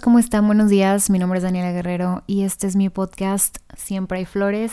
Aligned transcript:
¿cómo 0.00 0.18
están? 0.18 0.46
Buenos 0.46 0.70
días. 0.70 1.10
Mi 1.10 1.18
nombre 1.18 1.38
es 1.38 1.42
Daniela 1.42 1.72
Guerrero 1.72 2.22
y 2.26 2.44
este 2.44 2.66
es 2.66 2.76
mi 2.76 2.88
podcast 2.88 3.58
Siempre 3.76 4.18
hay 4.18 4.24
flores. 4.24 4.72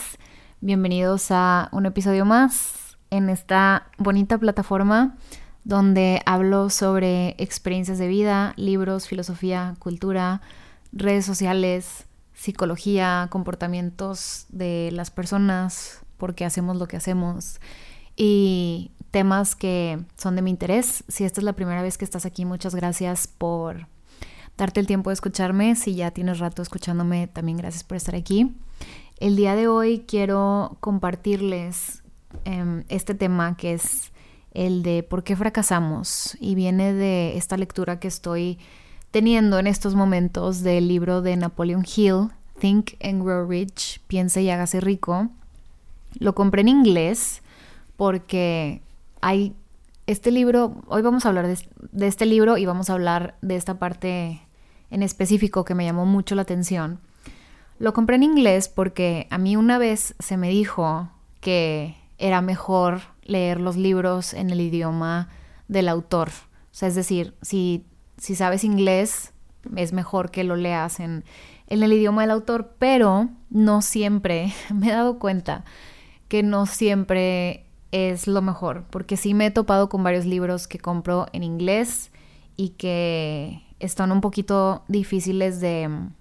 Bienvenidos 0.60 1.26
a 1.30 1.68
un 1.72 1.84
episodio 1.84 2.24
más 2.24 2.96
en 3.10 3.28
esta 3.28 3.88
bonita 3.98 4.38
plataforma 4.38 5.16
donde 5.64 6.22
hablo 6.24 6.70
sobre 6.70 7.34
experiencias 7.38 7.98
de 7.98 8.08
vida, 8.08 8.54
libros, 8.56 9.08
filosofía, 9.08 9.74
cultura, 9.78 10.40
redes 10.92 11.26
sociales, 11.26 12.06
psicología, 12.32 13.28
comportamientos 13.30 14.46
de 14.48 14.90
las 14.92 15.10
personas, 15.10 16.00
por 16.16 16.34
qué 16.34 16.46
hacemos 16.46 16.76
lo 16.78 16.88
que 16.88 16.96
hacemos 16.96 17.60
y 18.16 18.92
temas 19.10 19.54
que 19.54 20.02
son 20.16 20.36
de 20.36 20.42
mi 20.42 20.50
interés. 20.50 21.04
Si 21.08 21.24
esta 21.24 21.40
es 21.40 21.44
la 21.44 21.52
primera 21.52 21.82
vez 21.82 21.98
que 21.98 22.06
estás 22.06 22.24
aquí, 22.24 22.44
muchas 22.44 22.74
gracias 22.74 23.26
por 23.26 23.86
darte 24.60 24.78
el 24.78 24.86
tiempo 24.86 25.10
de 25.10 25.14
escucharme. 25.14 25.74
Si 25.74 25.94
ya 25.94 26.10
tienes 26.10 26.38
rato 26.38 26.60
escuchándome, 26.60 27.26
también 27.26 27.56
gracias 27.56 27.82
por 27.82 27.96
estar 27.96 28.14
aquí. 28.14 28.54
El 29.18 29.34
día 29.34 29.56
de 29.56 29.68
hoy 29.68 30.04
quiero 30.06 30.76
compartirles 30.80 32.02
em, 32.44 32.84
este 32.88 33.14
tema 33.14 33.56
que 33.56 33.72
es 33.72 34.12
el 34.52 34.82
de 34.82 35.02
por 35.02 35.24
qué 35.24 35.34
fracasamos 35.34 36.36
y 36.40 36.54
viene 36.54 36.92
de 36.92 37.36
esta 37.36 37.56
lectura 37.56 38.00
que 38.00 38.08
estoy 38.08 38.58
teniendo 39.10 39.58
en 39.58 39.66
estos 39.66 39.94
momentos 39.94 40.62
del 40.62 40.88
libro 40.88 41.22
de 41.22 41.36
Napoleon 41.36 41.84
Hill, 41.84 42.28
Think 42.58 42.92
and 43.02 43.22
Grow 43.22 43.48
Rich, 43.48 44.02
Piense 44.06 44.42
y 44.42 44.50
hágase 44.50 44.80
rico. 44.80 45.28
Lo 46.18 46.34
compré 46.34 46.60
en 46.60 46.68
inglés 46.68 47.42
porque 47.96 48.82
hay 49.22 49.54
este 50.06 50.30
libro, 50.30 50.82
hoy 50.88 51.00
vamos 51.00 51.24
a 51.24 51.28
hablar 51.28 51.46
de, 51.46 51.58
de 51.92 52.06
este 52.06 52.26
libro 52.26 52.58
y 52.58 52.66
vamos 52.66 52.90
a 52.90 52.94
hablar 52.94 53.36
de 53.40 53.56
esta 53.56 53.78
parte 53.78 54.42
en 54.90 55.02
específico 55.02 55.64
que 55.64 55.74
me 55.74 55.84
llamó 55.84 56.06
mucho 56.06 56.34
la 56.34 56.42
atención. 56.42 57.00
Lo 57.78 57.92
compré 57.94 58.16
en 58.16 58.22
inglés 58.22 58.68
porque 58.68 59.26
a 59.30 59.38
mí 59.38 59.56
una 59.56 59.78
vez 59.78 60.14
se 60.18 60.36
me 60.36 60.50
dijo 60.50 61.10
que 61.40 61.96
era 62.18 62.42
mejor 62.42 63.00
leer 63.22 63.60
los 63.60 63.76
libros 63.76 64.34
en 64.34 64.50
el 64.50 64.60
idioma 64.60 65.28
del 65.68 65.88
autor. 65.88 66.28
O 66.28 66.72
sea, 66.72 66.88
es 66.88 66.94
decir, 66.94 67.34
si, 67.40 67.86
si 68.18 68.34
sabes 68.34 68.64
inglés, 68.64 69.32
es 69.76 69.92
mejor 69.92 70.30
que 70.30 70.44
lo 70.44 70.56
leas 70.56 71.00
en, 71.00 71.24
en 71.68 71.82
el 71.82 71.92
idioma 71.92 72.22
del 72.22 72.32
autor, 72.32 72.74
pero 72.78 73.30
no 73.48 73.80
siempre, 73.80 74.52
me 74.74 74.88
he 74.88 74.92
dado 74.92 75.18
cuenta 75.18 75.64
que 76.28 76.42
no 76.42 76.66
siempre 76.66 77.64
es 77.92 78.26
lo 78.26 78.42
mejor, 78.42 78.84
porque 78.90 79.16
sí 79.16 79.34
me 79.34 79.46
he 79.46 79.50
topado 79.50 79.88
con 79.88 80.04
varios 80.04 80.24
libros 80.26 80.68
que 80.68 80.78
compro 80.78 81.26
en 81.32 81.42
inglés 81.42 82.10
y 82.56 82.70
que 82.70 83.62
están 83.80 84.12
un 84.12 84.20
poquito 84.20 84.84
difíciles 84.88 85.60
de 85.60 85.88
mm, 85.88 86.12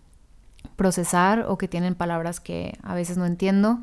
procesar 0.75 1.45
o 1.47 1.57
que 1.57 1.67
tienen 1.67 1.95
palabras 1.95 2.39
que 2.39 2.77
a 2.81 2.95
veces 2.95 3.17
no 3.17 3.25
entiendo. 3.25 3.81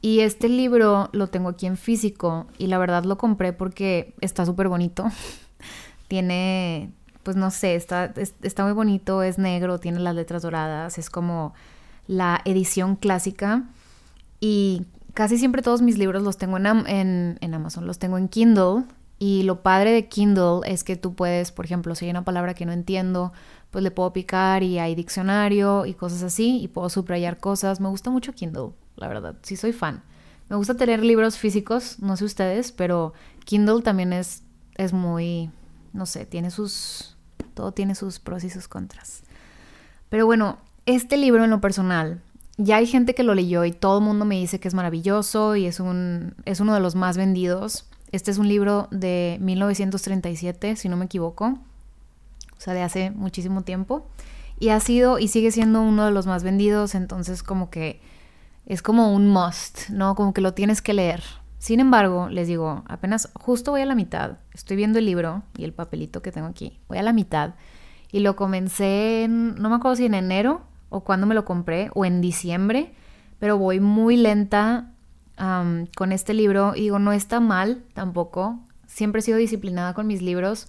Y 0.00 0.20
este 0.20 0.48
libro 0.48 1.08
lo 1.12 1.28
tengo 1.28 1.48
aquí 1.48 1.66
en 1.66 1.76
físico 1.76 2.46
y 2.58 2.66
la 2.66 2.78
verdad 2.78 3.04
lo 3.04 3.16
compré 3.16 3.52
porque 3.52 4.14
está 4.20 4.44
súper 4.44 4.68
bonito. 4.68 5.06
tiene, 6.08 6.92
pues 7.22 7.36
no 7.36 7.50
sé, 7.50 7.76
está, 7.76 8.12
está 8.42 8.64
muy 8.64 8.72
bonito, 8.72 9.22
es 9.22 9.38
negro, 9.38 9.78
tiene 9.78 10.00
las 10.00 10.14
letras 10.14 10.42
doradas, 10.42 10.98
es 10.98 11.08
como 11.08 11.54
la 12.08 12.42
edición 12.44 12.96
clásica. 12.96 13.62
Y 14.40 14.86
casi 15.14 15.38
siempre 15.38 15.62
todos 15.62 15.82
mis 15.82 15.98
libros 15.98 16.22
los 16.22 16.36
tengo 16.36 16.56
en, 16.56 16.66
en, 16.66 17.38
en 17.40 17.54
Amazon, 17.54 17.86
los 17.86 18.00
tengo 18.00 18.18
en 18.18 18.28
Kindle 18.28 18.84
y 19.22 19.44
lo 19.44 19.62
padre 19.62 19.92
de 19.92 20.08
Kindle 20.08 20.62
es 20.64 20.82
que 20.82 20.96
tú 20.96 21.14
puedes, 21.14 21.52
por 21.52 21.64
ejemplo, 21.64 21.94
si 21.94 22.06
hay 22.06 22.10
una 22.10 22.24
palabra 22.24 22.54
que 22.54 22.66
no 22.66 22.72
entiendo, 22.72 23.32
pues 23.70 23.84
le 23.84 23.92
puedo 23.92 24.12
picar 24.12 24.64
y 24.64 24.80
hay 24.80 24.96
diccionario 24.96 25.86
y 25.86 25.94
cosas 25.94 26.24
así 26.24 26.60
y 26.60 26.66
puedo 26.66 26.88
subrayar 26.88 27.38
cosas. 27.38 27.78
Me 27.78 27.88
gusta 27.88 28.10
mucho 28.10 28.32
Kindle, 28.32 28.70
la 28.96 29.06
verdad, 29.06 29.36
sí 29.42 29.54
soy 29.54 29.72
fan. 29.72 30.02
Me 30.48 30.56
gusta 30.56 30.76
tener 30.76 31.04
libros 31.04 31.38
físicos, 31.38 32.00
no 32.00 32.16
sé 32.16 32.24
ustedes, 32.24 32.72
pero 32.72 33.12
Kindle 33.44 33.82
también 33.82 34.12
es, 34.12 34.42
es 34.74 34.92
muy, 34.92 35.52
no 35.92 36.04
sé, 36.04 36.26
tiene 36.26 36.50
sus, 36.50 37.16
todo 37.54 37.70
tiene 37.70 37.94
sus 37.94 38.18
pros 38.18 38.42
y 38.42 38.50
sus 38.50 38.66
contras. 38.66 39.22
Pero 40.08 40.26
bueno, 40.26 40.58
este 40.84 41.16
libro 41.16 41.44
en 41.44 41.50
lo 41.50 41.60
personal, 41.60 42.20
ya 42.56 42.78
hay 42.78 42.88
gente 42.88 43.14
que 43.14 43.22
lo 43.22 43.36
leyó 43.36 43.64
y 43.64 43.70
todo 43.70 43.98
el 43.98 44.04
mundo 44.04 44.24
me 44.24 44.34
dice 44.34 44.58
que 44.58 44.66
es 44.66 44.74
maravilloso 44.74 45.54
y 45.54 45.66
es, 45.66 45.78
un, 45.78 46.34
es 46.44 46.58
uno 46.58 46.74
de 46.74 46.80
los 46.80 46.96
más 46.96 47.16
vendidos. 47.16 47.86
Este 48.12 48.30
es 48.30 48.38
un 48.38 48.46
libro 48.46 48.88
de 48.90 49.38
1937, 49.40 50.76
si 50.76 50.88
no 50.88 50.96
me 50.96 51.06
equivoco, 51.06 51.46
o 51.46 52.60
sea, 52.60 52.74
de 52.74 52.82
hace 52.82 53.10
muchísimo 53.10 53.62
tiempo. 53.62 54.06
Y 54.60 54.68
ha 54.68 54.78
sido 54.80 55.18
y 55.18 55.28
sigue 55.28 55.50
siendo 55.50 55.80
uno 55.80 56.04
de 56.04 56.12
los 56.12 56.26
más 56.26 56.44
vendidos, 56.44 56.94
entonces 56.94 57.42
como 57.42 57.70
que 57.70 58.00
es 58.66 58.82
como 58.82 59.12
un 59.12 59.28
must, 59.28 59.88
¿no? 59.88 60.14
Como 60.14 60.34
que 60.34 60.40
lo 60.40 60.54
tienes 60.54 60.82
que 60.82 60.92
leer. 60.92 61.22
Sin 61.58 61.80
embargo, 61.80 62.28
les 62.28 62.48
digo, 62.48 62.84
apenas 62.86 63.30
justo 63.34 63.70
voy 63.70 63.80
a 63.80 63.86
la 63.86 63.94
mitad, 63.94 64.38
estoy 64.52 64.76
viendo 64.76 64.98
el 64.98 65.06
libro 65.06 65.42
y 65.56 65.64
el 65.64 65.72
papelito 65.72 66.20
que 66.20 66.32
tengo 66.32 66.48
aquí, 66.48 66.78
voy 66.88 66.98
a 66.98 67.02
la 67.02 67.12
mitad 67.12 67.54
y 68.10 68.20
lo 68.20 68.36
comencé 68.36 69.24
en, 69.24 69.54
no 69.54 69.70
me 69.70 69.76
acuerdo 69.76 69.96
si 69.96 70.04
en 70.04 70.14
enero 70.14 70.62
o 70.90 71.00
cuando 71.00 71.26
me 71.26 71.34
lo 71.34 71.44
compré 71.44 71.90
o 71.94 72.04
en 72.04 72.20
diciembre, 72.20 72.92
pero 73.38 73.58
voy 73.58 73.80
muy 73.80 74.16
lenta 74.16 74.90
con 75.36 76.12
este 76.12 76.34
libro. 76.34 76.74
Y 76.76 76.82
digo, 76.82 76.98
no 76.98 77.12
está 77.12 77.40
mal 77.40 77.82
tampoco. 77.94 78.58
Siempre 78.86 79.20
he 79.20 79.22
sido 79.22 79.38
disciplinada 79.38 79.94
con 79.94 80.06
mis 80.06 80.22
libros. 80.22 80.68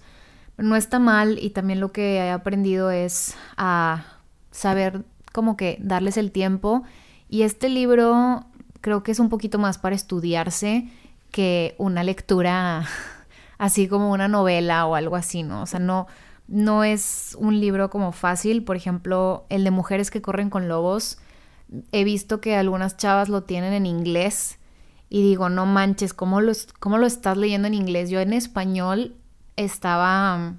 Pero 0.56 0.68
no 0.68 0.76
está 0.76 0.98
mal 0.98 1.38
y 1.40 1.50
también 1.50 1.80
lo 1.80 1.92
que 1.92 2.16
he 2.16 2.30
aprendido 2.30 2.90
es 2.90 3.36
a 3.56 4.04
saber 4.50 5.04
como 5.32 5.56
que 5.56 5.78
darles 5.80 6.16
el 6.16 6.30
tiempo. 6.30 6.84
Y 7.28 7.42
este 7.42 7.68
libro 7.68 8.44
creo 8.80 9.02
que 9.02 9.12
es 9.12 9.18
un 9.18 9.28
poquito 9.28 9.58
más 9.58 9.78
para 9.78 9.96
estudiarse 9.96 10.88
que 11.30 11.74
una 11.78 12.04
lectura 12.04 12.86
así 13.58 13.88
como 13.88 14.12
una 14.12 14.28
novela 14.28 14.86
o 14.86 14.94
algo 14.94 15.16
así, 15.16 15.42
¿no? 15.42 15.62
O 15.62 15.66
sea, 15.66 15.80
no, 15.80 16.06
no 16.46 16.84
es 16.84 17.36
un 17.40 17.58
libro 17.60 17.90
como 17.90 18.12
fácil. 18.12 18.62
Por 18.62 18.76
ejemplo, 18.76 19.46
el 19.48 19.64
de 19.64 19.72
Mujeres 19.72 20.10
que 20.10 20.22
corren 20.22 20.50
con 20.50 20.68
lobos. 20.68 21.18
He 21.92 22.04
visto 22.04 22.40
que 22.40 22.56
algunas 22.56 22.96
chavas 22.96 23.28
lo 23.28 23.42
tienen 23.42 23.72
en 23.72 23.86
inglés 23.86 24.58
y 25.08 25.22
digo, 25.22 25.48
no 25.48 25.66
manches, 25.66 26.14
¿cómo 26.14 26.40
lo, 26.40 26.52
¿cómo 26.80 26.98
lo 26.98 27.06
estás 27.06 27.36
leyendo 27.36 27.68
en 27.68 27.74
inglés? 27.74 28.10
Yo 28.10 28.20
en 28.20 28.32
español 28.32 29.16
estaba, 29.56 30.54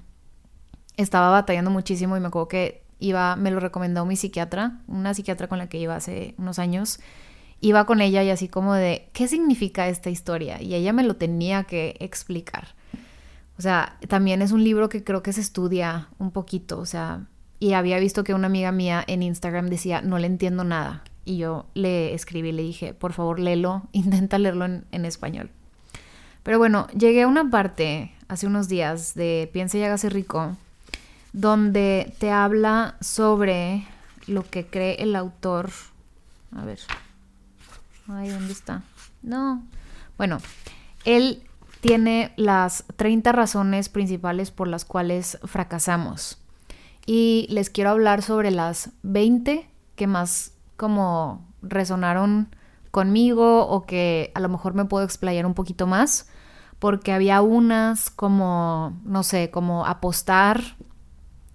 estaba 0.97 1.29
batallando 1.29 1.71
muchísimo 1.71 2.15
y 2.15 2.19
me 2.19 2.27
acuerdo 2.27 2.47
que 2.47 2.83
iba, 2.99 3.35
me 3.35 3.51
lo 3.51 3.59
recomendó 3.59 4.05
mi 4.05 4.15
psiquiatra, 4.15 4.81
una 4.87 5.13
psiquiatra 5.13 5.47
con 5.47 5.57
la 5.57 5.67
que 5.67 5.77
iba 5.77 5.95
hace 5.95 6.35
unos 6.37 6.59
años. 6.59 6.99
Iba 7.61 7.85
con 7.85 8.01
ella 8.01 8.23
y 8.23 8.29
así 8.29 8.47
como 8.47 8.73
de, 8.73 9.09
¿qué 9.13 9.27
significa 9.27 9.87
esta 9.87 10.09
historia? 10.09 10.61
Y 10.61 10.75
ella 10.75 10.93
me 10.93 11.03
lo 11.03 11.15
tenía 11.15 11.63
que 11.63 11.95
explicar. 11.99 12.75
O 13.57 13.61
sea, 13.61 13.97
también 14.07 14.41
es 14.41 14.51
un 14.51 14.63
libro 14.63 14.89
que 14.89 15.03
creo 15.03 15.23
que 15.23 15.33
se 15.33 15.41
estudia 15.41 16.09
un 16.17 16.31
poquito, 16.31 16.79
o 16.79 16.85
sea, 16.85 17.27
y 17.59 17.73
había 17.73 17.99
visto 17.99 18.23
que 18.23 18.33
una 18.33 18.47
amiga 18.47 18.71
mía 18.71 19.03
en 19.07 19.23
Instagram 19.23 19.67
decía, 19.67 20.01
no 20.01 20.19
le 20.19 20.27
entiendo 20.27 20.63
nada 20.63 21.03
y 21.25 21.37
yo 21.37 21.65
le 21.73 22.13
escribí, 22.13 22.51
le 22.51 22.61
dije, 22.61 22.93
por 22.93 23.11
favor, 23.11 23.39
léelo, 23.39 23.83
intenta 23.91 24.37
leerlo 24.37 24.65
en, 24.65 25.05
español. 25.05 25.49
Pero 26.43 26.59
bueno, 26.59 26.87
llegué 26.95 27.23
a 27.23 27.27
una 27.27 27.49
parte 27.49 28.13
hace 28.27 28.45
unos 28.45 28.69
días 28.69 29.15
de 29.15 29.49
Piensa 29.51 29.77
y 29.77 29.83
hágase 29.83 30.09
rico, 30.09 30.55
donde 31.33 32.13
te 32.19 32.31
habla 32.31 32.95
sobre 33.01 33.85
lo 34.27 34.43
que 34.43 34.67
cree 34.67 35.01
el 35.01 35.15
autor. 35.15 35.71
A 36.55 36.63
ver. 36.63 36.79
Ay, 38.07 38.29
¿dónde 38.29 38.53
está? 38.53 38.83
No. 39.23 39.63
Bueno, 40.17 40.37
él 41.03 41.41
tiene 41.81 42.31
las 42.35 42.85
30 42.95 43.31
razones 43.31 43.89
principales 43.89 44.51
por 44.51 44.67
las 44.67 44.85
cuales 44.85 45.39
fracasamos. 45.43 46.37
Y 47.05 47.47
les 47.49 47.69
quiero 47.69 47.91
hablar 47.91 48.21
sobre 48.21 48.51
las 48.51 48.91
20 49.03 49.69
que 49.95 50.07
más 50.07 50.53
como 50.77 51.47
resonaron 51.61 52.49
conmigo 52.91 53.67
o 53.67 53.85
que 53.85 54.31
a 54.35 54.39
lo 54.39 54.49
mejor 54.49 54.73
me 54.73 54.85
puedo 54.85 55.03
explayar 55.03 55.45
un 55.45 55.53
poquito 55.53 55.85
más, 55.87 56.29
porque 56.79 57.11
había 57.11 57.41
unas 57.41 58.09
como, 58.09 58.97
no 59.03 59.23
sé, 59.23 59.51
como 59.51 59.85
apostar, 59.85 60.61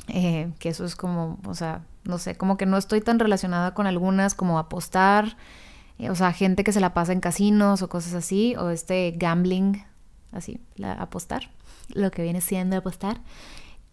eh, 0.09 0.53
que 0.59 0.69
eso 0.69 0.85
es 0.85 0.97
como, 0.97 1.39
o 1.47 1.55
sea, 1.55 1.83
no 2.05 2.19
sé, 2.19 2.37
como 2.37 2.57
que 2.57 2.67
no 2.67 2.77
estoy 2.77 3.01
tan 3.01 3.19
relacionada 3.19 3.75
con 3.75 3.87
algunas 3.87 4.35
como 4.35 4.59
apostar, 4.59 5.37
eh, 5.99 6.11
o 6.11 6.15
sea, 6.15 6.33
gente 6.33 6.65
que 6.65 6.73
se 6.73 6.81
la 6.81 6.95
pasa 6.95 7.13
en 7.13 7.21
casinos 7.21 7.83
o 7.83 7.89
cosas 7.89 8.15
así, 8.15 8.55
o 8.57 8.71
este 8.71 9.15
gambling, 9.17 9.85
así, 10.33 10.61
la, 10.77 10.93
apostar, 10.93 11.51
lo 11.89 12.11
que 12.11 12.23
viene 12.23 12.41
siendo 12.41 12.77
apostar. 12.77 13.21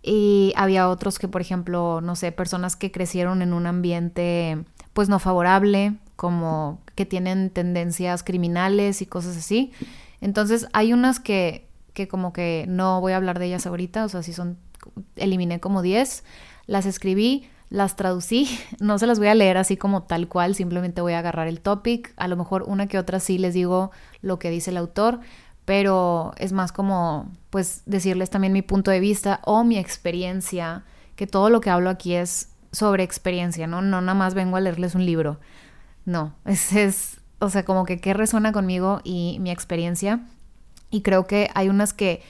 Y 0.10 0.54
había 0.56 0.88
otros 0.88 1.20
que, 1.20 1.28
por 1.28 1.42
ejemplo, 1.42 2.00
no 2.00 2.16
sé, 2.16 2.32
personas 2.32 2.78
que 2.78 2.94
crecieron 2.94 3.42
en 3.42 3.52
un 3.52 3.68
ambiente 3.68 4.58
pues 4.94 5.10
no 5.10 5.20
favorable, 5.20 5.96
como 6.16 6.80
que 6.96 7.06
tienen 7.06 7.50
tendencias 7.50 8.24
criminales 8.24 9.02
y 9.02 9.06
cosas 9.06 9.36
así. 9.36 9.74
Entonces 10.22 10.70
hay 10.72 10.94
unas 10.94 11.20
que, 11.20 11.68
que 11.94 12.08
como 12.08 12.32
que 12.32 12.64
no 12.70 13.02
voy 13.02 13.12
a 13.12 13.18
hablar 13.18 13.38
de 13.38 13.48
ellas 13.48 13.68
ahorita, 13.68 14.06
o 14.06 14.08
sea, 14.08 14.24
si 14.24 14.32
son, 14.32 14.58
eliminé 15.18 15.60
como 15.60 15.82
10. 15.82 16.24
las 16.68 16.86
escribí, 16.86 17.50
las 17.70 17.98
traducí, 17.98 18.48
no 18.80 19.00
se 19.00 19.08
las 19.08 19.20
voy 19.20 19.28
a 19.28 19.36
leer 19.36 19.58
así 19.58 19.76
como 19.76 20.04
tal 20.04 20.30
cual, 20.30 20.56
simplemente 20.56 21.02
voy 21.02 21.14
a 21.14 21.20
agarrar 21.20 21.50
el 21.50 21.60
topic, 21.60 22.14
a 22.16 22.30
lo 22.30 22.38
mejor 22.38 22.64
una 22.64 22.88
que 22.88 22.98
otra 22.98 23.20
sí 23.20 23.38
les 23.38 23.54
digo 23.54 23.92
lo 24.22 24.40
que 24.40 24.50
dice 24.52 24.72
el 24.72 24.78
autor, 24.78 25.20
pero 25.68 26.32
es 26.38 26.54
más 26.54 26.72
como 26.72 27.30
pues 27.50 27.82
decirles 27.86 28.30
también 28.30 28.54
mi 28.54 28.62
punto 28.62 28.90
de 28.90 29.02
vista 29.02 29.42
o 29.44 29.66
mi 29.66 29.78
experiencia, 29.78 30.86
que 31.18 31.28
todo 31.28 31.50
lo 31.50 31.60
que 31.60 31.70
hablo 31.70 31.90
aquí 31.90 32.14
es 32.14 32.52
sobre 32.72 33.04
experiencia, 33.04 33.68
¿no? 33.68 33.82
No 33.82 34.00
nada 34.00 34.14
más 34.14 34.34
vengo 34.34 34.56
a 34.56 34.62
leerles 34.62 34.96
un 34.96 35.06
libro. 35.06 35.42
No, 36.06 36.34
es, 36.46 36.72
es 36.72 37.18
o 37.40 37.50
sea, 37.50 37.66
como 37.66 37.84
que 37.84 38.00
qué 38.00 38.14
resuena 38.14 38.54
conmigo 38.54 39.02
y 39.04 39.40
mi 39.42 39.52
experiencia. 39.52 40.22
Y 40.90 41.02
creo 41.02 41.28
que 41.28 41.50
hay 41.54 41.68
unas 41.68 41.92
que, 41.92 42.24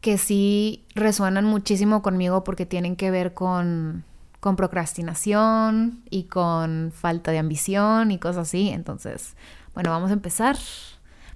que 0.00 0.18
sí 0.18 0.84
resuenan 0.96 1.44
muchísimo 1.44 2.02
conmigo 2.02 2.42
porque 2.42 2.66
tienen 2.66 2.96
que 2.96 3.12
ver 3.12 3.32
con, 3.32 4.02
con 4.40 4.56
procrastinación 4.56 6.02
y 6.10 6.24
con 6.24 6.90
falta 6.92 7.30
de 7.30 7.38
ambición 7.38 8.10
y 8.10 8.18
cosas 8.18 8.48
así. 8.48 8.70
Entonces, 8.70 9.36
bueno, 9.72 9.90
vamos 9.90 10.10
a 10.10 10.14
empezar. 10.14 10.56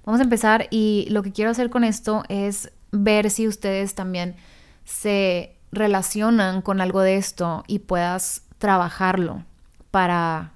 Vamos 0.05 0.19
a 0.19 0.23
empezar 0.23 0.67
y 0.71 1.07
lo 1.09 1.23
que 1.23 1.31
quiero 1.31 1.51
hacer 1.51 1.69
con 1.69 1.83
esto 1.83 2.23
es 2.29 2.71
ver 2.91 3.29
si 3.29 3.47
ustedes 3.47 3.95
también 3.95 4.35
se 4.83 5.55
relacionan 5.71 6.61
con 6.61 6.81
algo 6.81 7.01
de 7.01 7.17
esto 7.17 7.63
y 7.67 7.79
puedas 7.79 8.43
trabajarlo 8.57 9.45
para 9.91 10.53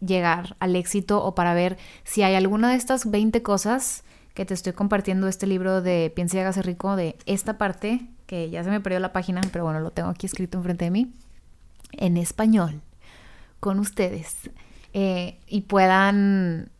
llegar 0.00 0.56
al 0.60 0.76
éxito 0.76 1.22
o 1.22 1.34
para 1.34 1.54
ver 1.54 1.78
si 2.04 2.22
hay 2.22 2.34
alguna 2.34 2.70
de 2.70 2.76
estas 2.76 3.10
20 3.10 3.42
cosas 3.42 4.04
que 4.34 4.44
te 4.44 4.54
estoy 4.54 4.72
compartiendo 4.72 5.28
este 5.28 5.46
libro 5.46 5.82
de 5.82 6.12
Piensa 6.14 6.36
y 6.36 6.40
hágase 6.40 6.62
rico 6.62 6.96
de 6.96 7.16
esta 7.26 7.58
parte, 7.58 8.06
que 8.26 8.48
ya 8.48 8.64
se 8.64 8.70
me 8.70 8.80
perdió 8.80 9.00
la 9.00 9.12
página, 9.12 9.40
pero 9.52 9.64
bueno, 9.64 9.80
lo 9.80 9.90
tengo 9.90 10.08
aquí 10.08 10.26
escrito 10.26 10.58
enfrente 10.58 10.86
de 10.86 10.90
mí, 10.90 11.12
en 11.92 12.16
español, 12.16 12.80
con 13.58 13.78
ustedes, 13.78 14.36
eh, 14.92 15.38
y 15.46 15.62
puedan, 15.62 16.70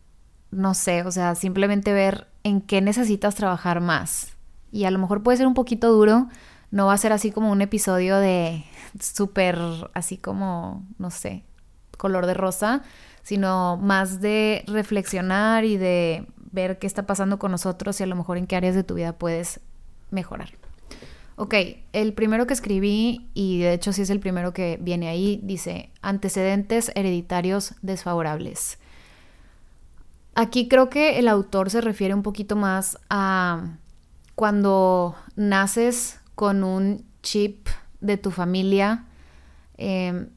no 0.50 0.74
sé, 0.74 1.02
o 1.02 1.10
sea, 1.10 1.34
simplemente 1.34 1.92
ver 1.92 2.26
en 2.42 2.60
qué 2.60 2.80
necesitas 2.80 3.34
trabajar 3.34 3.80
más. 3.80 4.36
Y 4.72 4.84
a 4.84 4.90
lo 4.90 4.98
mejor 4.98 5.22
puede 5.22 5.38
ser 5.38 5.46
un 5.46 5.54
poquito 5.54 5.92
duro, 5.92 6.28
no 6.70 6.86
va 6.86 6.92
a 6.92 6.98
ser 6.98 7.12
así 7.12 7.30
como 7.30 7.50
un 7.50 7.62
episodio 7.62 8.18
de 8.18 8.64
súper, 9.00 9.58
así 9.94 10.16
como, 10.16 10.86
no 10.98 11.10
sé, 11.10 11.44
color 11.96 12.26
de 12.26 12.34
rosa, 12.34 12.82
sino 13.22 13.76
más 13.76 14.20
de 14.20 14.64
reflexionar 14.66 15.64
y 15.64 15.76
de 15.76 16.26
ver 16.52 16.78
qué 16.78 16.86
está 16.86 17.06
pasando 17.06 17.38
con 17.38 17.50
nosotros 17.50 18.00
y 18.00 18.04
a 18.04 18.06
lo 18.06 18.16
mejor 18.16 18.38
en 18.38 18.46
qué 18.46 18.56
áreas 18.56 18.74
de 18.74 18.84
tu 18.84 18.94
vida 18.94 19.12
puedes 19.12 19.60
mejorar. 20.10 20.50
Ok, 21.36 21.54
el 21.92 22.12
primero 22.12 22.46
que 22.46 22.52
escribí, 22.52 23.30
y 23.32 23.60
de 23.60 23.72
hecho 23.72 23.92
sí 23.92 24.02
es 24.02 24.10
el 24.10 24.20
primero 24.20 24.52
que 24.52 24.78
viene 24.80 25.08
ahí, 25.08 25.40
dice 25.42 25.90
antecedentes 26.02 26.92
hereditarios 26.94 27.74
desfavorables. 27.82 28.79
Aquí 30.34 30.68
creo 30.68 30.90
que 30.90 31.18
el 31.18 31.28
autor 31.28 31.70
se 31.70 31.80
refiere 31.80 32.14
un 32.14 32.22
poquito 32.22 32.56
más 32.56 32.98
a 33.10 33.76
cuando 34.34 35.14
naces 35.36 36.20
con 36.34 36.64
un 36.64 37.04
chip 37.22 37.68
de 38.00 38.16
tu 38.16 38.30
familia 38.30 39.04
em, 39.76 40.30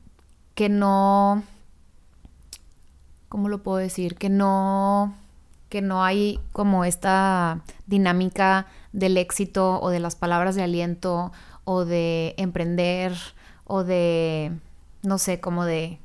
que 0.56 0.68
no, 0.68 1.44
¿cómo 3.30 3.50
lo 3.50 3.63
puedo 3.63 3.78
decir? 3.78 4.16
Que 4.16 4.30
no 4.30 5.16
que 5.74 5.81
no 5.81 6.04
hay 6.04 6.40
como 6.51 6.86
esta 6.86 7.63
dinámica 7.88 8.68
del 8.92 9.18
éxito 9.18 9.81
o 9.81 9.90
de 9.90 10.00
las 10.00 10.16
palabras 10.16 10.54
de 10.54 10.62
aliento 10.62 11.31
o 11.63 11.84
de 11.84 12.36
emprender 12.38 13.18
o 13.63 13.84
de, 13.84 14.51
no 15.01 15.18
sé, 15.18 15.40
como 15.40 15.66
de 15.66 15.98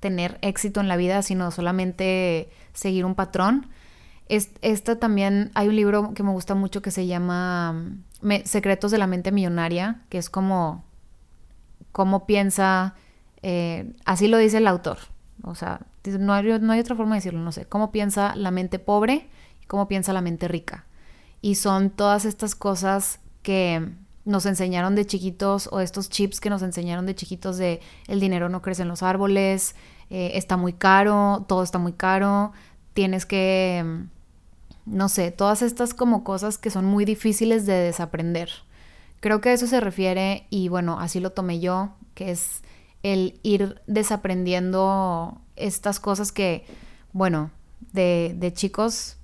tener 0.00 0.38
éxito 0.42 0.80
en 0.80 0.88
la 0.88 0.96
vida, 0.96 1.22
sino 1.22 1.52
solamente 1.52 2.50
seguir 2.74 3.04
un 3.04 3.14
patrón. 3.14 3.68
esta 4.28 4.98
también, 4.98 5.50
hay 5.54 5.68
un 5.68 5.76
libro 5.76 6.12
que 6.14 6.22
me 6.22 6.30
gusta 6.30 6.54
mucho 6.54 6.82
que 6.82 6.90
se 6.90 7.06
llama 7.06 7.96
Secretos 8.44 8.90
de 8.90 8.98
la 8.98 9.06
mente 9.06 9.32
millonaria, 9.32 10.02
que 10.10 10.18
es 10.18 10.28
como 10.28 10.84
cómo 11.92 12.26
piensa, 12.26 12.94
eh, 13.42 13.92
así 14.04 14.26
lo 14.26 14.36
dice 14.36 14.58
el 14.58 14.66
autor, 14.66 14.98
o 15.42 15.54
sea, 15.54 15.80
no 16.04 16.32
hay, 16.34 16.58
no 16.58 16.72
hay 16.72 16.80
otra 16.80 16.96
forma 16.96 17.14
de 17.14 17.18
decirlo, 17.18 17.40
no 17.40 17.52
sé, 17.52 17.66
cómo 17.66 17.92
piensa 17.92 18.34
la 18.34 18.50
mente 18.50 18.78
pobre 18.78 19.28
y 19.62 19.66
cómo 19.66 19.86
piensa 19.88 20.12
la 20.12 20.20
mente 20.20 20.48
rica. 20.48 20.86
Y 21.40 21.54
son 21.54 21.90
todas 21.90 22.24
estas 22.24 22.54
cosas 22.54 23.20
que 23.42 23.92
nos 24.24 24.46
enseñaron 24.46 24.94
de 24.94 25.06
chiquitos 25.06 25.68
o 25.70 25.80
estos 25.80 26.08
chips 26.08 26.40
que 26.40 26.50
nos 26.50 26.62
enseñaron 26.62 27.06
de 27.06 27.14
chiquitos 27.14 27.58
de 27.58 27.80
el 28.08 28.20
dinero 28.20 28.48
no 28.48 28.62
crece 28.62 28.82
en 28.82 28.88
los 28.88 29.02
árboles, 29.02 29.76
eh, 30.10 30.32
está 30.34 30.56
muy 30.56 30.72
caro, 30.72 31.44
todo 31.48 31.62
está 31.62 31.78
muy 31.78 31.92
caro, 31.92 32.52
tienes 32.92 33.26
que, 33.26 33.84
no 34.86 35.08
sé, 35.08 35.30
todas 35.30 35.62
estas 35.62 35.94
como 35.94 36.24
cosas 36.24 36.58
que 36.58 36.70
son 36.70 36.84
muy 36.84 37.04
difíciles 37.04 37.66
de 37.66 37.74
desaprender. 37.74 38.50
Creo 39.20 39.40
que 39.40 39.50
a 39.50 39.52
eso 39.52 39.66
se 39.66 39.80
refiere 39.80 40.46
y 40.50 40.68
bueno, 40.68 41.00
así 41.00 41.20
lo 41.20 41.30
tomé 41.30 41.60
yo, 41.60 41.90
que 42.14 42.30
es 42.30 42.62
el 43.02 43.38
ir 43.42 43.80
desaprendiendo 43.86 45.40
estas 45.56 46.00
cosas 46.00 46.32
que, 46.32 46.64
bueno, 47.12 47.50
de, 47.92 48.34
de 48.38 48.52
chicos 48.52 49.18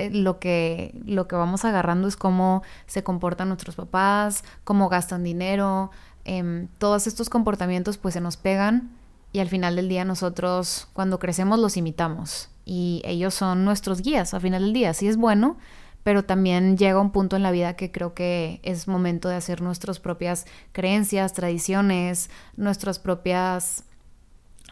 eh, 0.00 0.10
lo 0.10 0.38
que, 0.38 0.98
lo 1.04 1.28
que 1.28 1.36
vamos 1.36 1.64
agarrando 1.64 2.08
es 2.08 2.16
cómo 2.16 2.62
se 2.86 3.02
comportan 3.02 3.48
nuestros 3.48 3.76
papás, 3.76 4.44
cómo 4.64 4.88
gastan 4.88 5.24
dinero, 5.24 5.90
em, 6.24 6.68
todos 6.78 7.06
estos 7.06 7.28
comportamientos 7.28 7.98
pues 7.98 8.14
se 8.14 8.20
nos 8.20 8.36
pegan 8.36 8.90
y 9.32 9.40
al 9.40 9.48
final 9.48 9.76
del 9.76 9.88
día 9.88 10.04
nosotros 10.04 10.88
cuando 10.92 11.18
crecemos 11.18 11.58
los 11.58 11.76
imitamos. 11.76 12.48
Y 12.64 13.02
ellos 13.04 13.34
son 13.34 13.64
nuestros 13.64 14.02
guías 14.02 14.34
al 14.34 14.40
final 14.40 14.62
del 14.62 14.72
día, 14.72 14.94
sí 14.94 15.08
es 15.08 15.16
bueno, 15.16 15.56
pero 16.02 16.24
también 16.24 16.76
llega 16.76 17.00
un 17.00 17.10
punto 17.10 17.36
en 17.36 17.42
la 17.42 17.50
vida 17.50 17.76
que 17.76 17.90
creo 17.90 18.14
que 18.14 18.60
es 18.62 18.88
momento 18.88 19.28
de 19.28 19.36
hacer 19.36 19.60
nuestras 19.60 20.00
propias 20.00 20.46
creencias, 20.72 21.32
tradiciones, 21.32 22.30
nuestras 22.56 22.98
propias... 22.98 23.84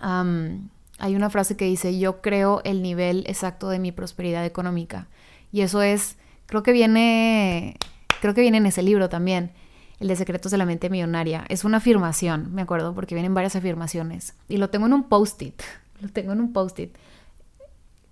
hay 0.01 1.15
una 1.15 1.31
frase 1.31 1.57
que 1.57 1.67
dice, 1.67 1.99
yo 1.99 2.21
creo 2.23 2.61
el 2.65 2.83
nivel 2.83 3.25
exacto 3.27 3.69
de 3.69 3.79
mi 3.79 3.93
prosperidad 3.93 4.45
económica. 4.45 5.09
Y 5.53 5.61
eso 5.61 5.83
es, 5.83 6.17
creo 6.47 6.63
que 6.63 6.73
viene, 6.73 7.77
creo 8.21 8.35
que 8.35 8.41
viene 8.41 8.59
en 8.59 8.67
ese 8.67 8.83
libro 8.83 9.09
también, 9.09 9.53
el 10.01 10.09
de 10.09 10.17
Secretos 10.17 10.53
de 10.53 10.59
la 10.59 10.65
Mente 10.65 10.91
Millonaria. 10.91 11.45
Es 11.49 11.65
una 11.65 11.79
afirmación, 11.79 12.55
me 12.55 12.63
acuerdo, 12.63 12.95
porque 12.95 13.15
vienen 13.15 13.35
varias 13.35 13.57
afirmaciones. 13.57 14.35
Y 14.49 14.59
lo 14.59 14.71
tengo 14.71 14.87
en 14.87 14.93
un 14.93 15.09
post-it, 15.09 15.61
lo 16.01 16.09
tengo 16.09 16.33
en 16.33 16.41
un 16.41 16.53
post-it. 16.53 16.97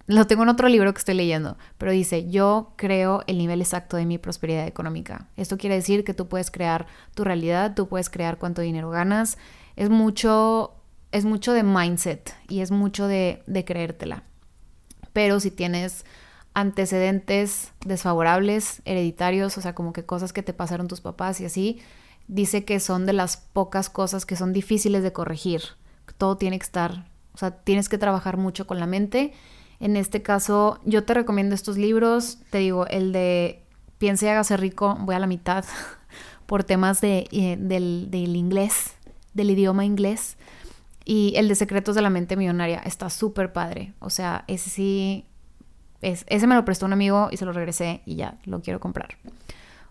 Lo 0.09 0.25
tengo 0.29 0.45
en 0.45 0.49
otro 0.49 0.69
libro 0.69 0.93
que 0.95 0.99
estoy 0.99 1.17
leyendo, 1.17 1.57
pero 1.79 1.91
dice, 1.91 2.31
yo 2.31 2.75
creo 2.77 3.25
el 3.27 3.39
nivel 3.39 3.61
exacto 3.61 3.97
de 3.97 4.07
mi 4.07 4.19
prosperidad 4.19 4.65
económica. 4.65 5.27
Esto 5.37 5.59
quiere 5.59 5.75
decir 5.75 6.05
que 6.05 6.15
tú 6.15 6.29
puedes 6.29 6.53
crear 6.53 6.87
tu 7.15 7.25
realidad, 7.25 7.75
tú 7.75 7.89
puedes 7.89 8.09
crear 8.09 8.39
cuánto 8.39 8.63
dinero 8.63 8.89
ganas. 8.89 9.37
Es 9.75 9.91
mucho, 9.91 10.75
es 11.11 11.25
mucho 11.25 11.53
de 11.53 11.65
mindset 11.65 12.33
y 12.49 12.61
es 12.61 12.71
mucho 12.71 13.09
de, 13.09 13.43
de 13.49 13.65
creértela. 13.65 14.23
Pero 15.13 15.41
si 15.41 15.51
tienes 15.51 16.05
antecedentes 16.57 17.73
desfavorables, 17.85 18.83
hereditarios, 18.85 19.57
o 19.59 19.61
sea, 19.61 19.75
como 19.75 19.93
que 19.93 20.05
cosas 20.05 20.33
que 20.33 20.43
te 20.43 20.53
pasaron 20.53 20.89
tus 20.89 21.01
papás 21.01 21.41
y 21.41 21.45
así, 21.45 21.81
dice 22.27 22.65
que 22.65 22.81
son 22.81 23.07
de 23.07 23.13
las 23.13 23.37
pocas 23.37 23.91
cosas 23.91 24.27
que 24.27 24.35
son 24.35 24.53
difíciles 24.53 25.03
de 25.03 25.13
corregir. 25.13 25.63
Todo 26.19 26.37
tiene 26.37 26.59
que 26.59 26.65
estar, 26.65 27.07
o 27.35 27.39
sea, 27.39 27.51
tienes 27.51 27.89
que 27.89 27.99
trabajar 27.99 28.37
mucho 28.37 28.67
con 28.67 28.81
la 28.81 28.87
mente 28.87 29.33
en 29.81 29.97
este 29.97 30.23
caso, 30.23 30.81
yo 30.85 31.05
te 31.05 31.15
recomiendo 31.15 31.55
estos 31.55 31.77
libros. 31.77 32.39
Te 32.51 32.59
digo, 32.59 32.87
el 32.87 33.13
de 33.13 33.63
Piense 33.99 34.27
y 34.27 34.29
hágase 34.29 34.57
rico, 34.57 34.97
voy 35.01 35.15
a 35.15 35.19
la 35.19 35.27
mitad 35.27 35.65
por 36.47 36.65
temas 36.65 37.01
de, 37.01 37.27
eh, 37.31 37.57
del, 37.59 38.37
inglés, 38.37 38.95
del 39.35 39.51
idioma 39.51 39.85
inglés. 39.85 40.37
Y 41.05 41.35
el 41.37 41.49
de 41.49 41.55
Secretos 41.55 41.95
de 41.95 42.03
la 42.03 42.11
Mente 42.11 42.37
Millonaria 42.37 42.79
está 42.81 43.11
súper 43.11 43.53
padre. 43.53 43.95
O 44.01 44.11
sea, 44.11 44.45
ese 44.49 44.71
sí, 44.71 45.27
es, 46.03 46.25
ese 46.29 46.47
me 46.47 46.55
lo 46.55 46.65
prestó 46.65 46.87
un 46.87 46.93
amigo 46.93 47.29
y 47.31 47.37
se 47.37 47.45
lo 47.45 47.53
regresé 47.53 48.03
y 48.07 48.17
ya, 48.17 48.39
lo 48.45 48.61
quiero 48.61 48.81
comprar. 48.81 49.17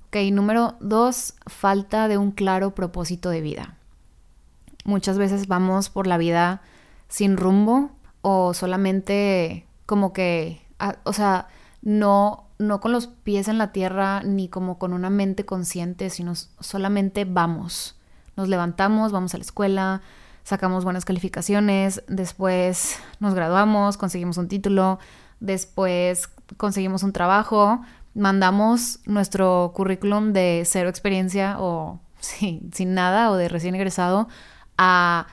Ok, 0.08 0.18
número 0.32 0.76
dos, 0.80 1.34
falta 1.48 2.08
de 2.08 2.18
un 2.18 2.32
claro 2.32 2.76
propósito 2.76 3.30
de 3.30 3.42
vida. 3.42 3.76
Muchas 4.84 5.18
veces 5.18 5.48
vamos 5.48 5.90
por 5.90 6.08
la 6.08 6.18
vida 6.18 6.62
sin 7.08 7.38
rumbo 7.38 7.92
o 8.22 8.54
solamente 8.54 9.66
como 9.86 10.14
que, 10.14 10.62
ah, 10.80 10.98
o 11.04 11.14
sea, 11.14 11.48
no, 11.82 12.46
no 12.60 12.80
con 12.80 12.92
los 12.92 13.08
pies 13.08 13.48
en 13.48 13.58
la 13.58 13.72
tierra 13.72 14.22
ni 14.24 14.48
como 14.48 14.78
con 14.78 14.94
una 14.94 15.10
mente 15.10 15.46
consciente, 15.46 16.10
sino 16.10 16.34
solamente 16.36 17.26
vamos. 17.26 17.96
Nos 18.36 18.48
levantamos, 18.48 19.12
vamos 19.12 19.34
a 19.34 19.38
la 19.38 19.44
escuela, 19.44 20.02
sacamos 20.44 20.84
buenas 20.84 21.06
calificaciones, 21.06 22.04
después 22.08 23.00
nos 23.20 23.34
graduamos, 23.34 23.98
conseguimos 23.98 24.38
un 24.38 24.48
título, 24.48 25.00
después 25.46 26.30
conseguimos 26.58 27.04
un 27.04 27.14
trabajo, 27.14 27.82
mandamos 28.14 29.00
nuestro 29.06 29.72
currículum 29.76 30.34
de 30.34 30.64
cero 30.66 30.90
experiencia 30.90 31.58
o 31.60 32.00
sin, 32.20 32.72
sin 32.74 32.94
nada 32.94 33.32
o 33.32 33.36
de 33.36 33.50
recién 33.50 33.76
egresado 33.76 34.28
a 34.78 35.28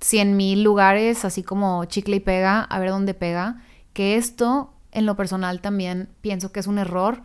100 0.00 0.36
mil 0.36 0.62
lugares, 0.62 1.24
así 1.24 1.42
como 1.42 1.84
chicle 1.86 2.16
y 2.16 2.20
pega, 2.20 2.60
a 2.62 2.78
ver 2.78 2.90
dónde 2.90 3.14
pega. 3.14 3.62
Que 3.94 4.16
esto, 4.16 4.74
en 4.92 5.06
lo 5.06 5.16
personal, 5.16 5.60
también 5.60 6.10
pienso 6.20 6.52
que 6.52 6.60
es 6.60 6.66
un 6.66 6.78
error. 6.78 7.22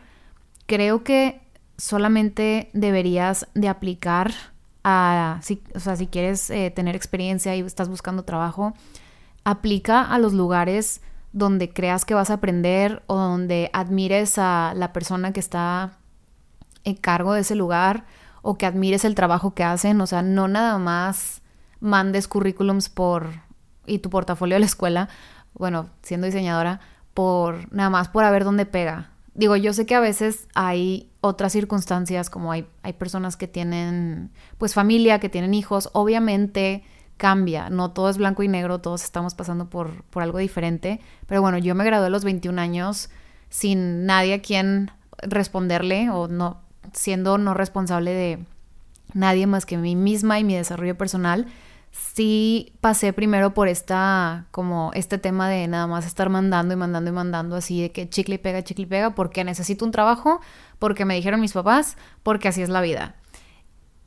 Creo 0.66 1.04
que 1.04 1.42
solamente 1.78 2.70
deberías 2.74 3.48
de 3.54 3.68
aplicar 3.68 4.32
a, 4.84 5.40
si, 5.42 5.62
o 5.76 5.80
sea, 5.80 5.96
si 5.96 6.08
quieres 6.08 6.50
eh, 6.50 6.72
tener 6.72 6.96
experiencia 6.96 7.56
y 7.56 7.62
estás 7.62 7.90
buscando 7.90 8.24
trabajo, 8.24 8.74
aplica 9.44 10.02
a 10.02 10.18
los 10.20 10.34
lugares 10.34 11.02
donde 11.32 11.70
creas 11.70 12.06
que 12.06 12.14
vas 12.14 12.30
a 12.30 12.36
aprender 12.36 13.04
o 13.08 13.16
donde 13.16 13.70
admires 13.74 14.38
a 14.38 14.74
la 14.76 14.94
persona 14.94 15.32
que 15.32 15.40
está 15.40 15.98
en 16.84 16.96
cargo 16.96 17.34
de 17.34 17.42
ese 17.42 17.56
lugar 17.56 18.06
o 18.42 18.58
que 18.58 18.66
admires 18.66 19.06
el 19.06 19.16
trabajo 19.16 19.54
que 19.54 19.64
hacen, 19.64 20.00
o 20.02 20.08
sea, 20.08 20.22
no 20.22 20.48
nada 20.48 20.78
más 20.78 21.42
mandes 21.80 22.28
currículums 22.28 22.90
por 22.90 23.28
y 23.86 24.00
tu 24.00 24.10
portafolio 24.10 24.56
de 24.56 24.62
la 24.62 24.66
escuela, 24.66 25.10
bueno, 25.54 25.90
siendo 26.02 26.26
diseñadora, 26.26 26.80
por 27.14 27.72
nada 27.74 27.90
más 27.90 28.08
por 28.08 28.24
a 28.24 28.32
ver 28.32 28.44
dónde 28.44 28.66
pega. 28.66 29.12
Digo, 29.34 29.56
yo 29.56 29.74
sé 29.74 29.86
que 29.86 29.96
a 29.96 30.00
veces 30.00 30.48
hay 30.54 31.12
otras 31.22 31.54
circunstancias, 31.54 32.30
como 32.30 32.52
hay, 32.52 32.68
hay 32.84 32.94
personas 32.94 33.38
que 33.38 33.48
tienen 33.48 34.32
pues 34.58 34.74
familia, 34.74 35.20
que 35.20 35.30
tienen 35.30 35.54
hijos, 35.54 35.90
obviamente 35.94 36.84
cambia, 37.20 37.70
no 37.70 37.92
todo 37.92 38.10
es 38.10 38.18
blanco 38.18 38.42
y 38.42 38.48
negro, 38.48 38.80
todos 38.80 39.04
estamos 39.04 39.36
pasando 39.36 39.70
por, 39.70 40.04
por 40.06 40.24
algo 40.24 40.38
diferente, 40.40 41.02
pero 41.28 41.42
bueno, 41.42 41.58
yo 41.58 41.76
me 41.76 41.84
gradué 41.84 42.08
a 42.08 42.10
los 42.10 42.24
21 42.24 42.60
años 42.60 43.10
sin 43.50 44.06
nadie 44.06 44.36
a 44.36 44.42
quien 44.42 44.90
responderle 45.22 46.10
o 46.10 46.30
no, 46.30 46.62
siendo 46.94 47.38
no 47.38 47.54
responsable 47.54 48.12
de 48.14 48.40
nadie 49.14 49.48
más 49.48 49.66
que 49.66 49.78
mí 49.78 49.96
misma 49.96 50.40
y 50.40 50.46
mi 50.46 50.56
desarrollo 50.56 50.98
personal, 50.98 51.48
sí 51.92 52.72
pasé 52.80 53.12
primero 53.12 53.54
por 53.54 53.68
esta, 53.68 54.46
como 54.52 54.92
este 54.94 55.18
tema 55.18 55.50
de 55.50 55.68
nada 55.68 55.88
más 55.88 56.06
estar 56.06 56.30
mandando 56.30 56.74
y 56.74 56.78
mandando 56.78 57.10
y 57.10 57.14
mandando 57.14 57.58
así 57.58 57.82
de 57.82 57.92
que 57.92 58.08
chicle 58.08 58.36
y 58.36 58.38
pega, 58.38 58.64
chicle 58.64 58.84
y 58.84 58.88
pega, 58.88 59.10
porque 59.16 59.44
necesito 59.44 59.84
un 59.84 59.92
trabajo, 59.92 60.40
porque 60.78 61.04
me 61.04 61.16
dijeron 61.16 61.42
mis 61.42 61.54
papás, 61.54 61.98
porque 62.24 62.48
así 62.48 62.62
es 62.62 62.70
la 62.70 62.80
vida. 62.80 63.16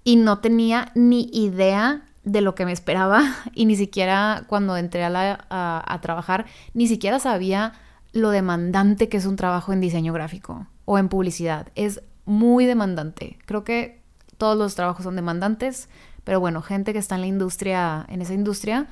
Y 0.03 0.17
no 0.17 0.39
tenía 0.39 0.91
ni 0.95 1.29
idea 1.33 2.07
de 2.25 2.41
lo 2.41 2.55
que 2.55 2.65
me 2.65 2.73
esperaba 2.73 3.23
y 3.55 3.67
ni 3.67 3.77
siquiera 3.77 4.45
cuando 4.47 4.77
entré 4.77 5.05
a, 5.05 5.11
la, 5.11 5.47
a, 5.51 6.01
trabajar, 6.01 6.47
ni 6.75 6.87
siquiera 6.87 7.19
sabía 7.19 7.73
lo 8.13 8.31
demandante 8.31 9.09
que 9.09 9.17
es 9.17 9.27
un 9.27 9.37
trabajo 9.37 9.73
en 9.73 9.81
diseño 9.81 10.13
gráfico 10.13 10.67
o 10.85 10.99
en 10.99 11.09
publicidad. 11.09 11.69
Es 11.75 12.03
muy 12.25 12.67
demandante. 12.67 13.39
Creo 13.47 13.65
que 13.65 14.03
todos 14.39 14.57
los 14.57 14.75
trabajos 14.75 15.05
son 15.05 15.17
demandantes, 15.17 15.89
pero 16.25 16.41
bueno, 16.41 16.63
gente 16.63 16.93
que 16.93 16.99
está 16.99 17.15
en 17.17 17.23
la 17.23 17.27
industria, 17.27 18.07
en 18.09 18.23
esa 18.23 18.35
industria, 18.35 18.87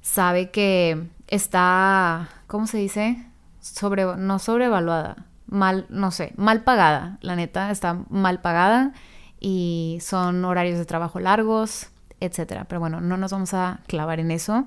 sabe 0.00 0.50
que 0.50 1.08
está, 1.28 2.28
¿cómo 2.46 2.66
se 2.66 2.78
dice? 2.78 3.24
Sobre, 3.60 4.16
no 4.16 4.38
sobrevaluada, 4.38 5.26
mal, 5.46 5.86
no 5.88 6.10
sé, 6.10 6.32
mal 6.36 6.62
pagada, 6.64 7.18
la 7.20 7.36
neta, 7.36 7.70
está 7.70 8.04
mal 8.10 8.40
pagada 8.40 8.92
y 9.38 9.98
son 10.00 10.44
horarios 10.44 10.78
de 10.78 10.84
trabajo 10.84 11.20
largos, 11.20 11.91
etcétera. 12.24 12.64
Pero 12.68 12.80
bueno, 12.80 13.00
no 13.00 13.16
nos 13.16 13.32
vamos 13.32 13.54
a 13.54 13.80
clavar 13.86 14.20
en 14.20 14.30
eso. 14.30 14.64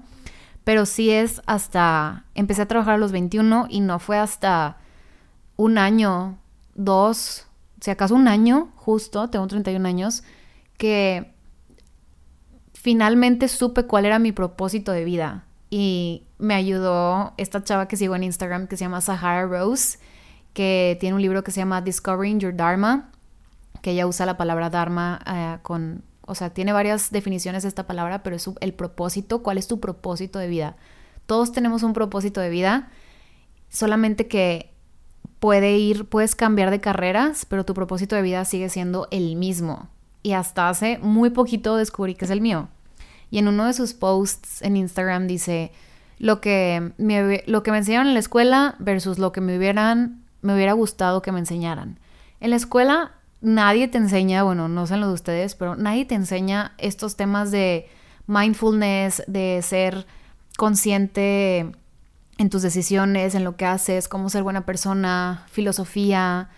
Pero 0.64 0.86
sí 0.86 1.12
es 1.12 1.42
hasta, 1.46 2.26
empecé 2.34 2.64
a 2.64 2.68
trabajar 2.68 2.96
a 2.96 2.98
los 2.98 3.12
21 3.12 3.68
y 3.70 3.82
no 3.82 4.00
fue 4.00 4.18
hasta 4.18 4.78
un 5.58 5.78
año, 5.78 6.38
dos, 6.74 7.48
si 7.82 7.92
acaso 7.92 8.16
un 8.16 8.28
año, 8.28 8.72
justo, 8.76 9.30
tengo 9.30 9.46
31 9.48 9.88
años, 9.88 10.24
que 10.78 11.34
finalmente 12.74 13.48
supe 13.48 13.84
cuál 13.84 14.06
era 14.06 14.20
mi 14.20 14.32
propósito 14.32 14.92
de 14.92 15.06
vida. 15.06 15.46
Y 15.70 16.24
me 16.40 16.56
ayudó 16.56 17.34
esta 17.38 17.64
chava 17.64 17.88
que 17.88 17.98
sigo 17.98 18.16
en 18.16 18.24
Instagram 18.24 18.68
que 18.68 18.76
se 18.76 18.86
llama 18.86 19.02
Sahara 19.02 19.46
Rose, 19.46 20.00
que 20.54 20.98
tiene 21.00 21.16
un 21.16 21.22
libro 21.22 21.44
que 21.44 21.52
se 21.52 21.60
llama 21.60 21.82
Discovering 21.82 22.40
Your 22.40 22.56
Dharma, 22.56 23.12
que 23.82 23.92
ella 23.92 24.08
usa 24.08 24.26
la 24.26 24.38
palabra 24.38 24.70
Dharma 24.70 25.20
eh, 25.28 25.58
con, 25.62 26.04
o 26.26 26.36
sea, 26.36 26.50
tiene 26.50 26.74
varias 26.74 27.12
definiciones 27.12 27.64
de 27.64 27.70
esta 27.70 27.88
palabra, 27.88 28.24
pero 28.24 28.36
es 28.36 28.50
el 28.60 28.74
propósito, 28.74 29.44
cuál 29.44 29.58
es 29.58 29.68
tu 29.68 29.80
propósito 29.80 30.40
de 30.40 30.48
vida. 30.48 30.76
Todos 31.26 31.52
tenemos 31.52 31.84
un 31.84 31.94
propósito 31.94 32.42
de 32.42 32.50
vida, 32.50 32.90
solamente 33.70 34.28
que 34.28 34.72
puede 35.40 35.78
ir, 35.78 36.06
puedes 36.06 36.36
cambiar 36.36 36.72
de 36.72 36.82
carreras, 36.82 37.46
pero 37.46 37.66
tu 37.66 37.74
propósito 37.74 38.16
de 38.16 38.22
vida 38.22 38.46
sigue 38.46 38.70
siendo 38.70 39.08
el 39.12 39.36
mismo. 39.36 39.90
Y 40.24 40.34
hasta 40.34 40.70
hace 40.70 40.98
muy 41.00 41.30
poquito 41.30 41.78
descubrí 41.78 42.16
que 42.16 42.26
es 42.26 42.32
el 42.32 42.42
mío. 42.42 42.70
Y 43.30 43.38
en 43.38 43.48
uno 43.48 43.66
de 43.66 43.74
sus 43.74 43.94
posts 43.94 44.62
en 44.62 44.78
Instagram 44.78 45.28
dice 45.28 45.72
lo 46.18 46.42
que 46.42 46.94
me, 46.98 47.44
lo 47.46 47.64
que 47.64 47.72
me 47.72 47.78
enseñaron 47.78 48.08
en 48.08 48.14
la 48.14 48.20
escuela 48.20 48.76
versus 48.80 49.20
lo 49.20 49.32
que 49.32 49.42
me 49.42 49.58
hubieran 49.58 50.24
me 50.42 50.54
hubiera 50.56 50.74
gustado 50.74 51.22
que 51.22 51.32
me 51.32 51.40
enseñaran. 51.40 52.00
En 52.40 52.52
la 52.52 52.56
escuela 52.56 53.14
nadie 53.46 53.88
te 53.88 53.98
enseña, 53.98 54.44
bueno, 54.44 54.68
no 54.68 54.88
sé 54.88 54.98
lo 54.98 55.08
de 55.08 55.14
ustedes, 55.14 55.56
pero 55.56 55.76
nadie 55.76 56.06
te 56.06 56.16
enseña 56.16 56.74
estos 56.78 57.16
temas 57.16 57.52
de 57.52 57.88
mindfulness, 58.28 59.24
de 59.28 59.62
ser 59.62 60.06
consciente 60.58 61.72
en 62.38 62.50
tus 62.50 62.64
decisiones, 62.64 63.36
en 63.36 63.44
lo 63.44 63.56
que 63.56 63.66
haces, 63.66 64.08
cómo 64.08 64.30
ser 64.30 64.44
buena 64.44 64.66
persona, 64.66 65.46
filosofía, 65.50 66.50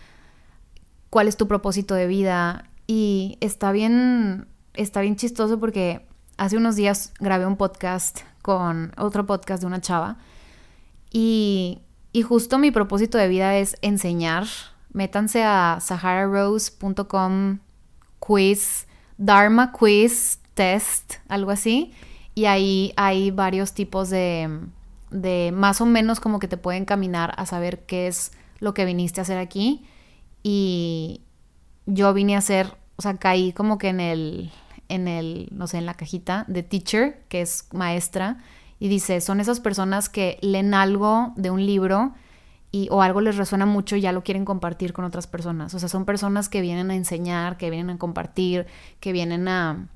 cuál 1.09 1.27
es 1.27 1.37
tu 1.37 1.47
propósito 1.47 1.93
de 1.93 2.07
vida. 2.07 2.69
Y 2.87 3.37
está 3.41 3.71
bien, 3.71 4.47
está 4.73 5.01
bien 5.01 5.17
chistoso 5.17 5.59
porque 5.59 6.07
hace 6.37 6.57
unos 6.57 6.75
días 6.75 7.13
grabé 7.19 7.45
un 7.45 7.57
podcast 7.57 8.21
con 8.41 8.93
otro 8.97 9.25
podcast 9.25 9.61
de 9.61 9.67
una 9.67 9.81
chava 9.81 10.17
y, 11.11 11.81
y 12.13 12.21
justo 12.21 12.57
mi 12.59 12.71
propósito 12.71 13.17
de 13.17 13.27
vida 13.27 13.57
es 13.57 13.75
enseñar. 13.81 14.45
Métanse 14.97 15.43
a 15.43 15.77
sahararose.com 15.79 17.59
quiz, 18.17 18.87
Dharma 19.19 19.71
quiz 19.71 20.39
test, 20.55 21.17
algo 21.27 21.51
así. 21.51 21.93
Y 22.33 22.45
ahí 22.45 22.93
hay 22.97 23.29
varios 23.29 23.73
tipos 23.73 24.09
de, 24.09 24.49
de 25.11 25.51
más 25.53 25.81
o 25.81 25.85
menos 25.85 26.19
como 26.19 26.39
que 26.39 26.47
te 26.47 26.57
pueden 26.57 26.85
caminar 26.85 27.35
a 27.37 27.45
saber 27.45 27.85
qué 27.85 28.07
es 28.07 28.31
lo 28.57 28.73
que 28.73 28.85
viniste 28.85 29.21
a 29.21 29.23
hacer 29.23 29.37
aquí. 29.37 29.85
Y 30.41 31.21
yo 31.85 32.11
vine 32.15 32.33
a 32.33 32.39
hacer, 32.39 32.75
o 32.95 33.03
sea, 33.03 33.17
caí 33.17 33.53
como 33.53 33.77
que 33.77 33.89
en 33.89 33.99
el, 33.99 34.51
en 34.89 35.07
el, 35.07 35.49
no 35.51 35.67
sé, 35.67 35.77
en 35.77 35.85
la 35.85 35.93
cajita 35.93 36.43
de 36.47 36.63
teacher, 36.63 37.23
que 37.29 37.41
es 37.41 37.67
maestra, 37.71 38.39
y 38.79 38.87
dice, 38.87 39.21
son 39.21 39.41
esas 39.41 39.59
personas 39.59 40.09
que 40.09 40.39
leen 40.41 40.73
algo 40.73 41.33
de 41.35 41.51
un 41.51 41.63
libro 41.63 42.15
o 42.91 43.01
algo 43.01 43.21
les 43.21 43.37
resuena 43.37 43.65
mucho 43.65 43.95
y 43.95 44.01
ya 44.01 44.11
lo 44.11 44.23
quieren 44.23 44.45
compartir 44.45 44.93
con 44.93 45.05
otras 45.05 45.27
personas. 45.27 45.73
O 45.73 45.79
sea, 45.79 45.89
son 45.89 46.05
personas 46.05 46.49
que 46.49 46.61
vienen 46.61 46.91
a 46.91 46.95
enseñar, 46.95 47.57
que 47.57 47.69
vienen 47.69 47.95
a 47.95 47.97
compartir, 47.97 48.67
que 48.99 49.11
vienen 49.11 49.47
a, 49.47 49.87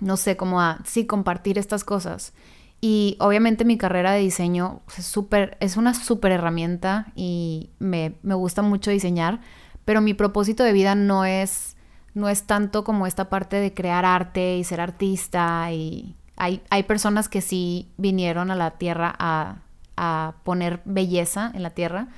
no 0.00 0.16
sé, 0.16 0.36
como 0.36 0.60
a, 0.60 0.80
sí, 0.84 1.06
compartir 1.06 1.58
estas 1.58 1.84
cosas. 1.84 2.32
Y 2.80 3.16
obviamente 3.20 3.64
mi 3.64 3.76
carrera 3.76 4.12
de 4.12 4.20
diseño 4.20 4.82
es, 4.96 5.16
es 5.60 5.76
una 5.76 5.94
súper 5.94 6.32
herramienta 6.32 7.12
y 7.14 7.70
me, 7.78 8.14
me 8.22 8.34
gusta 8.34 8.62
mucho 8.62 8.90
diseñar, 8.90 9.40
pero 9.84 10.00
mi 10.00 10.14
propósito 10.14 10.64
de 10.64 10.72
vida 10.72 10.94
no 10.94 11.24
es 11.24 11.76
no 12.14 12.28
es 12.28 12.44
tanto 12.44 12.84
como 12.84 13.06
esta 13.06 13.28
parte 13.28 13.56
de 13.60 13.72
crear 13.72 14.04
arte 14.04 14.56
y 14.56 14.64
ser 14.64 14.80
artista 14.80 15.70
y 15.72 16.16
hay, 16.36 16.62
hay 16.70 16.82
personas 16.84 17.28
que 17.28 17.40
sí 17.40 17.90
vinieron 17.96 18.50
a 18.50 18.56
la 18.56 18.72
tierra 18.72 19.14
a, 19.18 19.62
a 19.98 20.36
poner 20.44 20.80
belleza 20.84 21.50
en 21.54 21.62
la 21.62 21.70
tierra, 21.70 22.08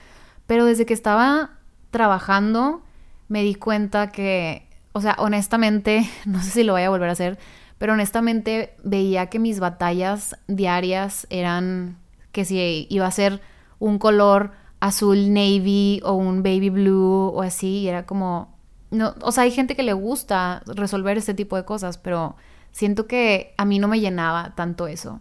pero 0.47 0.65
desde 0.67 0.87
que 0.87 0.95
estaba 0.95 1.59
trabajando 1.91 2.83
me 3.29 3.43
di 3.43 3.55
cuenta 3.55 4.11
que, 4.11 4.69
o 4.93 5.01
sea, 5.01 5.17
honestamente, 5.19 6.09
no 6.27 6.43
sé 6.43 6.51
si 6.51 6.63
lo 6.63 6.75
voy 6.75 6.83
a 6.83 6.91
volver 6.91 7.09
a 7.09 7.13
hacer, 7.13 7.39
pero 7.79 7.95
honestamente 7.95 8.75
veía 8.85 9.27
que 9.27 9.39
mis 9.39 9.59
batallas 9.59 10.37
diarias 10.47 11.27
eran 11.31 11.97
que 12.33 12.45
si 12.45 12.87
iba 12.91 13.07
a 13.07 13.11
ser 13.11 13.41
un 13.79 13.99
color 13.99 14.53
azul 14.81 15.33
navy 15.33 16.01
o 16.05 16.13
un 16.13 16.43
baby 16.43 16.71
blue 16.71 17.33
o 17.35 17.43
así, 17.43 17.79
y 17.79 17.89
era 17.89 18.07
como, 18.07 18.57
no, 18.91 19.15
o 19.23 19.33
sea, 19.33 19.45
hay 19.45 19.51
gente 19.51 19.77
que 19.77 19.83
le 19.83 19.93
gusta 19.93 20.63
resolver 20.67 21.17
este 21.17 21.35
tipo 21.35 21.57
de 21.57 21.65
cosas, 21.65 21.99
pero 21.99 22.37
siento 22.73 23.07
que 23.07 23.55
a 23.57 23.65
mí 23.65 23.79
no 23.79 23.89
me 23.89 24.01
llenaba 24.01 24.55
tanto 24.55 24.87
eso. 24.87 25.21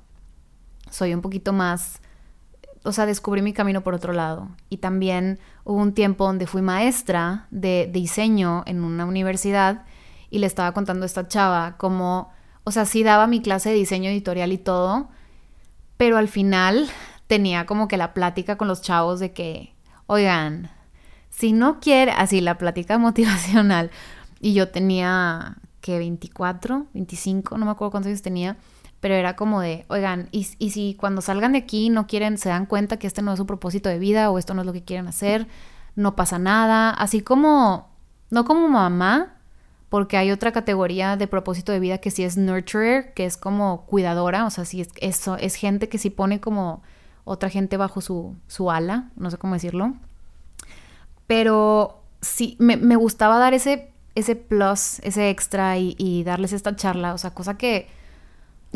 Soy 0.89 1.13
un 1.13 1.21
poquito 1.21 1.53
más, 1.53 2.01
o 2.83 2.91
sea, 2.91 3.05
descubrí 3.05 3.41
mi 3.41 3.53
camino 3.53 3.81
por 3.81 3.93
otro 3.93 4.13
lado. 4.13 4.49
Y 4.69 4.77
también 4.77 5.39
hubo 5.63 5.77
un 5.77 5.93
tiempo 5.93 6.25
donde 6.25 6.47
fui 6.47 6.61
maestra 6.61 7.47
de, 7.51 7.89
diseño 7.91 8.63
en 8.65 8.83
una 8.83 9.05
universidad 9.05 9.85
y 10.29 10.39
le 10.39 10.47
estaba 10.47 10.73
contando 10.73 11.03
a 11.03 11.07
esta 11.07 11.27
chava 11.27 11.77
como, 11.77 12.31
o 12.63 12.71
sea, 12.71 12.85
sí 12.85 13.03
daba 13.03 13.27
mi 13.27 13.41
clase 13.41 13.69
de 13.69 13.75
diseño 13.75 14.09
editorial 14.09 14.51
y 14.51 14.57
todo, 14.57 15.09
pero 15.97 16.17
al 16.17 16.27
final 16.27 16.89
tenía 17.27 17.65
como 17.65 17.87
que 17.87 17.97
la 17.97 18.13
plática 18.13 18.57
con 18.57 18.67
los 18.67 18.81
chavos 18.81 19.19
de 19.19 19.33
que, 19.33 19.75
oigan, 20.07 20.71
si 21.29 21.51
no 21.51 21.79
quiere, 21.79 22.11
así 22.11 22.41
la 22.41 22.57
plática 22.57 22.97
motivacional, 22.99 23.91
y 24.39 24.53
yo 24.53 24.69
tenía 24.69 25.57
que 25.81 25.97
24, 25.97 26.87
25, 26.93 27.57
no 27.57 27.65
me 27.65 27.71
acuerdo 27.71 27.91
cuántos 27.91 28.09
años 28.09 28.21
tenía, 28.21 28.57
pero 28.99 29.15
era 29.15 29.35
como 29.35 29.61
de, 29.61 29.85
oigan, 29.87 30.27
y, 30.31 30.47
y, 30.57 30.71
si 30.71 30.95
cuando 30.95 31.21
salgan 31.21 31.53
de 31.53 31.59
aquí 31.59 31.89
no 31.89 32.07
quieren, 32.07 32.37
se 32.37 32.49
dan 32.49 32.65
cuenta 32.65 32.97
que 32.97 33.07
este 33.07 33.21
no 33.21 33.33
es 33.33 33.37
su 33.37 33.45
propósito 33.45 33.89
de 33.89 33.99
vida 33.99 34.29
o 34.29 34.37
esto 34.37 34.53
no 34.53 34.61
es 34.61 34.67
lo 34.67 34.73
que 34.73 34.83
quieren 34.83 35.07
hacer, 35.07 35.47
no 35.95 36.15
pasa 36.15 36.39
nada, 36.39 36.91
así 36.91 37.21
como, 37.21 37.89
no 38.29 38.45
como 38.45 38.67
mamá, 38.67 39.35
porque 39.89 40.17
hay 40.17 40.31
otra 40.31 40.51
categoría 40.51 41.17
de 41.17 41.27
propósito 41.27 41.71
de 41.71 41.79
vida 41.79 41.97
que 41.97 42.11
sí 42.11 42.23
es 42.23 42.37
nurturer, 42.37 43.13
que 43.13 43.25
es 43.25 43.37
como 43.37 43.85
cuidadora, 43.85 44.45
o 44.45 44.49
sea, 44.49 44.65
sí 44.65 44.81
es, 44.81 44.89
eso, 45.01 45.35
es 45.37 45.55
gente 45.55 45.89
que 45.89 45.97
sí 45.97 46.09
pone 46.09 46.39
como 46.39 46.83
otra 47.23 47.49
gente 47.49 47.77
bajo 47.77 48.01
su, 48.01 48.35
su 48.47 48.71
ala, 48.71 49.09
no 49.15 49.31
sé 49.31 49.37
cómo 49.37 49.55
decirlo. 49.55 49.93
Pero 51.27 52.03
sí, 52.21 52.55
me, 52.59 52.77
me 52.77 52.95
gustaba 52.95 53.39
dar 53.39 53.53
ese, 53.53 53.91
ese 54.15 54.35
plus, 54.35 54.99
ese 54.99 55.29
extra 55.29 55.77
y, 55.77 55.95
y, 55.97 56.23
darles 56.23 56.53
esta 56.53 56.75
charla, 56.75 57.13
o 57.13 57.17
sea, 57.17 57.31
cosa 57.31 57.57
que, 57.57 57.87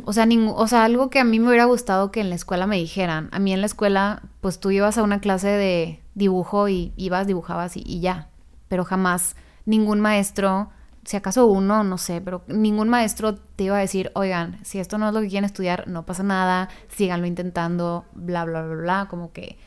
o 0.06 0.14
sea, 0.14 0.28
o 0.56 0.68
sea, 0.68 0.84
algo 0.84 1.10
que 1.10 1.20
a 1.20 1.24
mí 1.24 1.40
me 1.40 1.48
hubiera 1.48 1.66
gustado 1.66 2.12
que 2.12 2.22
en 2.22 2.30
la 2.30 2.36
escuela 2.36 2.68
me 2.68 2.78
dijeran. 2.78 3.30
A 3.32 3.40
mí 3.40 3.54
en 3.54 3.62
la 3.62 3.68
escuela, 3.68 4.24
pues 4.42 4.60
tú 4.60 4.72
ibas 4.72 4.98
a 4.98 5.04
una 5.04 5.22
clase 5.22 5.50
de 5.50 6.02
dibujo 6.16 6.68
y 6.70 6.94
ibas, 6.98 7.28
dibujabas 7.28 7.78
y, 7.78 7.84
y 7.86 8.00
ya, 8.00 8.30
pero 8.70 8.86
jamás 8.86 9.36
ningún 9.66 10.02
maestro 10.02 10.70
si 11.06 11.18
acaso 11.18 11.48
uno, 11.48 11.84
no 11.84 11.98
sé, 11.98 12.22
pero 12.22 12.44
ningún 12.48 12.90
maestro 12.90 13.36
te 13.36 13.66
iba 13.66 13.78
a 13.78 13.82
decir, 13.82 14.12
oigan, 14.16 14.60
si 14.64 14.80
esto 14.80 14.98
no 14.98 15.10
es 15.10 15.14
lo 15.14 15.22
que 15.22 15.28
quieren 15.28 15.46
estudiar, 15.46 15.88
no 15.88 16.06
pasa 16.06 16.24
nada, 16.24 16.70
síganlo 16.88 17.28
intentando, 17.28 18.06
bla, 18.14 18.46
bla, 18.46 18.62
bla, 18.62 18.76
bla, 18.76 19.08
como 19.10 19.32
que 19.34 19.58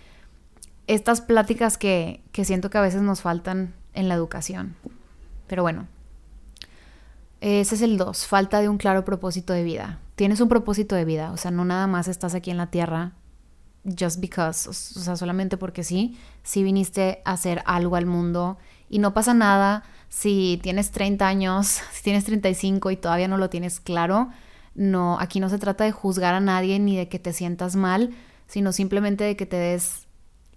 estas 0.87 1.21
pláticas 1.21 1.76
que, 1.76 2.23
que 2.33 2.45
siento 2.45 2.71
que 2.71 2.78
a 2.78 2.83
veces 2.83 3.02
nos 3.02 3.21
faltan 3.21 3.75
en 3.92 4.09
la 4.09 4.14
educación. 4.14 4.76
Pero 5.47 5.62
bueno, 5.62 5.88
ese 7.40 7.75
es 7.75 7.83
el 7.83 7.99
2, 7.99 8.26
falta 8.26 8.61
de 8.61 8.68
un 8.68 8.78
claro 8.78 9.04
propósito 9.04 9.52
de 9.52 9.62
vida. 9.62 9.99
Tienes 10.16 10.40
un 10.40 10.49
propósito 10.49 10.96
de 10.96 11.04
vida, 11.04 11.30
o 11.30 11.37
sea, 11.37 11.50
no 11.50 11.64
nada 11.64 11.87
más 11.87 12.08
estás 12.08 12.35
aquí 12.35 12.50
en 12.50 12.56
la 12.56 12.70
tierra 12.70 13.12
just 13.87 14.20
because, 14.20 14.68
o 14.68 14.73
sea, 14.73 15.16
solamente 15.16 15.56
porque 15.56 15.85
sí, 15.85 16.18
sí 16.42 16.62
viniste 16.62 17.23
a 17.25 17.32
hacer 17.32 17.62
algo 17.66 17.96
al 17.96 18.06
mundo 18.06 18.58
y 18.88 18.99
no 18.99 19.14
pasa 19.14 19.35
nada 19.35 19.85
si 20.08 20.58
tienes 20.62 20.90
30 20.90 21.26
años, 21.26 21.66
si 21.92 22.02
tienes 22.02 22.25
35 22.25 22.90
y 22.90 22.96
todavía 22.96 23.28
no 23.28 23.37
lo 23.37 23.50
tienes 23.50 23.80
claro, 23.80 24.30
no, 24.75 25.18
aquí 25.20 25.40
no 25.40 25.49
se 25.49 25.58
trata 25.58 25.85
de 25.85 25.92
juzgar 25.92 26.35
a 26.35 26.40
nadie 26.40 26.78
ni 26.78 26.96
de 26.96 27.08
que 27.08 27.18
te 27.18 27.32
sientas 27.32 27.76
mal, 27.76 28.14
sino 28.46 28.73
simplemente 28.73 29.25
de 29.25 29.37
que 29.37 29.46
te 29.46 29.56
des 29.56 30.06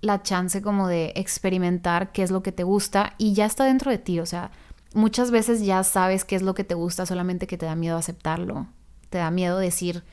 la 0.02 0.24
chance 0.24 0.62
como 0.62 0.88
de 0.88 1.12
experimentar 1.16 2.12
qué 2.12 2.24
es 2.24 2.32
lo 2.32 2.42
que 2.44 2.52
te 2.52 2.64
gusta 2.64 3.14
y 3.18 3.34
ya 3.34 3.46
está 3.46 3.66
dentro 3.66 3.92
de 3.92 3.98
ti, 3.98 4.20
o 4.20 4.26
sea, 4.26 4.52
muchas 4.94 5.32
veces 5.32 5.66
ya 5.66 5.84
sabes 5.84 6.26
qué 6.26 6.36
es 6.36 6.42
lo 6.42 6.54
que 6.54 6.64
te 6.64 6.76
gusta, 6.76 7.06
solamente 7.06 7.48
que 7.48 7.58
te 7.58 7.66
da 7.66 7.76
miedo 7.76 7.98
aceptarlo, 7.98 8.68
te 9.10 9.18
da 9.18 9.32
miedo 9.32 9.58
decir 9.60 10.04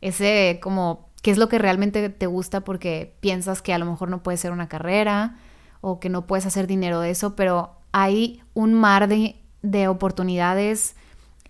ese 0.00 0.60
como 0.62 1.08
qué 1.22 1.30
es 1.30 1.38
lo 1.38 1.48
que 1.48 1.58
realmente 1.58 2.08
te 2.08 2.26
gusta 2.26 2.62
porque 2.62 3.14
piensas 3.20 3.62
que 3.62 3.74
a 3.74 3.78
lo 3.78 3.86
mejor 3.86 4.08
no 4.08 4.22
puede 4.22 4.38
ser 4.38 4.52
una 4.52 4.68
carrera 4.68 5.36
o 5.80 6.00
que 6.00 6.08
no 6.08 6.26
puedes 6.26 6.46
hacer 6.46 6.66
dinero 6.66 7.00
de 7.00 7.10
eso, 7.10 7.36
pero 7.36 7.76
hay 7.92 8.42
un 8.54 8.74
mar 8.74 9.08
de, 9.08 9.36
de 9.62 9.88
oportunidades 9.88 10.96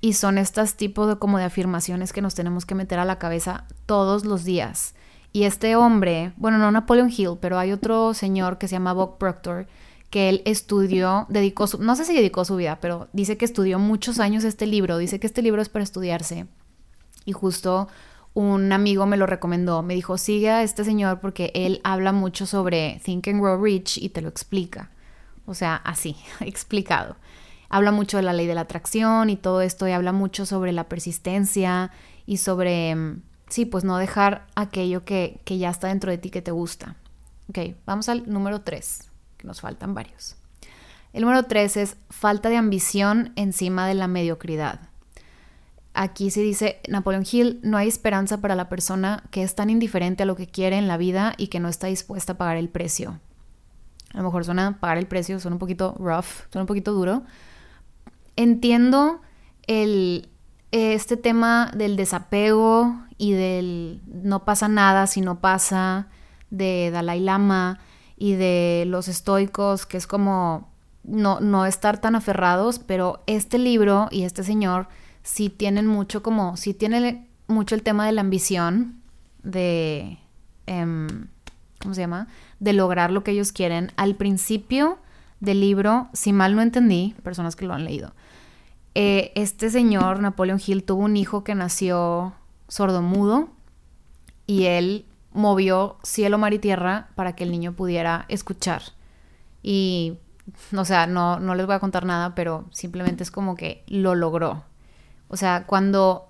y 0.00 0.14
son 0.14 0.38
estos 0.38 0.75
tipos 0.75 1.09
de 1.09 1.16
como 1.16 1.38
de 1.38 1.45
afirmaciones 1.45 2.12
que 2.12 2.23
nos 2.23 2.35
tenemos 2.35 2.64
que 2.64 2.75
meter 2.75 2.99
a 2.99 3.04
la 3.04 3.19
cabeza 3.19 3.66
todos 3.87 4.25
los 4.25 4.45
días. 4.45 4.95
Y 5.32 5.45
este 5.45 5.76
hombre, 5.76 6.32
bueno, 6.36 6.58
no 6.58 6.71
Napoleon 6.73 7.10
Hill, 7.15 7.39
pero 7.41 7.58
hay 7.58 7.71
otro 7.71 8.15
señor 8.15 8.58
que 8.58 8.67
se 8.67 8.73
llama 8.73 8.95
Bob 8.95 9.19
Proctor, 9.19 9.67
que 10.08 10.28
él 10.28 10.43
estudió, 10.45 11.26
dedicó 11.28 11.69
su, 11.69 11.80
no 11.80 11.95
sé 11.95 12.04
si 12.04 12.15
dedicó 12.15 12.45
su 12.45 12.56
vida, 12.56 12.78
pero 12.80 13.08
dice 13.13 13.36
que 13.36 13.45
estudió 13.45 13.78
muchos 13.78 14.19
años 14.19 14.43
este 14.43 14.67
libro, 14.67 14.99
dice 14.99 15.21
que 15.21 15.28
este 15.28 15.43
libro 15.43 15.63
es 15.63 15.69
para 15.69 15.84
estudiarse. 15.84 16.47
Y 17.25 17.33
justo 17.33 17.89
un 18.35 18.73
amigo 18.73 19.06
me 19.06 19.17
lo 19.17 19.26
recomendó, 19.26 19.83
me 19.83 19.95
dijo, 19.95 20.17
sigue 20.17 20.50
a 20.50 20.63
este 20.63 20.85
señor 20.85 21.21
porque 21.21 21.50
él 21.54 21.80
habla 21.85 22.13
mucho 22.13 22.47
sobre 22.47 23.00
Think 23.04 23.28
and 23.28 23.41
Grow 23.41 23.63
Rich 23.63 23.99
y 23.99 24.11
te 24.11 24.23
lo 24.23 24.28
explica. 24.28 24.91
O 25.47 25.54
sea, 25.54 25.76
así, 25.76 26.17
explicado. 26.41 27.17
Habla 27.69 27.93
mucho 27.93 28.17
de 28.17 28.23
la 28.23 28.33
ley 28.33 28.47
de 28.47 28.54
la 28.54 28.63
atracción 28.63 29.30
y 29.30 29.37
todo 29.37 29.63
esto 29.63 29.87
y 29.87 29.93
habla 29.93 30.13
mucho 30.13 30.47
sobre 30.47 30.73
la 30.73 30.89
persistencia 30.89 31.91
y 32.26 32.39
sobre, 32.39 32.95
mm, 32.95 33.23
sí, 33.49 33.65
pues 33.65 33.85
no 33.85 33.99
dejar 33.99 34.47
aquello 34.54 35.04
que, 35.04 35.41
que 35.45 35.59
ya 35.59 35.71
está 35.71 35.89
dentro 35.89 36.11
de 36.11 36.19
ti 36.19 36.30
que 36.30 36.43
te 36.43 36.50
gusta. 36.50 36.97
Ok, 37.49 37.75
vamos 37.85 38.09
al 38.09 38.30
número 38.30 38.61
3, 38.61 39.11
que 39.39 39.47
nos 39.47 39.61
faltan 39.61 39.95
varios. 39.95 40.37
El 41.13 41.23
número 41.23 41.43
3 41.43 41.76
es 41.76 41.97
falta 42.09 42.49
de 42.49 42.56
ambición 42.56 43.33
encima 43.35 43.89
de 43.89 43.95
la 43.95 44.06
mediocridad. 44.06 44.90
Aquí 45.93 46.31
se 46.31 46.41
dice 46.41 46.81
Napoleon 46.89 47.25
Hill, 47.31 47.61
no 47.63 47.76
hay 47.76 47.89
esperanza 47.89 48.41
para 48.41 48.55
la 48.55 48.69
persona 48.69 49.25
que 49.31 49.43
es 49.43 49.55
tan 49.55 49.71
indiferente 49.71 50.23
a 50.23 50.26
lo 50.26 50.37
que 50.37 50.47
quiere 50.47 50.79
en 50.79 50.87
la 50.87 50.97
vida 50.97 51.35
y 51.37 51.49
que 51.49 51.61
no 51.61 51.69
está 51.69 51.89
dispuesta 51.89 52.35
a 52.35 52.39
pagar 52.39 52.57
el 52.57 52.69
precio. 52.69 53.19
A 54.15 54.19
lo 54.19 54.25
mejor 54.25 54.45
suena 54.45 54.79
pagar 54.81 54.99
el 54.99 55.07
precio, 55.07 55.39
suena 55.41 55.57
un 55.57 55.61
poquito 55.61 55.95
rough, 55.99 56.49
suena 56.50 56.63
un 56.63 56.67
poquito 56.67 56.93
duro. 56.93 57.23
Entiendo 58.37 59.21
el, 59.67 60.29
este 60.71 61.17
tema 61.17 61.71
del 61.75 61.97
desapego 61.97 62.97
y 63.19 63.33
del 63.33 64.00
no 64.07 64.45
pasa 64.45 64.69
nada 64.69 65.07
si 65.07 65.21
no 65.21 65.41
pasa, 65.41 66.09
de 66.50 66.91
Dalai 66.93 67.21
Lama 67.21 67.79
y 68.17 68.35
de 68.35 68.85
los 68.87 69.09
estoicos, 69.09 69.87
que 69.87 69.97
es 69.97 70.07
como 70.07 70.69
no, 71.05 71.41
no 71.41 71.67
estar 71.67 72.00
tan 72.00 72.15
aferrados, 72.15 72.79
pero 72.79 73.23
este 73.26 73.59
libro 73.59 74.09
y 74.11 74.23
este 74.23 74.43
señor 74.45 74.89
sí 75.23 75.50
tienen 75.50 75.87
mucho 75.87 76.23
como, 76.23 76.56
sí 76.56 76.75
tiene 76.75 77.28
mucho 77.47 77.75
el 77.75 77.83
tema 77.83 78.06
de 78.06 78.13
la 78.13 78.21
ambición, 78.21 79.02
de, 79.43 80.19
em, 80.67 81.28
¿cómo 81.80 81.95
se 81.95 82.02
llama? 82.02 82.28
de 82.59 82.73
lograr 82.75 83.11
lo 83.11 83.25
que 83.25 83.33
ellos 83.33 83.52
quieren. 83.52 83.93
Al 83.97 84.15
principio 84.15 84.99
del 85.41 85.61
libro, 85.61 86.09
si 86.13 86.33
mal 86.33 86.54
no 86.54 86.63
entendí, 86.63 87.15
personas 87.23 87.56
que 87.56 87.67
lo 87.67 87.75
han 87.75 87.85
leído, 87.85 88.13
eh, 88.95 89.33
este 89.35 89.71
señor, 89.71 90.21
Napoleon 90.21 90.61
Hill, 90.65 90.85
tuvo 90.85 91.04
un 91.04 91.17
hijo 91.17 91.45
que 91.45 91.54
nació 91.54 92.35
sordomudo 92.69 93.49
y 94.47 94.65
él 94.65 95.06
movió 95.33 95.97
cielo, 96.02 96.39
mar 96.39 96.52
y 96.52 96.59
tierra 96.59 97.09
para 97.15 97.35
que 97.35 97.45
el 97.45 97.50
niño 97.50 97.73
pudiera 97.73 98.26
escuchar. 98.28 98.83
Y, 99.63 100.19
o 100.76 100.85
sea, 100.85 101.06
no, 101.06 101.39
no 101.39 101.54
les 101.54 101.67
voy 101.67 101.76
a 101.76 101.80
contar 101.80 102.04
nada, 102.04 102.35
pero 102.35 102.67
simplemente 102.73 103.23
es 103.23 103.30
como 103.30 103.54
que 103.54 103.85
lo 103.87 104.15
logró. 104.15 104.65
O 105.30 105.36
sea, 105.36 105.64
cuando 105.66 106.28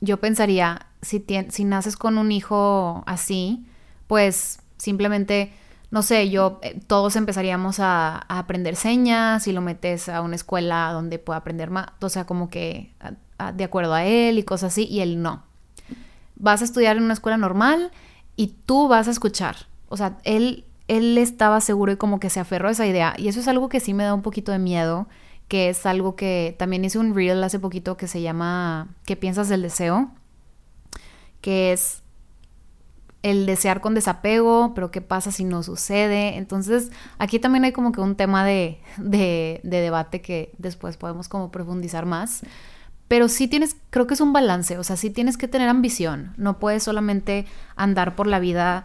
yo 0.00 0.18
pensaría, 0.18 0.86
si, 1.02 1.24
si 1.50 1.64
naces 1.64 1.96
con 1.96 2.16
un 2.16 2.32
hijo 2.32 3.04
así, 3.06 3.66
pues 4.06 4.60
simplemente 4.78 5.52
no 5.90 6.02
sé, 6.02 6.30
yo, 6.30 6.58
eh, 6.62 6.80
todos 6.86 7.16
empezaríamos 7.16 7.78
a, 7.80 8.18
aprender 8.28 8.76
señas 8.76 9.46
y 9.46 9.52
lo 9.52 9.60
metes 9.60 10.08
a 10.08 10.20
una 10.20 10.34
escuela 10.34 10.90
donde 10.92 11.18
pueda 11.18 11.38
aprender 11.38 11.70
más, 11.70 11.88
o 12.00 12.08
sea, 12.08 12.26
como 12.26 12.48
que 12.48 12.92
de 13.54 13.64
acuerdo 13.64 13.94
a 13.94 14.04
él 14.04 14.38
y 14.38 14.42
cosas 14.42 14.72
así, 14.72 14.86
y 14.86 15.00
él 15.00 15.22
no. 15.22 15.42
Vas 16.36 16.62
a 16.62 16.64
estudiar 16.64 16.96
en 16.96 17.04
una 17.04 17.12
escuela 17.12 17.36
normal 17.36 17.92
y 18.34 18.48
tú 18.66 18.88
vas 18.88 19.08
a 19.08 19.10
escuchar. 19.10 19.56
O 19.88 19.96
sea, 19.96 20.18
él, 20.24 20.64
él 20.88 21.16
estaba 21.18 21.60
seguro 21.60 21.92
y 21.92 21.96
como 21.96 22.18
que 22.18 22.30
se 22.30 22.40
aferró 22.40 22.68
a 22.68 22.72
esa 22.72 22.86
idea. 22.86 23.14
Y 23.16 23.28
eso 23.28 23.40
es 23.40 23.48
algo 23.48 23.68
que 23.68 23.80
sí 23.80 23.94
me 23.94 24.04
da 24.04 24.14
un 24.14 24.22
poquito 24.22 24.52
de 24.52 24.58
miedo, 24.58 25.06
que 25.48 25.68
es 25.68 25.86
algo 25.86 26.16
que 26.16 26.54
también 26.58 26.84
hice 26.84 26.98
un 26.98 27.14
reel 27.14 27.42
hace 27.44 27.58
poquito 27.58 27.96
que 27.96 28.08
se 28.08 28.20
llama 28.20 28.88
¿Qué 29.04 29.16
piensas 29.16 29.48
del 29.48 29.62
deseo? 29.62 30.10
Que 31.40 31.72
es 31.72 32.02
el 33.22 33.44
desear 33.46 33.80
con 33.80 33.94
desapego, 33.94 34.72
pero 34.74 34.90
qué 34.90 35.00
pasa 35.00 35.32
si 35.32 35.44
no 35.44 35.62
sucede. 35.62 36.36
Entonces, 36.36 36.92
aquí 37.18 37.40
también 37.40 37.64
hay 37.64 37.72
como 37.72 37.90
que 37.90 38.00
un 38.00 38.14
tema 38.14 38.44
de, 38.44 38.80
de, 38.98 39.60
debate 39.64 40.20
que 40.20 40.52
después 40.58 40.96
podemos 40.96 41.28
como 41.28 41.50
profundizar 41.50 42.06
más. 42.06 42.42
Pero 43.08 43.28
sí 43.28 43.48
tienes, 43.48 43.76
creo 43.90 44.06
que 44.06 44.14
es 44.14 44.20
un 44.20 44.32
balance, 44.32 44.78
o 44.78 44.84
sea, 44.84 44.96
sí 44.96 45.10
tienes 45.10 45.36
que 45.36 45.48
tener 45.48 45.68
ambición, 45.68 46.34
no 46.36 46.58
puedes 46.58 46.82
solamente 46.82 47.46
andar 47.76 48.16
por 48.16 48.26
la 48.26 48.40
vida 48.40 48.84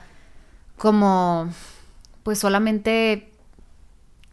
como, 0.78 1.50
pues 2.24 2.38
solamente 2.38 3.31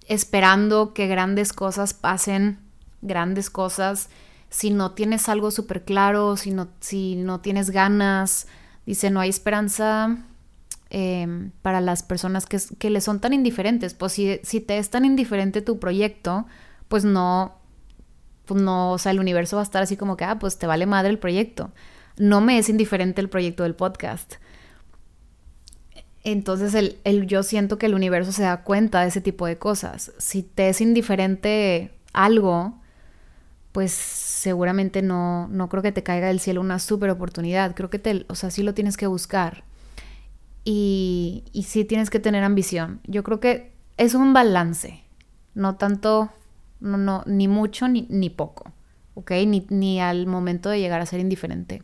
esperando 0.08 0.94
que 0.94 1.06
grandes 1.06 1.52
cosas 1.52 1.94
pasen, 1.94 2.58
grandes 3.02 3.50
cosas, 3.50 4.10
si 4.50 4.70
no 4.70 4.92
tienes 4.92 5.28
algo 5.28 5.50
súper 5.50 5.84
claro, 5.84 6.36
si 6.36 6.50
no, 6.50 6.68
si 6.80 7.16
no 7.16 7.40
tienes 7.40 7.70
ganas, 7.70 8.46
Dice, 8.88 9.10
no 9.10 9.20
hay 9.20 9.28
esperanza 9.28 10.16
em, 10.88 11.50
para 11.60 11.82
las 11.82 12.02
personas 12.02 12.46
que, 12.46 12.58
que 12.78 12.88
le 12.88 13.02
son 13.02 13.20
tan 13.20 13.34
indiferentes. 13.34 13.92
Pues 13.92 14.12
si, 14.12 14.40
si, 14.44 14.60
te 14.60 14.78
es 14.78 14.88
tan 14.88 15.04
indiferente 15.04 15.60
tu 15.60 15.78
proyecto, 15.78 16.46
pues 16.88 17.04
no, 17.04 17.58
pues 18.46 18.62
no, 18.62 18.92
o 18.92 18.96
sea, 18.96 19.12
el 19.12 19.20
universo 19.20 19.56
va 19.56 19.62
a 19.62 19.64
estar 19.64 19.82
así 19.82 19.98
como 19.98 20.16
que, 20.16 20.24
ah, 20.24 20.38
pues 20.38 20.56
te 20.56 20.66
vale 20.66 20.86
madre 20.86 21.10
el 21.10 21.18
proyecto. 21.18 21.70
No 22.16 22.40
me 22.40 22.56
es 22.56 22.70
indiferente 22.70 23.20
el 23.20 23.28
proyecto 23.28 23.64
del 23.64 23.74
podcast. 23.74 24.36
Entonces 26.24 26.74
el, 26.74 26.98
el, 27.04 27.26
yo 27.26 27.42
siento 27.42 27.78
que 27.78 27.86
el 27.86 27.94
universo 27.94 28.32
se 28.32 28.42
da 28.42 28.62
cuenta 28.62 29.02
de 29.02 29.08
ese 29.08 29.20
tipo 29.20 29.46
de 29.46 29.58
cosas. 29.58 30.12
Si 30.18 30.42
te 30.42 30.68
es 30.68 30.80
indiferente 30.80 31.92
algo, 32.12 32.74
pues 33.72 33.92
seguramente 33.92 35.02
no, 35.02 35.48
no 35.48 35.68
creo 35.68 35.82
que 35.82 35.92
te 35.92 36.02
caiga 36.02 36.26
del 36.26 36.40
cielo 36.40 36.60
una 36.60 36.78
super 36.78 37.10
oportunidad. 37.10 37.74
Creo 37.74 37.90
que 37.90 37.98
te, 37.98 38.26
o 38.28 38.34
sea, 38.34 38.50
sí 38.50 38.62
lo 38.62 38.74
tienes 38.74 38.96
que 38.96 39.06
buscar. 39.06 39.64
Y, 40.64 41.44
y 41.52 41.62
sí 41.62 41.84
tienes 41.84 42.10
que 42.10 42.20
tener 42.20 42.44
ambición. 42.44 43.00
Yo 43.06 43.22
creo 43.22 43.40
que 43.40 43.72
es 43.96 44.14
un 44.14 44.32
balance. 44.32 45.02
No 45.54 45.76
tanto, 45.76 46.30
no, 46.80 46.98
no, 46.98 47.22
ni 47.26 47.48
mucho 47.48 47.88
ni, 47.88 48.06
ni 48.10 48.30
poco. 48.30 48.72
¿Ok? 49.14 49.30
Ni, 49.46 49.66
ni 49.70 50.00
al 50.00 50.26
momento 50.26 50.68
de 50.68 50.80
llegar 50.80 51.00
a 51.00 51.06
ser 51.06 51.20
indiferente. 51.20 51.82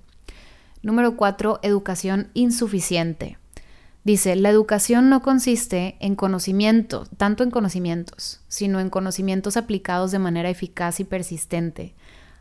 Número 0.83 1.16
cuatro, 1.16 1.61
educación 1.62 2.29
insuficiente. 2.35 3.38
Dice, 4.05 4.37
la 4.37 4.51
educación 4.51 5.09
no 5.09 5.23
consiste 5.23 5.97
en 5.99 6.14
conocimiento, 6.14 7.07
tanto 7.17 7.43
en 7.43 7.51
conocimientos, 7.51 8.43
sino 8.49 8.79
en 8.79 8.90
conocimientos 8.90 9.57
aplicados 9.57 10.11
de 10.11 10.19
manera 10.19 10.51
eficaz 10.51 11.01
y 11.01 11.05
persistente. 11.05 11.95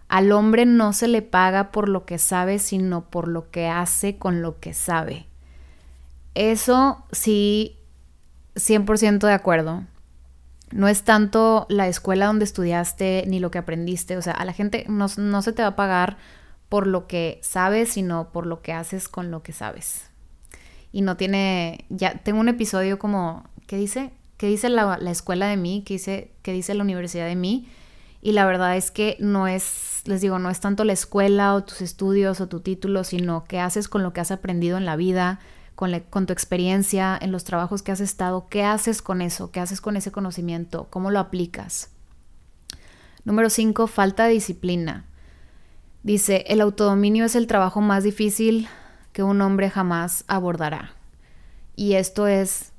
Al 0.10 0.34
hombre 0.34 0.66
no 0.66 0.92
se 0.92 1.08
le 1.08 1.22
paga 1.22 1.72
por 1.72 1.88
lo 1.88 2.06
que 2.06 2.18
sabe, 2.18 2.60
sino 2.60 3.10
por 3.10 3.30
lo 3.30 3.50
que 3.50 3.70
hace 3.70 4.18
con 4.18 4.42
lo 4.42 4.60
que 4.60 4.74
sabe. 4.74 5.26
Eso 6.36 7.06
sí, 7.14 7.78
100% 8.56 9.26
de 9.26 9.34
acuerdo. 9.34 9.86
No 10.72 10.90
es 10.90 11.04
tanto 11.04 11.66
la 11.70 11.88
escuela 11.88 12.26
donde 12.26 12.44
estudiaste 12.44 13.24
ni 13.28 13.40
lo 13.40 13.52
que 13.52 13.60
aprendiste. 13.60 14.18
O 14.18 14.22
sea, 14.22 14.34
a 14.34 14.44
la 14.44 14.52
gente 14.52 14.84
no, 14.90 15.06
no 15.16 15.42
se 15.42 15.54
te 15.54 15.62
va 15.62 15.70
a 15.70 15.76
pagar 15.78 16.18
por 16.68 16.88
lo 16.88 17.08
que 17.08 17.40
sabes, 17.42 17.94
sino 17.94 18.34
por 18.34 18.48
lo 18.48 18.62
que 18.62 18.74
haces 18.74 19.08
con 19.08 19.32
lo 19.32 19.44
que 19.44 19.54
sabes 19.54 20.13
y 20.94 21.02
no 21.02 21.18
tiene, 21.18 21.86
ya 21.90 22.20
tengo 22.20 22.40
un 22.40 22.48
episodio 22.48 23.00
como, 23.00 23.44
¿qué 23.66 23.78
dice? 23.78 24.12
¿Qué 24.38 24.48
dice 24.48 24.70
la, 24.70 25.00
escuela 25.10 25.48
de 25.48 25.58
mí? 25.58 25.84
¿Qué 25.86 25.96
dice, 25.96 26.32
¿Qué 26.44 26.54
dice 26.54 26.76
la 26.76 26.84
universidad 26.84 27.26
de 27.26 27.36
mí? 27.36 27.68
Y 28.22 28.34
la 28.34 28.46
verdad 28.46 28.78
es 28.78 28.92
que 28.92 29.18
no 29.20 29.48
es, 29.48 30.04
les 30.06 30.22
digo, 30.22 30.38
no 30.38 30.52
es 30.52 30.60
tanto 30.60 30.84
la 30.84 30.94
escuela 30.94 31.56
o 31.56 31.64
tus 31.64 31.82
estudios 31.82 32.40
o 32.42 32.48
tu 32.48 32.60
título, 32.60 33.04
sino 33.04 33.44
qué 33.46 33.60
haces 33.60 33.90
con 33.90 34.04
lo 34.04 34.14
que 34.14 34.22
has 34.22 34.30
aprendido 34.30 34.78
en 34.78 34.86
la 34.86 34.96
vida, 34.96 35.40
con, 35.74 36.00
con, 36.12 36.28
tu 36.28 36.34
experiencia, 36.34 37.18
en 37.20 37.32
los 37.32 37.44
trabajos 37.44 37.82
que 37.82 37.92
has 37.92 38.00
estado, 38.00 38.48
qué 38.48 38.64
haces 38.64 39.02
con 39.02 39.24
eso, 39.24 39.50
qué 39.50 39.62
haces 39.62 39.82
con 39.82 39.98
ese 39.98 40.12
conocimiento, 40.12 40.88
cómo 40.92 41.10
lo 41.10 41.20
aplicas. 41.20 41.90
Número 43.26 43.50
5, 43.50 43.88
falta 43.88 44.26
de 44.26 44.34
disciplina. 44.34 45.06
Dice, 46.04 46.46
el 46.50 46.62
autodominio 46.62 47.26
es 47.26 47.36
el 47.36 47.48
trabajo 47.48 47.82
más 47.82 48.04
difícil 48.04 48.68
que 49.14 49.24
un 49.24 49.40
hombre 49.42 49.70
jamás 49.70 50.26
abordará. 50.28 50.92
Y 51.76 51.94
esto 51.94 52.28
es, 52.28 52.74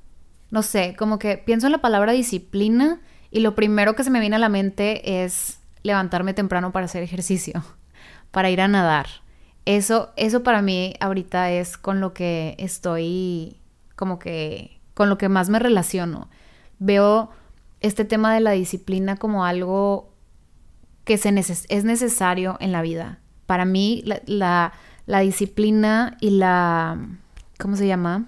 no 0.51 0.61
sé, 0.61 0.95
como 0.97 1.17
que 1.17 1.37
pienso 1.37 1.67
en 1.67 1.71
la 1.71 1.81
palabra 1.81 2.11
disciplina 2.11 2.99
y 3.31 3.39
lo 3.39 3.55
primero 3.55 3.95
que 3.95 4.03
se 4.03 4.11
me 4.11 4.19
viene 4.19 4.35
a 4.35 4.39
la 4.39 4.49
mente 4.49 5.23
es 5.23 5.59
levantarme 5.81 6.33
temprano 6.33 6.71
para 6.71 6.85
hacer 6.85 7.03
ejercicio, 7.03 7.63
para 8.31 8.49
ir 8.49 8.61
a 8.61 8.67
nadar. 8.67 9.07
Eso, 9.65 10.11
eso 10.15 10.43
para 10.43 10.61
mí 10.61 10.93
ahorita 10.99 11.51
es 11.51 11.77
con 11.77 11.99
lo 11.99 12.13
que 12.13 12.55
estoy, 12.59 13.57
como 13.95 14.19
que, 14.19 14.79
con 14.93 15.09
lo 15.09 15.17
que 15.17 15.29
más 15.29 15.49
me 15.49 15.57
relaciono. 15.57 16.29
Veo 16.77 17.31
este 17.79 18.05
tema 18.05 18.33
de 18.33 18.41
la 18.41 18.51
disciplina 18.51 19.15
como 19.15 19.45
algo 19.45 20.13
que 21.03 21.17
se 21.17 21.29
es 21.69 21.83
necesario 21.83 22.57
en 22.59 22.71
la 22.71 22.81
vida. 22.81 23.19
Para 23.45 23.65
mí, 23.65 24.01
la 24.05 24.21
la 24.25 24.73
disciplina 25.07 26.17
y 26.19 26.31
la, 26.31 26.97
¿cómo 27.59 27.75
se 27.75 27.87
llama? 27.87 28.25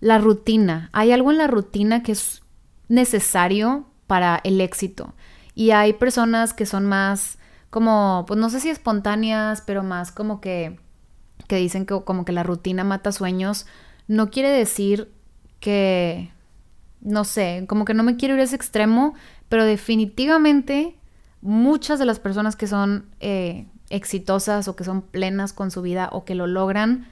La 0.00 0.18
rutina. 0.18 0.90
Hay 0.92 1.12
algo 1.12 1.30
en 1.30 1.38
la 1.38 1.46
rutina 1.46 2.02
que 2.02 2.12
es 2.12 2.42
necesario 2.88 3.86
para 4.06 4.40
el 4.44 4.60
éxito. 4.60 5.14
Y 5.54 5.70
hay 5.70 5.92
personas 5.92 6.52
que 6.52 6.66
son 6.66 6.86
más 6.86 7.38
como, 7.70 8.24
pues 8.26 8.38
no 8.38 8.50
sé 8.50 8.60
si 8.60 8.68
espontáneas, 8.68 9.62
pero 9.62 9.82
más 9.82 10.10
como 10.10 10.40
que, 10.40 10.78
que 11.46 11.56
dicen 11.56 11.86
que 11.86 12.02
como 12.04 12.24
que 12.24 12.32
la 12.32 12.42
rutina 12.42 12.82
mata 12.82 13.12
sueños. 13.12 13.66
No 14.08 14.30
quiere 14.30 14.48
decir 14.50 15.12
que, 15.60 16.32
no 17.00 17.24
sé, 17.24 17.64
como 17.68 17.84
que 17.84 17.94
no 17.94 18.02
me 18.02 18.16
quiero 18.16 18.34
ir 18.34 18.40
a 18.40 18.44
ese 18.44 18.56
extremo, 18.56 19.14
pero 19.48 19.64
definitivamente 19.64 20.96
muchas 21.42 21.98
de 21.98 22.06
las 22.06 22.18
personas 22.18 22.56
que 22.56 22.66
son 22.66 23.06
eh, 23.20 23.66
exitosas 23.90 24.68
o 24.68 24.76
que 24.76 24.84
son 24.84 25.02
plenas 25.02 25.52
con 25.52 25.70
su 25.70 25.82
vida 25.82 26.08
o 26.12 26.24
que 26.24 26.34
lo 26.34 26.46
logran, 26.46 27.08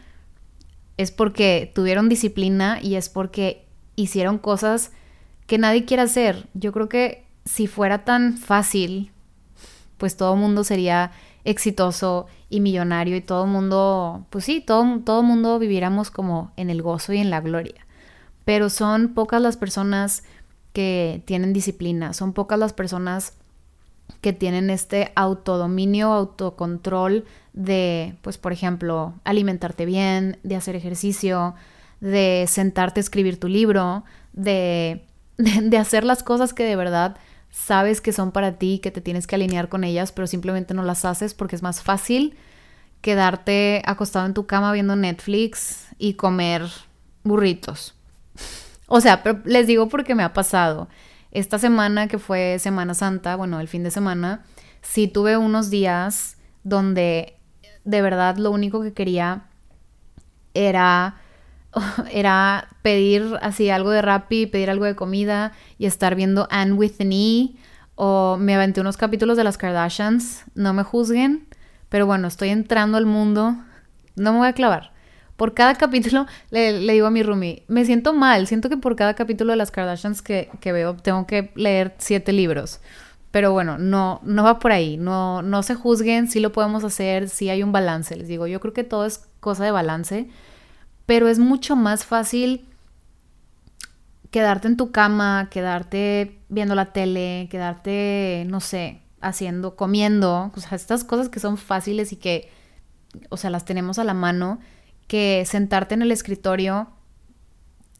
es 0.97 1.11
porque 1.11 1.71
tuvieron 1.75 2.09
disciplina 2.09 2.79
y 2.83 2.95
es 2.95 3.09
porque 3.09 3.67
hicieron 3.97 4.38
cosas 4.38 4.93
que 5.47 5.59
nadie 5.59 5.85
quiere 5.85 6.05
hacer. 6.05 6.49
Yo 6.55 6.73
creo 6.73 6.88
que 6.88 7.25
si 7.45 7.67
fuera 7.67 8.05
tan 8.05 8.37
fácil, 8.37 9.11
pues 9.97 10.17
todo 10.17 10.35
el 10.35 10.41
mundo 10.41 10.64
sería 10.64 11.12
exitoso 11.45 12.27
y 12.51 12.61
millonario 12.61 13.17
y 13.17 13.21
todo 13.21 13.45
el 13.45 13.51
mundo, 13.51 14.27
pues 14.31 14.45
sí, 14.45 14.61
todo, 14.61 15.01
todo 15.01 15.23
mundo 15.23 15.59
viviéramos 15.59 16.11
como 16.11 16.53
en 16.57 16.69
el 16.69 16.83
gozo 16.83 17.12
y 17.12 17.19
en 17.19 17.31
la 17.31 17.41
gloria. 17.41 17.87
Pero 18.45 18.71
son 18.71 19.14
pocas 19.14 19.41
las 19.41 19.57
personas 19.57 20.25
que 20.73 21.23
tienen 21.25 21.53
disciplina, 21.53 22.12
son 22.12 22.33
pocas 22.33 22.59
las 22.59 22.73
personas 22.73 23.38
que 24.21 24.33
tienen 24.33 24.71
este 24.71 25.12
autodominio, 25.14 26.12
autocontrol 26.12 27.25
de, 27.53 28.16
pues 28.23 28.38
por 28.38 28.53
ejemplo, 28.53 29.14
alimentarte 29.25 29.85
bien, 29.85 30.38
de 30.42 30.57
hacer 30.57 30.77
ejercicio, 30.77 31.55
de 32.01 32.47
sentarte 32.49 33.01
a 33.01 33.03
escribir 33.03 33.38
tu 33.38 33.49
libro, 33.49 34.05
de, 34.33 35.05
de, 35.37 35.79
hacer 35.79 36.05
las 36.05 36.23
cosas 36.23 36.55
que 36.55 36.64
de 36.64 36.77
verdad 36.77 37.16
sabes 37.51 38.01
que 38.01 38.12
son 38.12 38.33
para 38.33 38.59
ti, 38.59 38.79
que 38.81 38.90
te 38.90 39.01
tienes 39.01 39.27
que 39.27 39.37
alinear 39.37 39.68
con 39.68 39.85
ellas, 39.85 40.12
pero 40.12 40.27
simplemente 40.27 40.75
no 40.75 40.83
las 40.83 41.05
haces 41.05 41.35
porque 41.35 41.57
es 41.57 41.62
más 41.62 41.83
fácil 41.83 42.37
quedarte 43.01 43.83
acostado 43.87 44.27
en 44.27 44.35
tu 44.35 44.47
cama 44.47 44.73
viendo 44.73 44.97
Netflix 44.97 45.87
y 45.99 46.14
comer 46.14 46.62
burritos. 47.23 47.94
O 48.87 49.01
sea, 49.01 49.23
pero 49.23 49.40
les 49.44 49.66
digo 49.66 49.88
porque 49.88 50.14
me 50.14 50.23
ha 50.23 50.33
pasado. 50.33 50.88
Esta 51.31 51.59
semana 51.59 52.09
que 52.09 52.19
fue 52.19 52.59
Semana 52.59 52.95
Santa, 52.95 53.37
bueno, 53.37 53.61
el 53.61 53.69
fin 53.69 53.83
de 53.83 53.91
semana, 53.91 54.45
sí 54.83 55.09
tuve 55.09 55.37
unos 55.37 55.71
días 55.71 56.38
donde 56.64 57.37
de 57.85 58.03
verdad 58.03 58.37
lo 58.37 58.51
único 58.51 58.83
que 58.83 58.93
quería 58.93 59.45
era 60.55 61.17
era 62.12 62.69
pedir 62.83 63.38
así 63.43 63.71
algo 63.71 63.91
de 63.91 64.03
Rappi, 64.03 64.47
pedir 64.47 64.71
algo 64.71 64.85
de 64.85 64.97
comida 64.97 65.53
y 65.79 65.87
estar 65.87 66.14
viendo 66.14 66.49
Anne 66.51 66.73
with 66.73 66.95
an 67.01 67.12
o 67.95 68.37
me 68.38 68.55
aventé 68.55 68.81
unos 68.81 68.97
capítulos 68.97 69.37
de 69.37 69.45
las 69.45 69.59
Kardashians, 69.59 70.45
no 70.55 70.73
me 70.73 70.85
juzguen, 70.85 71.49
pero 71.88 72.07
bueno, 72.07 72.29
estoy 72.29 72.51
entrando 72.51 72.97
al 72.97 73.07
mundo, 73.07 73.57
no 74.14 74.33
me 74.33 74.38
voy 74.38 74.49
a 74.49 74.53
clavar. 74.53 74.93
Por 75.38 75.55
cada 75.55 75.77
capítulo 75.77 76.27
le, 76.51 76.77
digo 76.81 77.07
a 77.07 77.11
mi 77.11 77.22
roomie, 77.22 77.62
me 77.68 77.85
siento 77.85 78.12
mal, 78.12 78.48
siento 78.48 78.68
que 78.68 78.77
por 78.77 78.96
cada 78.96 79.14
capítulo 79.14 79.53
de 79.53 79.57
las 79.57 79.70
Kardashians 79.70 80.20
que, 80.20 80.51
veo 80.64 80.96
tengo 80.96 81.29
que 81.29 81.53
leer 81.55 81.94
siete 81.98 82.33
libros. 82.33 82.81
Pero 83.31 83.53
bueno, 83.53 83.79
no, 83.79 84.20
no 84.24 84.42
va 84.42 84.59
por 84.59 84.72
ahí, 84.72 84.96
no, 84.96 85.42
no 85.42 85.62
se 85.62 85.77
juzguen, 85.77 86.29
sí 86.29 86.40
lo 86.40 86.51
podemos 86.51 86.83
hacer, 86.83 87.29
sí 87.29 87.51
hay 87.51 87.62
un 87.62 87.70
balance, 87.70 88.16
les 88.16 88.27
digo, 88.27 88.48
yo 88.48 88.59
creo 88.59 88.72
que 88.72 88.83
todo 88.83 89.07
es 89.07 89.29
cosa 89.38 89.64
de 89.64 89.70
balance, 89.70 90.29
pero 91.07 91.29
es 91.29 91.38
mucho 91.38 91.77
más 91.77 92.05
fácil 92.05 92.66
quedarte 94.33 94.66
en 94.66 94.77
tu 94.77 94.90
cama, 94.90 95.48
quedarte 95.53 96.40
viendo 96.48 96.74
la 96.74 96.87
tele, 96.87 97.46
quedarte, 97.48 98.44
no 98.48 98.59
sé, 98.61 99.03
haciendo, 99.20 99.77
comiendo, 99.77 100.51
o 100.53 100.61
sea, 100.61 100.74
estas 100.74 101.05
cosas 101.05 101.29
que 101.29 101.38
son 101.38 101.59
fáciles 101.59 102.12
y 102.12 102.16
que, 102.16 102.51
o 103.29 103.37
sea, 103.37 103.51
las 103.51 103.64
tenemos 103.64 104.01
a 104.01 104.05
la 104.05 104.14
mano 104.14 104.59
que 105.09 105.44
sentarte 105.47 105.94
en 105.94 106.03
el 106.03 106.12
escritorio 106.12 106.88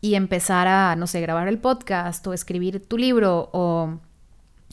y 0.01 0.14
empezar 0.14 0.68
a, 0.68 0.94
no 0.94 1.07
sé, 1.07 1.21
grabar 1.21 1.49
el 1.49 1.59
podcast 1.59 2.25
o 2.27 2.33
escribir 2.33 2.87
tu 2.87 2.97
libro 2.99 3.51
o 3.53 3.99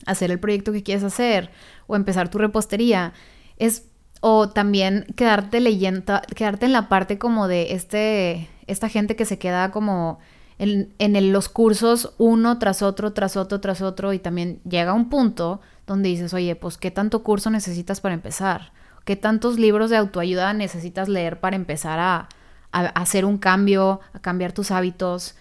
hacer 0.05 0.29
el 0.29 0.39
proyecto 0.39 0.71
que 0.71 0.83
quieres 0.83 1.03
hacer 1.03 1.49
o 1.87 1.95
empezar 1.95 2.29
tu 2.29 2.37
repostería. 2.37 3.13
Es 3.57 3.87
o 4.21 4.49
también 4.49 5.05
quedarte 5.15 5.59
leyendo, 5.59 6.19
quedarte 6.35 6.65
en 6.65 6.73
la 6.73 6.89
parte 6.89 7.17
como 7.17 7.47
de 7.47 7.73
este, 7.73 8.49
esta 8.67 8.89
gente 8.89 9.15
que 9.15 9.25
se 9.25 9.37
queda 9.37 9.71
como 9.71 10.19
en, 10.57 10.93
en 10.99 11.31
los 11.31 11.49
cursos 11.49 12.13
uno 12.17 12.57
tras 12.59 12.81
otro, 12.81 13.13
tras 13.13 13.37
otro, 13.37 13.61
tras 13.61 13.81
otro 13.81 14.13
y 14.13 14.19
también 14.19 14.61
llega 14.67 14.93
un 14.93 15.09
punto 15.09 15.61
donde 15.85 16.09
dices, 16.09 16.33
oye, 16.33 16.55
pues 16.55 16.77
¿qué 16.77 16.91
tanto 16.91 17.23
curso 17.23 17.49
necesitas 17.49 18.01
para 18.01 18.15
empezar? 18.15 18.71
¿Qué 19.05 19.15
tantos 19.15 19.59
libros 19.59 19.91
de 19.91 19.97
autoayuda 19.97 20.53
necesitas 20.53 21.07
leer 21.07 21.39
para 21.39 21.55
empezar 21.55 21.99
a, 21.99 22.27
hacer 22.71 23.23
un 23.23 23.37
cambio, 23.37 24.01
a 24.13 24.19
cambiar 24.19 24.51
tus 24.51 24.71
hábitos? 24.71 25.35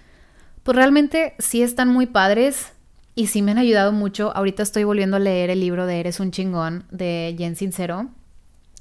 Pues 0.63 0.77
realmente 0.77 1.35
sí 1.39 1.63
están 1.63 1.89
muy 1.89 2.07
padres 2.07 2.73
y 3.15 3.29
sí 3.29 3.41
me 3.41 3.53
han 3.53 3.59
ayudado 3.59 3.91
mucho. 3.93 4.37
Ahorita 4.37 4.63
estoy 4.63 4.85
volviendo 4.85 5.17
a 5.17 5.21
leer 5.21 5.49
el 5.49 5.61
libro 5.61 5.87
de 5.87 5.99
Eres 5.99 6.21
un 6.21 6.31
chingón 6.31 6.85
de 6.91 7.35
Jen 7.39 7.57
Sincero, 7.57 8.11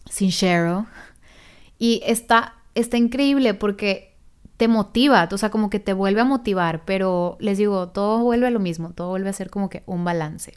Sincero. 0.10 0.86
Y 1.80 2.02
está, 2.06 2.56
está 2.76 2.98
increíble 2.98 3.54
porque 3.54 4.14
te 4.58 4.68
motiva, 4.68 5.28
o 5.32 5.38
sea, 5.38 5.50
como 5.50 5.70
que 5.70 5.80
te 5.80 5.94
vuelve 5.94 6.22
a 6.22 6.26
motivar, 6.26 6.84
pero 6.86 7.38
les 7.40 7.58
digo, 7.58 7.90
todo 7.90 8.20
vuelve 8.20 8.48
a 8.48 8.52
lo 8.52 8.60
mismo, 8.60 8.92
todo 8.92 9.10
vuelve 9.10 9.30
a 9.30 9.34
ser 9.34 9.50
como 9.50 9.70
que 9.70 9.84
un 9.86 10.04
balance. 10.04 10.54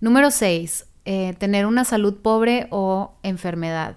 Número 0.00 0.30
6, 0.30 0.86
eh, 1.10 1.34
tener 1.38 1.64
una 1.64 1.86
salud 1.86 2.16
pobre 2.16 2.66
o 2.68 3.14
enfermedad. 3.22 3.96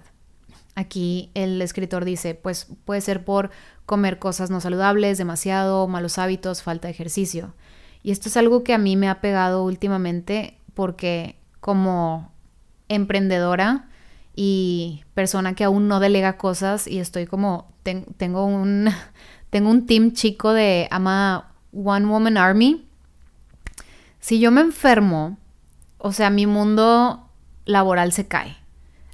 Aquí 0.74 1.30
el 1.34 1.60
escritor 1.60 2.06
dice, 2.06 2.34
pues 2.34 2.68
puede 2.86 3.02
ser 3.02 3.22
por 3.22 3.50
comer 3.84 4.18
cosas 4.18 4.48
no 4.48 4.62
saludables, 4.62 5.18
demasiado, 5.18 5.86
malos 5.88 6.16
hábitos, 6.16 6.62
falta 6.62 6.88
de 6.88 6.92
ejercicio. 6.92 7.52
Y 8.02 8.12
esto 8.12 8.30
es 8.30 8.38
algo 8.38 8.64
que 8.64 8.72
a 8.72 8.78
mí 8.78 8.96
me 8.96 9.10
ha 9.10 9.20
pegado 9.20 9.62
últimamente 9.62 10.56
porque 10.72 11.36
como 11.60 12.32
emprendedora 12.88 13.90
y 14.34 15.04
persona 15.12 15.54
que 15.54 15.64
aún 15.64 15.88
no 15.88 16.00
delega 16.00 16.38
cosas 16.38 16.86
y 16.86 16.98
estoy 16.98 17.26
como, 17.26 17.74
tengo, 17.82 18.46
un, 18.46 18.88
tengo 19.50 19.68
un 19.68 19.84
team 19.84 20.12
chico 20.12 20.54
de 20.54 20.88
ama 20.90 21.52
One 21.74 22.06
Woman 22.06 22.38
Army. 22.38 22.88
Si 24.18 24.40
yo 24.40 24.50
me 24.50 24.62
enfermo, 24.62 25.36
o 26.04 26.12
sea, 26.12 26.30
mi 26.30 26.46
mundo 26.46 27.28
laboral 27.64 28.12
se 28.12 28.26
cae 28.26 28.62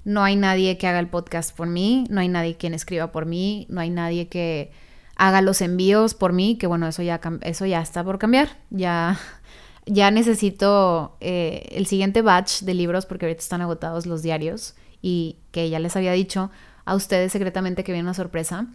no 0.09 0.25
hay 0.25 0.37
nadie 0.37 0.79
que 0.79 0.87
haga 0.87 1.01
el 1.01 1.09
podcast 1.09 1.55
por 1.55 1.69
mí, 1.69 2.07
no 2.09 2.23
hay 2.23 2.29
nadie 2.29 2.57
quien 2.57 2.73
escriba 2.73 3.13
por 3.13 3.27
mí, 3.27 3.67
no 3.69 3.83
hay 3.83 3.91
nadie 3.91 4.29
que 4.29 4.73
haga 5.17 5.43
los 5.43 5.61
envíos 5.61 6.15
por 6.15 6.33
mí, 6.33 6.57
que 6.57 6.67
bueno, 6.67 6.89
eso 6.89 7.03
ya, 7.03 7.21
eso 7.43 7.67
ya 7.67 7.83
está 7.83 8.03
por 8.03 8.19
cambiar, 8.19 8.49
ya, 8.71 9.21
ya 9.87 10.11
necesito 10.11 11.19
eh, 11.21 11.69
el 11.73 11.85
siguiente 11.85 12.23
batch 12.23 12.63
de 12.63 12.73
libros 12.73 13.05
porque 13.05 13.27
ahorita 13.27 13.43
están 13.43 13.61
agotados 13.61 14.07
los 14.07 14.23
diarios 14.23 14.77
y 15.03 15.37
que 15.51 15.69
ya 15.69 15.79
les 15.79 15.95
había 15.95 16.13
dicho 16.13 16.51
a 16.87 16.95
ustedes 16.95 17.31
secretamente 17.31 17.85
que 17.85 17.93
viene 17.93 18.07
una 18.07 18.15
sorpresa. 18.15 18.67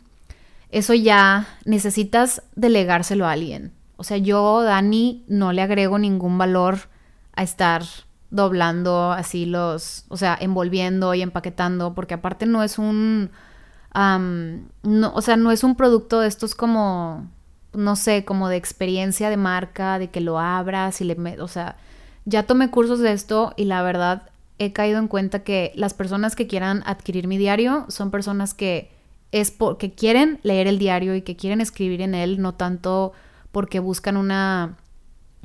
Eso 0.69 0.93
ya 0.93 1.47
necesitas 1.65 2.43
delegárselo 2.55 3.25
a 3.25 3.31
alguien. 3.31 3.73
O 3.95 4.03
sea, 4.03 4.17
yo, 4.17 4.61
Dani, 4.61 5.23
no 5.27 5.51
le 5.51 5.63
agrego 5.63 5.97
ningún 5.97 6.37
valor 6.37 6.92
a 7.35 7.43
estar 7.43 7.83
doblando 8.29 9.11
así 9.11 9.45
los, 9.45 10.05
o 10.09 10.17
sea, 10.17 10.37
envolviendo 10.39 11.13
y 11.13 11.21
empaquetando, 11.21 11.93
porque 11.93 12.15
aparte 12.15 12.45
no 12.45 12.63
es 12.63 12.79
un, 12.79 13.29
no, 13.93 15.13
o 15.13 15.21
sea, 15.21 15.37
no 15.37 15.51
es 15.51 15.63
un 15.63 15.75
producto 15.75 16.19
de 16.19 16.27
estos 16.27 16.55
como, 16.55 17.29
no 17.73 17.95
sé, 17.95 18.25
como 18.25 18.49
de 18.49 18.57
experiencia 18.57 19.29
de 19.29 19.37
marca, 19.37 19.99
de 19.99 20.09
que 20.09 20.19
lo 20.19 20.39
abras 20.39 20.99
y 20.99 21.03
le, 21.03 21.41
o 21.41 21.47
sea, 21.47 21.75
ya 22.25 22.43
tomé 22.43 22.71
cursos 22.71 22.99
de 22.99 23.11
esto 23.11 23.53
y 23.55 23.65
la 23.65 23.83
verdad 23.83 24.29
he 24.57 24.73
caído 24.73 24.97
en 24.99 25.07
cuenta 25.07 25.43
que 25.43 25.71
las 25.75 25.93
personas 25.93 26.35
que 26.35 26.47
quieran 26.47 26.83
adquirir 26.85 27.27
mi 27.27 27.37
diario 27.37 27.85
son 27.89 28.11
personas 28.11 28.53
que 28.53 28.91
es 29.31 29.51
porque 29.51 29.91
quieren 29.91 30.39
leer 30.43 30.67
el 30.67 30.79
diario 30.79 31.15
y 31.15 31.21
que 31.21 31.35
quieren 31.35 31.61
escribir 31.61 32.01
en 32.01 32.15
él, 32.15 32.41
no 32.41 32.53
tanto 32.53 33.13
porque 33.51 33.79
buscan 33.79 34.17
una 34.17 34.77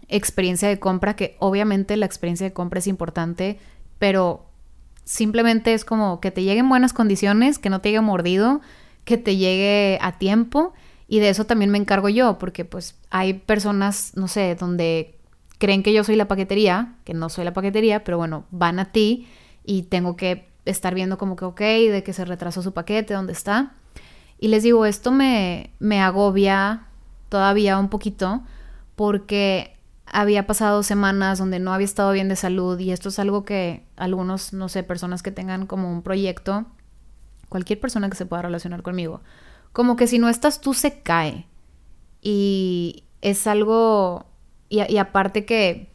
experiencia 0.09 0.69
de 0.69 0.79
compra, 0.79 1.17
que 1.17 1.37
obviamente 1.39 1.97
la 1.97 2.07
experiencia 2.07 2.47
de 2.47 2.53
compra 2.53 2.79
es 2.79 2.87
importante, 2.87 3.59
pero 3.99 4.47
simplemente 5.05 5.75
es 5.75 5.85
como 5.85 6.21
que 6.21 6.31
te 6.31 6.43
llegue 6.43 6.61
en 6.61 6.69
buenas 6.69 6.93
condiciones, 6.93 7.59
que 7.59 7.71
no 7.71 7.81
te 7.81 7.91
llegue 7.91 8.01
mordido, 8.01 8.61
que 9.05 9.17
te 9.17 9.37
llegue 9.37 9.99
a 10.03 10.19
tiempo 10.19 10.75
y 11.09 11.21
de 11.21 11.31
eso 11.31 11.47
también 11.47 11.71
me 11.71 11.79
encargo 11.79 12.11
yo, 12.11 12.39
porque 12.39 12.65
pues 12.65 12.95
hay 13.11 13.33
personas, 13.35 14.13
no 14.15 14.29
sé, 14.29 14.55
donde 14.55 15.19
creen 15.57 15.83
que 15.83 15.93
yo 15.93 16.05
soy 16.05 16.17
la 16.17 16.29
paquetería, 16.29 16.97
que 17.05 17.15
no 17.15 17.31
soy 17.31 17.45
la 17.45 17.55
paquetería, 17.55 18.05
pero 18.05 18.19
bueno, 18.19 18.45
van 18.51 18.79
a 18.79 18.93
ti 18.93 19.27
y 19.65 19.85
tengo 19.85 20.17
que 20.17 20.49
estar 20.67 20.95
viendo 20.95 21.17
como 21.17 21.37
que, 21.37 21.47
ok, 21.47 21.61
de 21.61 22.03
que 22.05 22.13
se 22.13 22.25
retrasó 22.25 22.63
su 22.63 22.73
paquete, 22.73 23.15
dónde 23.15 23.33
está. 23.33 23.73
Y 24.39 24.49
les 24.49 24.63
digo, 24.63 24.85
esto 24.85 25.11
me, 25.11 25.71
me 25.79 26.01
agobia 26.01 26.87
todavía 27.31 27.79
un 27.79 27.89
poquito 27.89 28.43
porque 28.95 29.78
había 30.13 30.47
pasado 30.47 30.83
semanas 30.83 31.39
donde 31.39 31.59
no 31.59 31.73
había 31.73 31.85
estado 31.85 32.13
bien 32.13 32.29
de 32.29 32.37
salud 32.37 32.79
y 32.79 32.91
esto 32.91 33.09
es 33.09 33.19
algo 33.19 33.45
que 33.45 33.85
algunos, 33.97 34.53
no 34.53 34.69
sé, 34.69 34.83
personas 34.83 35.23
que 35.23 35.31
tengan 35.31 35.67
como 35.67 35.91
un 35.91 36.03
proyecto, 36.03 36.67
cualquier 37.49 37.81
persona 37.81 38.09
que 38.09 38.17
se 38.17 38.27
pueda 38.27 38.43
relacionar 38.43 38.83
conmigo, 38.83 39.23
como 39.73 39.97
que 39.97 40.07
si 40.07 40.19
no 40.19 40.29
estás 40.29 40.61
tú 40.61 40.75
se 40.75 41.01
cae. 41.01 41.47
Y 42.21 43.05
es 43.21 43.47
algo, 43.47 44.27
y, 44.69 44.97
aparte 44.97 45.45
que 45.45 45.93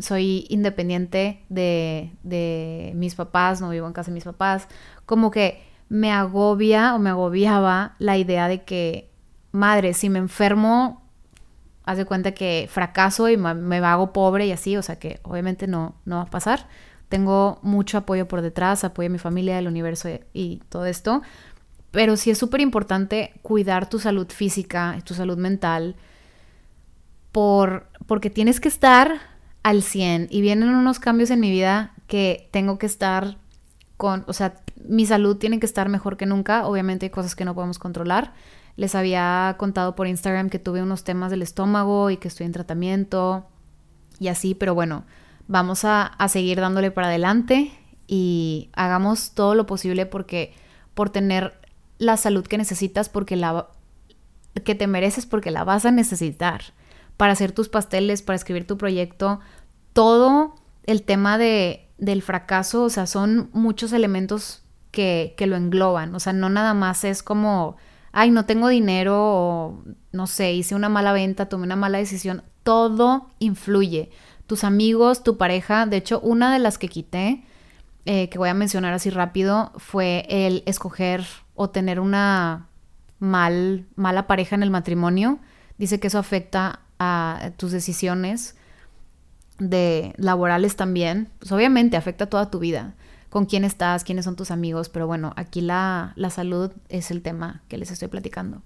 soy 0.00 0.46
independiente 0.48 1.44
de, 1.48 2.12
de 2.22 2.92
mis 2.94 3.14
papás, 3.14 3.60
no 3.60 3.70
vivo 3.70 3.86
en 3.86 3.92
casa 3.92 4.10
de 4.10 4.14
mis 4.14 4.24
papás, 4.24 4.68
como 5.06 5.30
que 5.30 5.62
me 5.88 6.12
agobia 6.12 6.94
o 6.94 6.98
me 6.98 7.10
agobiaba 7.10 7.94
la 7.98 8.16
idea 8.16 8.48
de 8.48 8.64
que, 8.64 9.10
madre, 9.52 9.94
si 9.94 10.08
me 10.08 10.18
enfermo 10.18 11.05
haz 11.86 11.96
de 11.96 12.04
cuenta 12.04 12.32
que 12.32 12.68
fracaso 12.70 13.28
y 13.28 13.36
me 13.36 13.76
hago 13.78 14.12
pobre 14.12 14.46
y 14.46 14.52
así, 14.52 14.76
o 14.76 14.82
sea 14.82 14.98
que 14.98 15.20
obviamente 15.22 15.68
no, 15.68 15.94
no 16.04 16.16
va 16.16 16.22
a 16.22 16.26
pasar. 16.26 16.68
Tengo 17.08 17.60
mucho 17.62 17.98
apoyo 17.98 18.26
por 18.26 18.42
detrás, 18.42 18.82
apoyo 18.82 19.06
a 19.06 19.12
mi 19.12 19.18
familia, 19.18 19.58
el 19.58 19.68
universo 19.68 20.08
y, 20.34 20.60
todo 20.68 20.86
esto, 20.86 21.22
pero 21.92 22.16
sí 22.16 22.30
es 22.30 22.38
súper 22.38 22.60
importante 22.60 23.32
cuidar 23.42 23.88
tu 23.88 24.00
salud 24.00 24.28
física, 24.28 24.98
tu 25.04 25.14
salud 25.14 25.38
mental, 25.38 25.94
por, 27.30 27.86
porque 28.06 28.30
tienes 28.30 28.58
que 28.58 28.68
estar 28.68 29.20
al 29.62 29.82
100 29.82 30.26
y 30.30 30.40
vienen 30.40 30.70
unos 30.70 30.98
cambios 30.98 31.30
en 31.30 31.38
mi 31.38 31.50
vida 31.50 31.92
que 32.08 32.48
tengo 32.50 32.78
que 32.78 32.86
estar 32.86 33.36
con, 33.96 34.24
o 34.26 34.32
sea, 34.32 34.54
mi 34.88 35.06
salud 35.06 35.36
tiene 35.36 35.60
que 35.60 35.66
estar 35.66 35.88
mejor 35.88 36.16
que 36.16 36.26
nunca, 36.26 36.66
obviamente 36.66 37.06
hay 37.06 37.10
cosas 37.10 37.36
que 37.36 37.44
no 37.44 37.54
podemos 37.54 37.78
controlar, 37.78 38.32
les 38.76 38.94
había 38.94 39.56
contado 39.58 39.96
por 39.96 40.06
Instagram 40.06 40.50
que 40.50 40.58
tuve 40.58 40.82
unos 40.82 41.02
temas 41.02 41.30
del 41.30 41.42
estómago 41.42 42.10
y 42.10 42.18
que 42.18 42.28
estoy 42.28 42.46
en 42.46 42.52
tratamiento 42.52 43.46
y 44.18 44.28
así, 44.28 44.54
pero 44.54 44.74
bueno, 44.74 45.04
vamos 45.48 45.84
a, 45.84 46.16
seguir 46.28 46.60
dándole 46.60 46.90
para 46.90 47.08
adelante 47.08 47.72
y 48.06 48.70
hagamos 48.74 49.32
todo 49.32 49.54
lo 49.54 49.66
posible 49.66 50.06
porque 50.06 50.54
por 50.94 51.10
tener 51.10 51.54
la 51.98 52.16
salud 52.16 52.46
que 52.46 52.58
necesitas, 52.58 53.08
porque 53.08 53.36
la 53.36 53.68
que 54.64 54.74
te 54.74 54.86
mereces, 54.86 55.26
porque 55.26 55.50
la 55.50 55.64
vas 55.64 55.84
a 55.84 55.90
necesitar. 55.90 56.62
Para 57.16 57.32
hacer 57.32 57.52
tus 57.52 57.68
pasteles, 57.68 58.22
para 58.22 58.36
escribir 58.36 58.66
tu 58.66 58.76
proyecto, 58.76 59.40
todo 59.92 60.54
el 60.84 61.02
tema 61.02 61.38
de, 61.38 61.88
del 61.98 62.22
fracaso, 62.22 62.84
o 62.84 62.90
sea, 62.90 63.06
son 63.06 63.48
muchos 63.52 63.92
elementos 63.92 64.62
que, 64.90 65.34
que 65.36 65.46
lo 65.46 65.56
engloban, 65.56 66.14
o 66.14 66.20
sea, 66.20 66.32
no 66.32 66.48
nada 66.48 66.74
más 66.74 67.04
es 67.04 67.22
como 67.22 67.76
ay, 68.16 68.30
no 68.30 68.46
tengo 68.46 68.68
dinero 68.68 69.14
o 69.18 69.82
no 70.12 70.26
sé, 70.26 70.54
hice 70.54 70.74
una 70.74 70.88
mala 70.88 71.12
venta, 71.12 71.50
tomé 71.50 71.64
una 71.64 71.76
mala 71.76 71.98
decisión, 71.98 72.42
todo 72.62 73.28
influye. 73.40 74.08
Tus 74.46 74.64
amigos, 74.64 75.22
tu 75.22 75.36
pareja, 75.36 75.84
de 75.84 75.98
hecho, 75.98 76.20
una 76.20 76.50
de 76.50 76.58
las 76.58 76.78
que 76.78 76.88
quité, 76.88 77.44
eh, 78.06 78.30
que 78.30 78.38
voy 78.38 78.48
a 78.48 78.54
mencionar 78.54 78.94
así 78.94 79.10
rápido, 79.10 79.70
fue 79.76 80.24
el 80.30 80.62
escoger 80.64 81.26
o 81.54 81.68
tener 81.68 82.00
una 82.00 82.68
mal, 83.18 83.84
mala 83.96 84.26
pareja 84.26 84.56
en 84.56 84.62
el 84.62 84.70
matrimonio. 84.70 85.38
Dice 85.76 86.00
que 86.00 86.06
eso 86.06 86.18
afecta 86.18 86.80
a 86.98 87.50
tus 87.58 87.70
decisiones 87.70 88.56
de 89.58 90.14
laborales 90.16 90.76
también. 90.76 91.28
Pues 91.38 91.52
obviamente 91.52 91.98
afecta 91.98 92.30
toda 92.30 92.50
tu 92.50 92.60
vida 92.60 92.94
con 93.36 93.44
quién 93.44 93.64
estás, 93.64 94.02
quiénes 94.02 94.24
son 94.24 94.34
tus 94.34 94.50
amigos, 94.50 94.88
pero 94.88 95.06
bueno, 95.06 95.34
aquí 95.36 95.60
la, 95.60 96.14
salud 96.30 96.72
es 96.88 97.10
el 97.10 97.20
tema 97.20 97.60
que 97.68 97.76
les 97.76 97.90
estoy 97.90 98.08
platicando. 98.08 98.62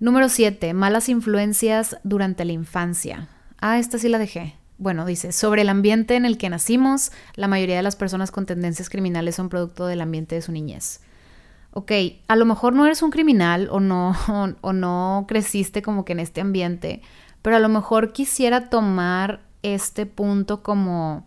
Número 0.00 0.28
7. 0.28 0.74
Malas 0.74 1.08
influencias 1.08 1.96
durante 2.04 2.44
la 2.44 2.52
infancia. 2.52 3.30
Ah, 3.58 3.78
esta 3.78 3.96
sí 3.96 4.10
la 4.10 4.18
dejé. 4.18 4.54
Bueno, 4.76 5.06
dice, 5.06 5.32
sobre 5.32 5.62
el 5.62 5.70
ambiente 5.70 6.16
en 6.16 6.26
el 6.26 6.36
que 6.36 6.50
nacimos, 6.50 7.10
la 7.36 7.48
mayoría 7.48 7.76
de 7.76 7.82
las 7.82 7.96
personas 7.96 8.30
con 8.30 8.44
tendencias 8.44 8.90
criminales 8.90 9.36
son 9.36 9.48
producto 9.48 9.86
del 9.86 10.02
ambiente 10.02 10.34
de 10.34 10.42
su 10.42 10.52
niñez. 10.52 11.00
Ok, 11.70 11.92
a 12.28 12.36
lo 12.36 12.44
mejor 12.44 12.74
no 12.74 12.84
eres 12.84 13.00
un 13.00 13.10
criminal 13.10 13.70
o 13.70 13.80
no, 13.80 14.14
o 14.60 14.72
no 14.74 15.24
creciste 15.26 15.80
como 15.80 16.04
que 16.04 16.12
en 16.12 16.20
este 16.20 16.42
ambiente, 16.42 17.00
pero 17.40 17.56
a 17.56 17.60
lo 17.60 17.70
mejor 17.70 18.12
quisiera 18.12 18.68
tomar 18.68 19.40
este 19.62 20.04
punto 20.04 20.62
como 20.62 21.24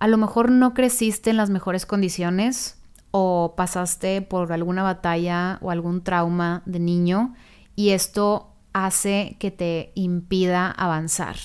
a 0.00 0.08
lo 0.08 0.16
mejor 0.16 0.50
no 0.50 0.74
creciste 0.74 1.30
en 1.30 1.36
las 1.36 1.50
mejores 1.50 1.86
condiciones 1.86 2.78
o 3.10 3.54
pasaste 3.56 4.22
por 4.22 4.52
alguna 4.52 4.82
batalla 4.82 5.58
o 5.60 5.70
algún 5.70 6.02
trauma 6.02 6.62
de 6.64 6.80
niño 6.80 7.34
y 7.76 7.90
esto 7.90 8.56
hace 8.72 9.36
que 9.38 9.50
te 9.50 9.92
impida 9.94 10.70
avanzar. 10.70 11.36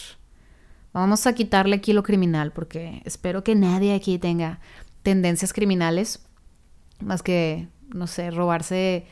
Vamos 0.93 1.27
a 1.27 1.33
quitarle 1.33 1.75
aquí 1.75 1.91
lo 1.91 2.03
criminal 2.03 2.53
porque 2.53 3.01
espero 3.03 3.43
que 3.43 3.55
nadie 3.55 3.93
aquí 3.93 4.17
tenga 4.19 4.61
tendencias 5.03 5.51
criminales 5.51 6.25
más 7.01 7.21
que, 7.21 7.67
no 7.89 8.07
sé, 8.07 8.31
robarse 8.31 9.05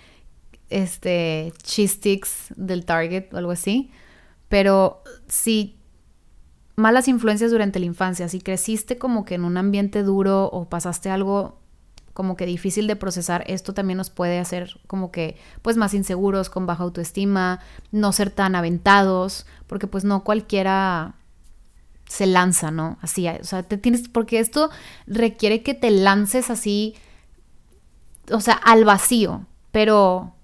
este 0.69 1.51
cheese 1.63 1.95
sticks 1.95 2.53
del 2.55 2.85
Target 2.85 3.33
o 3.33 3.37
algo 3.37 3.51
así. 3.51 3.91
Pero 4.47 5.03
si 5.27 5.77
malas 6.75 7.07
influencias 7.07 7.51
durante 7.51 7.79
la 7.79 7.85
infancia, 7.85 8.27
si 8.29 8.41
creciste 8.41 8.97
como 8.97 9.25
que 9.25 9.35
en 9.35 9.45
un 9.45 9.57
ambiente 9.57 10.03
duro 10.03 10.45
o 10.45 10.65
pasaste 10.69 11.09
algo 11.09 11.59
como 12.13 12.35
que 12.35 12.45
difícil 12.45 12.85
de 12.87 12.95
procesar, 12.95 13.43
esto 13.47 13.73
también 13.73 13.97
nos 13.97 14.11
puede 14.11 14.39
hacer 14.39 14.79
como 14.85 15.11
que 15.11 15.35
pues 15.61 15.77
más 15.77 15.93
inseguros, 15.93 16.49
con 16.49 16.67
baja 16.67 16.83
autoestima, 16.83 17.59
no 17.91 18.11
ser 18.11 18.29
tan 18.29 18.55
aventados, 18.55 19.47
porque 19.67 19.87
pues 19.87 20.03
no 20.03 20.23
cualquiera 20.23 21.15
se 22.07 22.27
lanza, 22.27 22.69
¿no? 22.69 22.97
Así, 23.01 23.27
o 23.27 23.43
sea, 23.43 23.63
te 23.63 23.77
tienes, 23.77 24.07
porque 24.09 24.39
esto 24.39 24.69
requiere 25.07 25.63
que 25.63 25.73
te 25.73 25.89
lances 25.89 26.51
así, 26.51 26.95
o 28.31 28.39
sea, 28.39 28.53
al 28.53 28.85
vacío, 28.85 29.47
pero, 29.71 30.35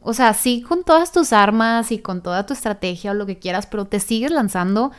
o 0.00 0.14
sea, 0.14 0.34
sí 0.34 0.62
con 0.62 0.82
todas 0.82 1.12
tus 1.12 1.32
armas 1.32 1.92
y 1.92 2.00
con 2.00 2.22
toda 2.22 2.44
tu 2.44 2.54
estrategia 2.54 3.12
o 3.12 3.14
lo 3.14 3.26
que 3.26 3.38
quieras, 3.38 3.66
pero 3.66 3.84
te 3.84 4.00
sigues 4.00 4.32
lanzando 4.32 4.90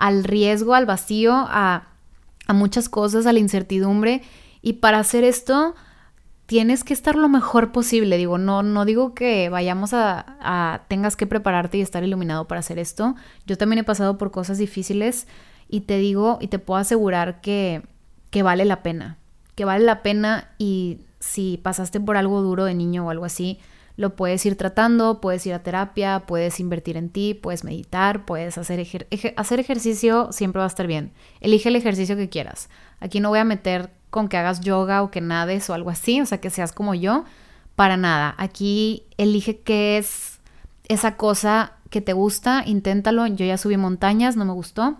al 0.00 0.24
riesgo, 0.24 0.74
al 0.74 0.86
vacío, 0.86 1.32
a, 1.34 1.88
a 2.46 2.52
muchas 2.52 2.88
cosas, 2.88 3.26
a 3.26 3.32
la 3.32 3.38
incertidumbre, 3.38 4.22
y 4.62 4.74
para 4.74 4.98
hacer 4.98 5.24
esto, 5.24 5.74
tienes 6.46 6.82
que 6.82 6.94
estar 6.94 7.14
lo 7.14 7.28
mejor 7.28 7.70
posible. 7.70 8.16
Digo, 8.16 8.36
no, 8.36 8.64
no 8.64 8.84
digo 8.84 9.14
que 9.14 9.48
vayamos 9.50 9.92
a, 9.92 10.82
tengas 10.88 11.14
que 11.14 11.28
prepararte 11.28 11.78
y 11.78 11.80
estar 11.80 12.02
iluminado 12.02 12.48
para 12.48 12.58
hacer 12.58 12.80
esto. 12.80 13.14
Yo 13.46 13.56
también 13.56 13.78
he 13.78 13.84
pasado 13.84 14.18
por 14.18 14.32
cosas 14.32 14.58
difíciles 14.58 15.28
y 15.68 15.82
te 15.82 15.98
digo 15.98 16.38
y 16.40 16.48
te 16.48 16.58
puedo 16.58 16.80
asegurar 16.80 17.40
que, 17.40 17.82
que 18.30 18.42
vale 18.42 18.64
la 18.64 18.82
pena. 18.82 19.16
Que 19.54 19.64
vale 19.64 19.84
la 19.84 20.02
pena 20.02 20.50
y 20.58 21.02
si 21.20 21.58
pasaste 21.62 22.00
por 22.00 22.16
algo 22.16 22.42
duro 22.42 22.64
de 22.64 22.74
niño 22.74 23.06
o 23.06 23.10
algo 23.10 23.26
así, 23.26 23.60
lo 24.00 24.16
puedes 24.16 24.46
ir 24.46 24.56
tratando, 24.56 25.20
puedes 25.20 25.44
ir 25.44 25.52
a 25.52 25.62
terapia, 25.62 26.24
puedes 26.26 26.58
invertir 26.58 26.96
en 26.96 27.10
ti, 27.10 27.34
puedes 27.34 27.64
meditar, 27.64 28.24
puedes 28.24 28.56
hacer, 28.56 28.80
hacer 29.36 29.60
ejercicio, 29.60 30.32
siempre 30.32 30.60
va 30.60 30.64
a 30.64 30.68
estar 30.68 30.86
bien. 30.86 31.12
Elige 31.42 31.68
el 31.68 31.76
ejercicio 31.76 32.16
que 32.16 32.30
quieras. 32.30 32.70
Aquí 33.00 33.20
no 33.20 33.28
voy 33.28 33.40
a 33.40 33.44
meter 33.44 33.90
con 34.08 34.30
que 34.30 34.38
hagas 34.38 34.62
yoga 34.62 35.02
o 35.02 35.10
que 35.10 35.20
nades 35.20 35.68
o 35.68 35.74
algo 35.74 35.90
así, 35.90 36.18
o 36.18 36.24
sea, 36.24 36.40
que 36.40 36.48
seas 36.48 36.72
como 36.72 36.94
yo, 36.94 37.26
para 37.76 37.98
nada. 37.98 38.34
Aquí 38.38 39.02
elige 39.18 39.58
qué 39.58 39.98
es 39.98 40.40
esa 40.88 41.18
cosa 41.18 41.74
que 41.90 42.00
te 42.00 42.14
gusta, 42.14 42.62
inténtalo. 42.64 43.26
Yo 43.26 43.44
ya 43.44 43.58
subí 43.58 43.76
montañas, 43.76 44.34
no 44.34 44.46
me 44.46 44.54
gustó. 44.54 44.96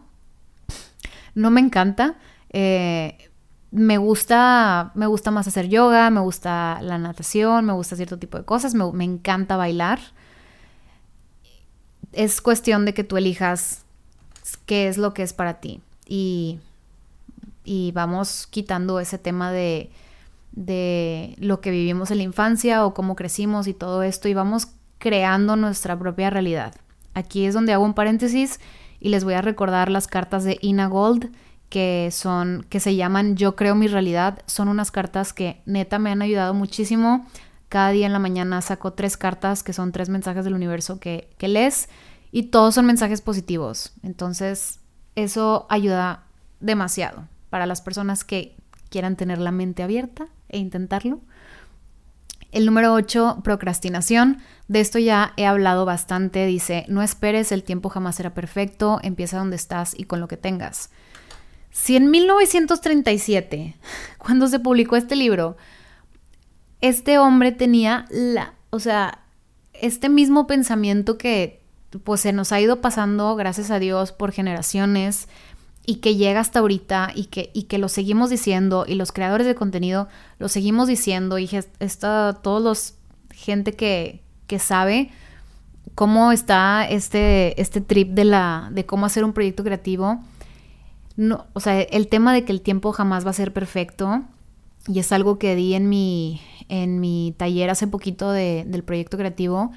No 1.35 1.51
me 1.51 1.63
encanta. 1.63 2.17
Eh, 2.51 3.30
me 3.70 3.98
gusta, 3.98 4.92
me 4.94 5.06
gusta 5.06 5.30
más 5.30 5.46
hacer 5.46 5.68
yoga, 5.68 6.11
me 6.11 6.20
gusta 6.20 6.80
la 6.83 6.98
natación, 6.98 7.64
me 7.64 7.72
gusta 7.72 7.96
cierto 7.96 8.18
tipo 8.18 8.38
de 8.38 8.44
cosas, 8.44 8.74
me, 8.74 8.90
me 8.92 9.04
encanta 9.04 9.56
bailar. 9.56 10.00
Es 12.12 12.40
cuestión 12.40 12.85
de 12.85 12.94
que 12.94 13.04
tú 13.04 13.16
elijas 13.16 13.85
qué 14.66 14.88
es 14.88 14.98
lo 14.98 15.14
que 15.14 15.22
es 15.22 15.33
para 15.33 15.61
ti. 15.61 15.80
Y 16.06 16.59
y 17.64 17.92
vamos 17.92 18.48
quitando 18.50 19.00
ese 19.00 19.18
tema 19.18 19.52
de, 19.52 19.90
de 20.52 21.37
lo 21.38 21.61
que 21.61 21.70
vivimos 21.70 22.11
en 22.11 22.18
la 22.18 22.24
infancia 22.24 22.85
o 22.85 22.94
cómo 22.94 23.16
crecimos 23.16 23.66
y 23.66 23.74
todo 23.74 24.02
esto 24.02 24.28
y 24.28 24.35
vamos 24.35 24.68
creando 24.98 25.56
nuestra 25.56 25.98
propia 25.98 26.30
realidad. 26.30 26.74
Aquí 27.14 27.44
es 27.44 27.54
donde 27.54 27.72
hago 27.72 27.85
un 27.85 27.94
paréntesis 27.94 28.61
y 28.98 29.11
les 29.11 29.24
voy 29.24 29.35
a 29.35 29.42
recordar 29.42 29.90
las 29.90 30.06
cartas 30.06 30.44
de 30.44 30.59
Ina 30.61 30.87
Gold 30.87 31.30
que 31.70 32.11
son 32.12 32.66
que 32.68 32.80
se 32.80 32.96
llaman 32.96 33.37
Yo 33.37 33.56
creo 33.56 33.74
mi 33.74 33.87
realidad, 33.87 34.40
son 34.46 34.68
unas 34.68 34.90
cartas 34.90 35.33
que 35.33 35.62
neta 35.64 35.98
me 35.98 36.11
han 36.11 36.20
ayudado 36.20 36.52
muchísimo. 36.52 37.26
Cada 37.70 37.90
día 37.90 38.06
en 38.06 38.12
la 38.12 38.18
mañana 38.18 38.61
saco 38.61 38.92
tres 38.92 39.16
cartas 39.16 39.62
que 39.62 39.72
son 39.72 39.92
tres 39.92 40.09
mensajes 40.09 40.44
del 40.44 40.54
universo 40.54 41.00
que, 41.00 41.30
que 41.38 41.48
lees 41.48 41.88
y 42.33 42.44
todos 42.44 42.74
son 42.74 42.87
mensajes 42.87 43.22
positivos. 43.22 43.92
Entonces, 44.02 44.80
eso 45.14 45.66
ayuda 45.70 46.24
demasiado 46.59 47.28
para 47.48 47.66
las 47.66 47.80
personas 47.80 48.24
que 48.24 48.56
quieran 48.90 49.16
tener 49.16 49.38
la 49.38 49.52
mente 49.52 49.83
abierta 49.83 50.26
e 50.48 50.59
intentarlo. 50.59 51.20
El 52.52 52.66
número 52.66 52.92
8, 52.92 53.40
procrastinación. 53.44 54.38
De 54.66 54.80
esto 54.80 54.98
ya 54.98 55.33
he 55.37 55.46
hablado 55.46 55.85
bastante. 55.85 56.46
Dice, 56.46 56.85
no 56.88 57.02
esperes, 57.02 57.52
el 57.52 57.62
tiempo 57.62 57.88
jamás 57.88 58.16
será 58.16 58.35
perfecto, 58.35 58.98
empieza 59.02 59.38
donde 59.38 59.54
estás 59.56 59.94
y 59.96 60.04
con 60.04 60.18
lo 60.18 60.26
que 60.26 60.37
tengas. 60.37 60.90
Si 61.70 61.96
en 61.96 62.11
1937, 62.11 63.76
cuando 64.18 64.48
se 64.48 64.59
publicó 64.59 64.96
este 64.96 65.16
libro, 65.16 65.56
este 66.80 67.18
hombre 67.18 67.52
tenía 67.52 68.06
la, 68.11 68.54
o 68.70 68.80
sea, 68.80 69.20
este 69.72 70.09
mismo 70.09 70.46
pensamiento 70.46 71.18
que 71.18 71.61
pues 72.04 72.20
se 72.20 72.33
nos 72.33 72.52
ha 72.52 72.61
ido 72.61 72.80
pasando, 72.80 73.35
gracias 73.37 73.70
a 73.70 73.78
Dios, 73.78 74.12
por 74.12 74.33
generaciones, 74.33 75.28
y 75.85 75.96
que 75.96 76.16
llega 76.16 76.40
hasta 76.40 76.61
ahorita 76.61 77.11
y 77.14 77.24
que, 77.24 77.50
y 77.52 77.64
que 77.64 77.78
lo 77.78 77.88
seguimos 77.88 78.30
diciendo 78.30 78.85
y 78.87 78.94
los 78.94 79.12
creadores 79.12 79.46
de 79.46 79.54
contenido 79.54 80.09
lo 80.38 80.48
seguimos 80.48 80.87
diciendo 80.87 81.38
y 81.38 81.48
está 81.80 82.38
todos 82.42 82.62
los 82.62 82.94
gente 83.33 83.72
que, 83.72 84.22
que 84.46 84.59
sabe 84.59 85.11
cómo 85.94 86.33
está 86.33 86.87
este, 86.88 87.61
este 87.61 87.80
trip 87.80 88.11
de 88.11 88.24
la 88.24 88.68
de 88.70 88.87
cómo 88.87 89.06
hacer 89.06 89.24
un 89.24 89.33
proyecto 89.33 89.64
creativo. 89.64 90.22
No, 91.20 91.44
o 91.52 91.61
sea, 91.61 91.83
el 91.83 92.09
tema 92.09 92.33
de 92.33 92.46
que 92.46 92.52
el 92.52 92.62
tiempo 92.62 92.92
jamás 92.92 93.26
va 93.26 93.30
a 93.30 93.35
ser 93.35 93.52
perfecto 93.52 94.22
y 94.88 95.00
es 95.00 95.12
algo 95.12 95.38
que 95.38 95.54
di 95.54 95.74
en 95.74 95.90
mi 95.90 96.40
en 96.70 96.98
mi 96.98 97.35
taller 97.37 97.68
hace 97.68 97.87
poquito 97.87 98.33
de, 98.33 98.64
del 98.66 98.83
proyecto 98.83 99.18
creativo 99.18 99.70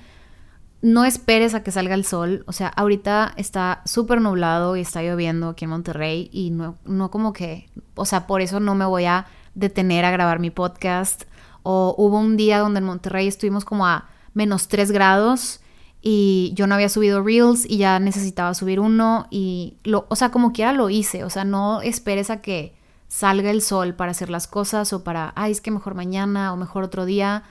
no 0.82 1.03
esperes 1.03 1.53
a 1.53 1.62
que 1.62 1.71
salga 1.71 1.95
el 1.95 2.06
sol. 2.06 2.45
O 2.47 2.53
sea, 2.53 2.69
ahorita 2.69 3.34
está 3.36 3.82
súper 3.84 4.21
nublado 4.21 4.77
y 4.77 4.82
está 4.82 5.01
lloviendo 5.01 5.49
aquí 5.49 5.65
en 5.65 5.71
Monterrey 5.71 6.29
y 6.32 6.51
no, 6.51 6.77
no 6.86 7.12
como 7.12 7.34
que, 7.34 7.69
o 7.95 8.06
sea, 8.06 8.25
por 8.25 8.41
eso 8.41 8.62
no 8.62 8.73
me 8.73 8.86
voy 8.86 9.03
a 9.03 9.25
detener 9.53 10.06
a 10.06 10.12
grabar 10.12 10.39
mi 10.39 10.49
podcast. 10.49 11.23
O 11.63 11.93
hubo 11.97 12.19
un 12.19 12.38
día 12.38 12.60
donde 12.60 12.79
en 12.79 12.86
Monterrey 12.86 13.27
estuvimos 13.27 13.65
como 13.65 13.86
a 13.86 14.10
menos 14.34 14.69
3 14.69 14.91
grados 14.91 15.60
y 16.06 16.52
yo 16.54 16.68
no 16.68 16.76
había 16.76 16.89
subido 16.89 17.24
reels 17.24 17.66
y 17.66 17.78
ya 17.78 17.98
necesitaba 17.98 18.54
subir 18.54 18.82
uno 18.82 19.26
y 19.32 19.78
lo, 19.86 20.06
o 20.10 20.18
sea, 20.18 20.32
como 20.32 20.52
quiera 20.52 20.74
lo 20.74 20.89
hice. 20.89 21.24
O 21.24 21.30
sea, 21.30 21.46
no 21.46 21.82
esperes 21.82 22.30
a 22.30 22.42
que 22.42 22.76
salga 23.08 23.50
el 23.50 23.62
sol 23.62 23.96
para 23.96 24.12
hacer 24.12 24.30
las 24.30 24.46
cosas 24.46 24.92
o 24.92 25.06
para, 25.06 25.32
ay, 25.38 25.54
es 25.54 25.62
que 25.62 25.72
mejor 25.72 25.96
mañana 25.96 26.52
o 26.52 26.58
mejor 26.58 26.84
otro 26.84 27.06
día 27.06 27.44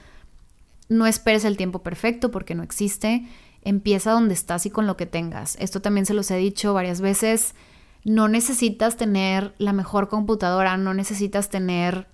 no 0.87 1.07
esperes 1.07 1.45
el 1.45 1.57
tiempo 1.57 1.81
perfecto 1.81 2.29
porque 2.29 2.53
no 2.53 2.61
existe. 2.61 3.27
Empieza 3.63 4.11
donde 4.11 4.35
estás 4.35 4.67
y 4.67 4.69
con 4.69 4.85
lo 4.85 4.97
que 4.97 5.07
tengas. 5.07 5.55
Esto 5.59 5.81
también 5.81 6.05
se 6.05 6.13
los 6.13 6.29
he 6.29 6.37
dicho 6.37 6.75
varias 6.75 7.01
veces. 7.01 7.55
No 8.03 8.27
necesitas 8.27 8.97
tener 8.97 9.55
la 9.57 9.73
mejor 9.73 10.09
computadora, 10.09 10.77
no 10.77 10.93
necesitas 10.93 11.49
tener 11.49 12.05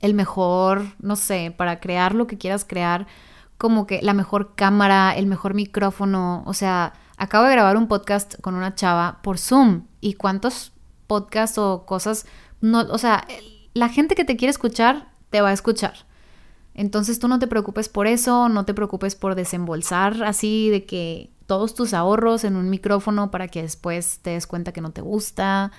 el 0.00 0.14
mejor, 0.14 0.84
no 1.00 1.16
sé, 1.16 1.52
para 1.56 1.80
crear 1.80 2.14
lo 2.14 2.28
que 2.28 2.38
quieras 2.38 2.64
crear, 2.64 3.08
como 3.58 3.86
que 3.86 4.00
la 4.02 4.14
mejor 4.14 4.54
cámara, 4.54 5.14
el 5.16 5.26
mejor 5.26 5.54
micrófono. 5.54 6.42
O 6.46 6.54
sea, 6.54 6.94
acabo 7.16 7.44
de 7.44 7.52
grabar 7.52 7.76
un 7.76 7.88
podcast 7.88 8.40
con 8.40 8.54
una 8.54 8.74
chava 8.74 9.20
por 9.22 9.38
Zoom. 9.38 9.82
¿Y 10.00 10.14
cuántos 10.14 10.72
podcasts 11.08 11.58
o 11.58 11.84
cosas? 11.84 12.24
No, 12.60 12.80
o 12.80 12.98
sea, 12.98 13.26
la 13.74 13.88
gente 13.88 14.14
que 14.14 14.24
te 14.24 14.36
quiere 14.36 14.50
escuchar 14.50 15.10
te 15.30 15.40
va 15.40 15.50
a 15.50 15.52
escuchar. 15.52 16.06
Entonces 16.74 17.18
tú 17.18 17.26
no 17.26 17.40
te 17.40 17.48
preocupes 17.48 17.88
por 17.88 18.06
eso, 18.06 18.48
no 18.48 18.64
te 18.64 18.72
preocupes 18.74 19.16
por 19.16 19.34
desembolsar 19.34 20.22
así 20.22 20.70
de 20.70 20.86
que 20.86 21.30
todos 21.46 21.74
tus 21.74 21.92
ahorros 21.92 22.44
en 22.44 22.54
un 22.54 22.70
micrófono 22.70 23.32
para 23.32 23.48
que 23.48 23.62
después 23.62 24.20
te 24.20 24.30
des 24.30 24.46
cuenta 24.46 24.70
que 24.70 24.80
no 24.80 24.92
te 24.92 25.00
gusta. 25.00 25.72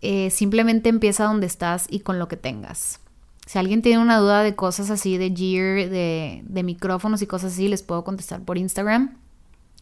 Eh, 0.00 0.30
simplemente 0.30 0.88
empieza 0.88 1.24
donde 1.24 1.46
estás 1.46 1.86
y 1.90 2.00
con 2.00 2.20
lo 2.20 2.28
que 2.28 2.36
tengas. 2.36 3.00
Si 3.46 3.58
alguien 3.58 3.82
tiene 3.82 4.02
una 4.02 4.18
duda 4.18 4.42
de 4.42 4.54
cosas 4.54 4.90
así, 4.90 5.18
de 5.18 5.34
gear, 5.34 5.90
de, 5.90 6.42
de 6.44 6.62
micrófonos 6.62 7.22
y 7.22 7.26
cosas 7.26 7.52
así, 7.52 7.68
les 7.68 7.82
puedo 7.82 8.04
contestar 8.04 8.42
por 8.42 8.56
Instagram. 8.56 9.18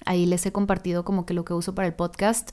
Ahí 0.06 0.26
les 0.26 0.44
he 0.46 0.52
compartido 0.52 1.04
como 1.04 1.26
que 1.26 1.34
lo 1.34 1.44
que 1.44 1.52
uso 1.52 1.74
para 1.74 1.86
el 1.86 1.94
podcast. 1.94 2.50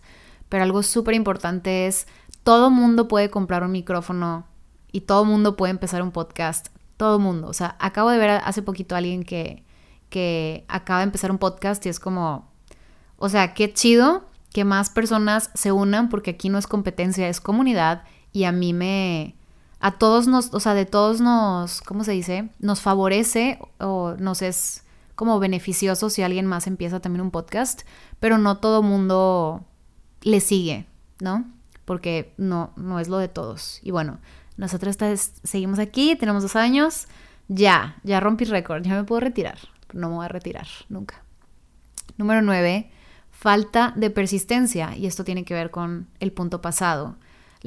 Pero 0.50 0.64
algo 0.64 0.84
súper 0.84 1.16
importante 1.16 1.88
es, 1.88 2.08
todo 2.44 2.70
mundo 2.70 3.08
puede 3.08 3.30
comprar 3.30 3.64
un 3.64 3.72
micrófono 3.72 4.46
y 4.92 5.02
todo 5.02 5.26
mundo 5.26 5.56
puede 5.56 5.72
empezar 5.72 6.02
un 6.02 6.12
podcast 6.12 6.70
todo 6.98 7.20
mundo. 7.20 7.48
O 7.48 7.54
sea, 7.54 7.78
acabo 7.80 8.10
de 8.10 8.18
ver 8.18 8.30
hace 8.44 8.62
poquito 8.62 8.96
a 8.96 8.98
alguien 8.98 9.24
que, 9.24 9.64
que 10.10 10.66
acaba 10.68 11.00
de 11.00 11.06
empezar 11.06 11.32
un 11.32 11.38
podcast 11.38 11.86
y 11.86 11.90
es 11.90 12.00
como, 12.00 12.52
o 13.18 13.30
sea, 13.30 13.54
qué 13.54 13.72
chido 13.72 14.26
que 14.52 14.66
más 14.66 14.90
personas 14.90 15.52
se 15.54 15.72
unan 15.72 16.10
porque 16.10 16.32
aquí 16.32 16.50
no 16.50 16.58
es 16.58 16.68
competencia, 16.68 17.30
es 17.30 17.40
comunidad 17.40 18.04
y 18.34 18.44
a 18.46 18.52
mí 18.52 18.74
me, 18.74 19.36
a 19.80 19.98
todos 19.98 20.28
nos, 20.28 20.54
o 20.54 20.60
sea, 20.60 20.74
de 20.74 20.86
todos 20.86 21.22
nos, 21.22 21.82
¿cómo 21.82 22.04
se 22.04 22.12
dice? 22.12 22.50
Nos 22.60 22.82
favorece 22.82 23.60
o 23.80 24.16
nos 24.18 24.42
es 24.42 24.84
como 25.16 25.40
beneficioso 25.40 26.10
si 26.10 26.22
alguien 26.22 26.46
más 26.46 26.68
empieza 26.68 27.00
también 27.00 27.22
un 27.22 27.32
podcast, 27.32 27.82
pero 28.20 28.38
no 28.38 28.58
todo 28.58 28.84
mundo 28.84 29.66
le 30.22 30.40
sigue, 30.42 30.86
¿no? 31.20 31.46
Porque 31.86 32.34
no, 32.38 32.72
no 32.76 33.00
es 33.00 33.08
lo 33.08 33.18
de 33.18 33.28
todos. 33.28 33.80
Y 33.82 33.92
bueno, 33.92 34.20
nosotros 34.58 34.98
seguimos 35.44 35.80
aquí, 35.80 36.16
tenemos 36.16 36.44
dos 36.44 36.56
años. 36.56 37.08
Ya, 37.48 37.98
ya 38.04 38.20
rompí 38.20 38.46
récord, 38.46 38.84
ya 38.84 38.96
me 38.96 39.04
puedo 39.06 39.22
retirar. 39.22 39.58
No 39.94 40.10
me 40.10 40.16
voy 40.16 40.26
a 40.26 40.30
retirar 40.30 40.68
nunca. 40.90 41.24
Número 42.18 42.42
9. 42.42 42.92
Falta 43.32 43.94
de 43.96 44.10
persistencia. 44.10 44.96
Y 44.98 45.06
esto 45.06 45.24
tiene 45.24 45.46
que 45.46 45.54
ver 45.54 45.72
con 45.72 46.08
el 46.20 46.32
punto 46.32 46.62
pasado. 46.62 47.16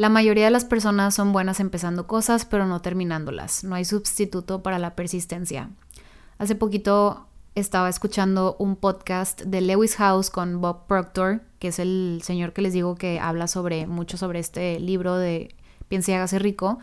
La 0.00 0.08
mayoría 0.08 0.46
de 0.46 0.50
las 0.50 0.64
personas 0.64 1.14
son 1.14 1.34
buenas 1.34 1.60
empezando 1.60 2.06
cosas, 2.06 2.46
pero 2.46 2.64
no 2.64 2.80
terminándolas. 2.80 3.64
No 3.64 3.74
hay 3.74 3.84
sustituto 3.84 4.62
para 4.62 4.78
la 4.78 4.96
persistencia. 4.96 5.68
Hace 6.38 6.54
poquito 6.54 7.26
estaba 7.54 7.90
escuchando 7.90 8.56
un 8.58 8.76
podcast 8.76 9.42
de 9.42 9.60
Lewis 9.60 9.96
House 9.96 10.30
con 10.30 10.62
Bob 10.62 10.86
Proctor, 10.86 11.42
que 11.58 11.68
es 11.68 11.78
el 11.78 12.22
señor 12.24 12.54
que 12.54 12.62
les 12.62 12.72
digo 12.72 12.94
que 12.94 13.20
habla 13.20 13.46
sobre 13.46 13.86
mucho 13.86 14.16
sobre 14.16 14.38
este 14.38 14.80
libro 14.80 15.16
de 15.16 15.54
Piense 15.88 16.12
y 16.12 16.14
hágase 16.14 16.38
rico. 16.38 16.78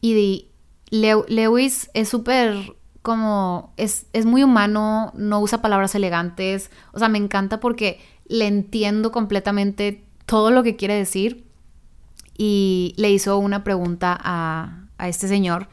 Y 0.00 0.48
Lewis 0.90 1.90
es 1.92 2.08
súper 2.08 2.76
como, 3.02 3.74
es, 3.76 4.06
es 4.14 4.24
muy 4.24 4.42
humano, 4.42 5.12
no 5.14 5.42
usa 5.42 5.60
palabras 5.60 5.94
elegantes. 5.94 6.70
O 6.92 6.98
sea, 6.98 7.10
me 7.10 7.18
encanta 7.18 7.60
porque 7.60 8.00
le 8.24 8.46
entiendo 8.46 9.12
completamente 9.12 10.02
todo 10.24 10.50
lo 10.50 10.62
que 10.62 10.76
quiere 10.76 10.94
decir. 10.94 11.46
Y 12.38 12.94
le 12.96 13.10
hizo 13.10 13.36
una 13.38 13.64
pregunta 13.64 14.16
a, 14.18 14.86
a 14.96 15.08
este 15.08 15.28
señor 15.28 15.68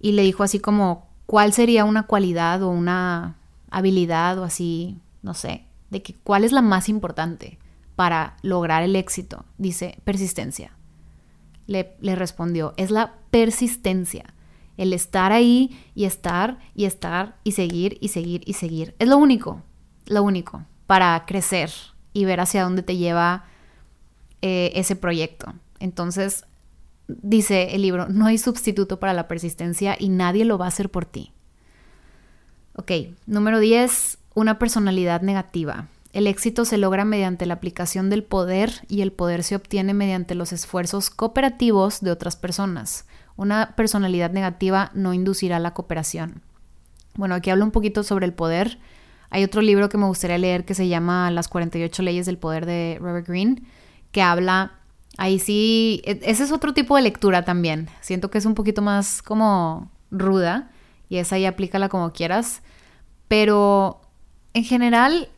y 0.00 0.12
le 0.12 0.22
dijo 0.22 0.42
así 0.42 0.60
como, 0.60 1.08
¿cuál 1.26 1.52
sería 1.52 1.84
una 1.84 2.04
cualidad 2.04 2.62
o 2.62 2.70
una 2.70 3.36
habilidad 3.70 4.38
o 4.38 4.44
así, 4.44 4.98
no 5.22 5.34
sé, 5.34 5.64
de 5.90 6.02
que 6.02 6.14
cuál 6.14 6.44
es 6.44 6.52
la 6.52 6.62
más 6.62 6.88
importante 6.88 7.58
para 7.96 8.36
lograr 8.42 8.82
el 8.82 8.96
éxito? 8.96 9.44
Dice, 9.58 9.98
persistencia. 10.04 10.72
Le, 11.66 11.96
le 12.00 12.14
respondió, 12.14 12.72
es 12.76 12.90
la 12.90 13.14
persistencia. 13.30 14.32
El 14.76 14.92
estar 14.92 15.32
ahí 15.32 15.76
y 15.94 16.04
estar 16.04 16.58
y 16.74 16.84
estar 16.84 17.36
y 17.42 17.52
seguir 17.52 17.98
y 18.00 18.08
seguir 18.08 18.42
y 18.46 18.52
seguir. 18.52 18.94
Es 18.98 19.08
lo 19.08 19.16
único, 19.16 19.62
lo 20.06 20.22
único 20.22 20.64
para 20.86 21.24
crecer 21.26 21.70
y 22.12 22.24
ver 22.24 22.40
hacia 22.40 22.62
dónde 22.62 22.82
te 22.82 22.96
lleva 22.96 23.44
eh, 24.42 24.72
ese 24.74 24.96
proyecto. 24.96 25.52
Entonces, 25.80 26.44
dice 27.08 27.74
el 27.74 27.82
libro, 27.82 28.08
no 28.08 28.26
hay 28.26 28.38
sustituto 28.38 28.98
para 28.98 29.12
la 29.12 29.28
persistencia 29.28 29.96
y 29.98 30.08
nadie 30.08 30.44
lo 30.44 30.58
va 30.58 30.66
a 30.66 30.68
hacer 30.68 30.90
por 30.90 31.04
ti. 31.04 31.32
Ok, 32.74 32.92
número 33.26 33.58
10, 33.58 34.18
una 34.34 34.58
personalidad 34.58 35.22
negativa. 35.22 35.88
El 36.12 36.26
éxito 36.26 36.64
se 36.64 36.78
logra 36.78 37.04
mediante 37.04 37.46
la 37.46 37.54
aplicación 37.54 38.10
del 38.10 38.24
poder 38.24 38.72
y 38.88 39.02
el 39.02 39.12
poder 39.12 39.42
se 39.42 39.56
obtiene 39.56 39.94
mediante 39.94 40.34
los 40.34 40.52
esfuerzos 40.52 41.10
cooperativos 41.10 42.00
de 42.00 42.10
otras 42.10 42.36
personas. 42.36 43.06
Una 43.36 43.74
personalidad 43.76 44.30
negativa 44.30 44.90
no 44.94 45.12
inducirá 45.12 45.58
la 45.58 45.74
cooperación. 45.74 46.42
Bueno, 47.16 47.34
aquí 47.34 47.50
hablo 47.50 47.64
un 47.64 47.70
poquito 47.70 48.02
sobre 48.02 48.26
el 48.26 48.32
poder. 48.32 48.78
Hay 49.30 49.44
otro 49.44 49.60
libro 49.60 49.88
que 49.88 49.98
me 49.98 50.06
gustaría 50.06 50.38
leer 50.38 50.64
que 50.64 50.74
se 50.74 50.88
llama 50.88 51.30
Las 51.30 51.48
48 51.48 52.02
leyes 52.02 52.26
del 52.26 52.38
poder 52.38 52.66
de 52.66 52.98
Robert 53.00 53.26
Greene, 53.26 53.62
que 54.12 54.22
habla 54.22 54.72
Ahí 55.18 55.38
sí, 55.38 56.02
e, 56.04 56.20
ese 56.22 56.44
es 56.44 56.52
otro 56.52 56.74
tipo 56.74 56.96
de 56.96 57.02
lectura 57.02 57.44
también. 57.44 57.88
Siento 58.00 58.30
que 58.30 58.38
es 58.38 58.46
un 58.46 58.54
poquito 58.54 58.82
más 58.82 59.22
como 59.22 59.90
ruda 60.10 60.70
y 61.08 61.18
esa 61.18 61.38
ya 61.38 61.50
aplícala 61.50 61.88
como 61.88 62.12
quieras. 62.12 62.62
Pero 63.28 64.02
en 64.54 64.64
general, 64.64 65.28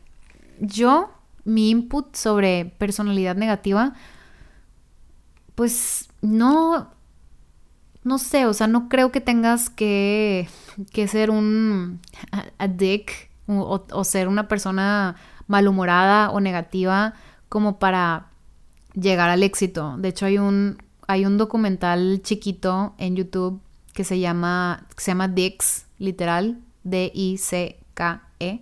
yo, 0.59 1.11
mi 1.45 1.69
input 1.69 2.15
sobre 2.15 2.65
personalidad 2.77 3.35
negativa, 3.35 3.93
pues 5.55 6.09
no, 6.21 6.91
no 8.03 8.17
sé, 8.17 8.45
o 8.45 8.53
sea, 8.53 8.67
no 8.67 8.89
creo 8.89 9.11
que 9.11 9.21
tengas 9.21 9.69
que, 9.69 10.47
que 10.91 11.07
ser 11.07 11.31
un 11.31 12.01
dick 12.75 13.29
o 13.47 14.03
ser 14.03 14.27
una 14.27 14.47
persona 14.47 15.15
malhumorada 15.47 16.29
o 16.29 16.39
negativa 16.39 17.15
como 17.49 17.79
para 17.79 18.29
llegar 18.99 19.29
al 19.29 19.43
éxito. 19.43 19.95
De 19.97 20.09
hecho, 20.09 20.25
hay 20.25 20.37
un, 20.37 20.77
hay 21.07 21.25
un 21.25 21.37
documental 21.37 22.21
chiquito 22.23 22.93
en 22.97 23.15
YouTube 23.15 23.61
que 23.93 24.03
se 24.03 24.19
llama, 24.19 24.87
se 24.97 25.11
llama 25.11 25.27
Dix, 25.27 25.85
literal, 25.97 26.59
D-I-C-K-E, 26.83 28.59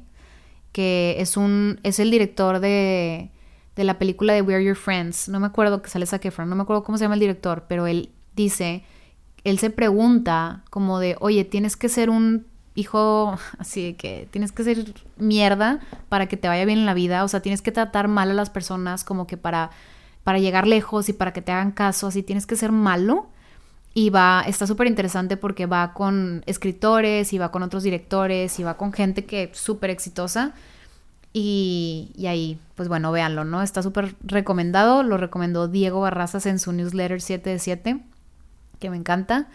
que 0.71 1.15
es, 1.19 1.37
un, 1.37 1.79
es 1.83 1.99
el 1.99 2.11
director 2.11 2.59
de, 2.59 3.31
de 3.75 3.83
la 3.83 3.99
película 3.99 4.33
de 4.33 4.41
We're 4.41 4.63
Your 4.63 4.75
Friends. 4.75 5.29
No 5.29 5.39
me 5.39 5.47
acuerdo 5.47 5.81
que 5.81 5.89
sale 5.89 6.05
Zac 6.05 6.25
Efron, 6.25 6.49
no 6.49 6.55
me 6.55 6.63
acuerdo 6.63 6.83
cómo 6.83 6.97
se 6.97 7.05
llama 7.05 7.15
el 7.15 7.19
director, 7.19 7.65
pero 7.67 7.87
él 7.87 8.09
dice, 8.35 8.83
él 9.43 9.59
se 9.59 9.69
pregunta 9.69 10.63
como 10.69 10.99
de, 10.99 11.15
oye, 11.19 11.45
tienes 11.45 11.77
que 11.77 11.89
ser 11.89 12.09
un 12.09 12.45
hijo 12.75 13.37
así 13.59 13.83
de 13.83 13.95
que 13.95 14.27
tienes 14.31 14.51
que 14.51 14.63
ser 14.63 14.93
mierda 15.17 15.79
para 16.09 16.27
que 16.27 16.37
te 16.37 16.47
vaya 16.47 16.65
bien 16.65 16.79
en 16.79 16.85
la 16.85 16.93
vida, 16.93 17.23
o 17.23 17.27
sea, 17.27 17.41
tienes 17.41 17.61
que 17.61 17.71
tratar 17.71 18.07
mal 18.07 18.31
a 18.31 18.33
las 18.33 18.49
personas 18.49 19.03
como 19.03 19.27
que 19.27 19.37
para 19.37 19.71
para 20.27 20.39
llegar 20.39 20.67
lejos 20.67 21.07
y 21.07 21.13
para 21.13 21.31
que 21.31 21.41
te 21.41 21.53
hagan 21.53 21.71
caso, 21.71 22.07
así 22.07 22.21
tienes 22.21 22.45
que 22.45 22.57
ser 22.57 22.73
malo. 22.73 23.29
Y 23.93 24.09
va, 24.09 24.43
está 24.45 24.67
súper 24.67 24.87
interesante 24.87 25.37
porque 25.37 25.67
va 25.67 25.93
con 25.93 26.43
escritores 26.47 27.31
y 27.31 27.37
va 27.37 27.49
con 27.49 27.63
otros 27.63 27.81
directores 27.83 28.59
y 28.59 28.63
va 28.63 28.75
con 28.75 28.91
gente 28.91 29.23
que 29.23 29.43
es 29.43 29.57
súper 29.57 29.89
exitosa. 29.89 30.51
Y, 31.31 32.11
y, 32.17 32.27
ahí, 32.27 32.59
pues 32.75 32.89
bueno, 32.89 33.09
véanlo, 33.13 33.45
¿no? 33.45 33.63
Está 33.63 33.81
súper 33.81 34.15
recomendado. 34.21 35.01
Lo 35.01 35.15
recomendó 35.15 35.69
Diego 35.69 36.01
Barrazas 36.01 36.45
en 36.45 36.59
su 36.59 36.73
newsletter 36.73 37.21
7 37.21 37.49
de 37.49 37.59
7, 37.59 37.99
que 38.79 38.89
me 38.89 38.97
encanta. 38.97 39.47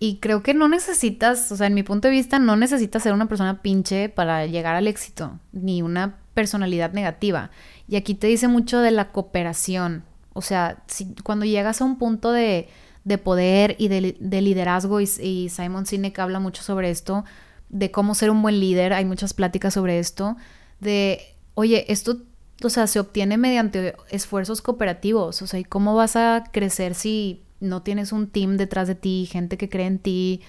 Y 0.00 0.16
creo 0.16 0.42
que 0.42 0.54
no 0.54 0.66
necesitas, 0.68 1.52
o 1.52 1.56
sea, 1.56 1.68
en 1.68 1.74
mi 1.74 1.84
punto 1.84 2.08
de 2.08 2.14
vista, 2.14 2.40
no 2.40 2.56
necesitas 2.56 3.04
ser 3.04 3.12
una 3.12 3.26
persona 3.26 3.62
pinche 3.62 4.08
para 4.08 4.44
llegar 4.46 4.74
al 4.74 4.88
éxito, 4.88 5.38
ni 5.52 5.82
una 5.82 6.16
personalidad 6.34 6.92
negativa. 6.92 7.50
Y 7.88 7.96
aquí 7.96 8.14
te 8.14 8.26
dice 8.26 8.48
mucho 8.48 8.80
de 8.80 8.90
la 8.90 9.12
cooperación. 9.12 10.04
O 10.32 10.42
sea, 10.42 10.82
si, 10.86 11.14
cuando 11.22 11.46
llegas 11.46 11.80
a 11.80 11.84
un 11.84 11.96
punto 11.96 12.32
de, 12.32 12.68
de 13.04 13.18
poder 13.18 13.76
y 13.78 13.88
de, 13.88 14.16
de 14.18 14.42
liderazgo, 14.42 15.00
y, 15.00 15.08
y, 15.20 15.48
Simon 15.48 15.86
Sinek 15.86 16.18
habla 16.18 16.40
mucho 16.40 16.62
sobre 16.62 16.90
esto, 16.90 17.24
de 17.68 17.90
cómo 17.90 18.14
ser 18.14 18.30
un 18.30 18.42
buen 18.42 18.60
líder, 18.60 18.92
hay 18.92 19.04
muchas 19.04 19.34
pláticas 19.34 19.74
sobre 19.74 19.98
esto, 19.98 20.36
de, 20.80 21.20
oye, 21.54 21.90
esto, 21.92 22.18
o 22.62 22.70
sea, 22.70 22.86
se 22.86 23.00
obtiene 23.00 23.36
mediante 23.36 23.94
esfuerzos 24.10 24.62
cooperativos, 24.62 25.42
o 25.42 25.46
sea, 25.46 25.60
¿y 25.60 25.64
cómo 25.64 25.94
vas 25.94 26.16
a 26.16 26.44
crecer 26.52 26.94
si 26.94 27.42
no 27.60 27.82
tienes 27.82 28.12
un 28.12 28.28
team 28.28 28.56
detrás 28.56 28.88
de 28.88 28.94
ti, 28.94 29.28
gente 29.30 29.56
que 29.56 29.68
cree 29.68 29.86
en 29.86 29.98
ti? 29.98 30.42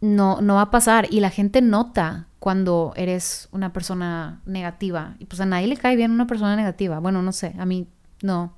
No, 0.00 0.40
no 0.40 0.56
va 0.56 0.62
a 0.62 0.70
pasar 0.70 1.06
y 1.10 1.20
la 1.20 1.30
gente 1.30 1.62
nota 1.62 2.26
cuando 2.38 2.92
eres 2.96 3.48
una 3.50 3.72
persona 3.72 4.40
negativa. 4.46 5.16
Y 5.18 5.24
pues 5.24 5.40
a 5.40 5.46
nadie 5.46 5.66
le 5.66 5.76
cae 5.76 5.96
bien 5.96 6.12
una 6.12 6.26
persona 6.26 6.54
negativa. 6.54 7.00
Bueno, 7.00 7.22
no 7.22 7.32
sé, 7.32 7.54
a 7.58 7.66
mí 7.66 7.88
no. 8.22 8.54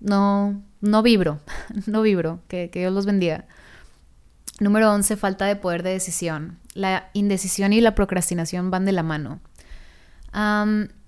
No, 0.00 0.62
no 0.82 1.02
vibro, 1.02 1.40
no 1.86 2.02
vibro. 2.02 2.40
Que, 2.48 2.70
Dios 2.72 2.92
los 2.92 3.06
bendiga. 3.06 3.46
Número 4.60 4.92
11, 4.92 5.16
falta 5.16 5.46
de 5.46 5.56
poder 5.56 5.82
de 5.82 5.90
decisión. 5.90 6.58
La 6.74 7.08
indecisión 7.14 7.72
y 7.72 7.80
la 7.80 7.94
procrastinación 7.94 8.70
van 8.70 8.84
de 8.84 8.92
la 8.92 9.02
mano. 9.02 9.40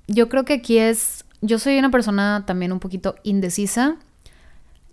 yo 0.06 0.28
creo 0.28 0.44
que 0.44 0.54
aquí 0.54 0.78
es, 0.78 1.24
yo 1.42 1.58
soy 1.58 1.78
una 1.78 1.90
persona 1.90 2.44
también 2.46 2.72
un 2.72 2.80
poquito 2.80 3.16
indecisa. 3.22 3.96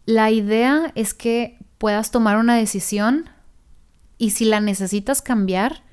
La 0.06 0.32
idea 0.32 0.92
es 0.96 1.14
que 1.14 1.58
puedas 1.78 2.12
tomar 2.12 2.38
una 2.38 2.56
decisión 2.56 3.30
y 4.24 4.30
si 4.30 4.46
la 4.46 4.62
necesitas 4.62 5.22
cambiar, 5.22 5.84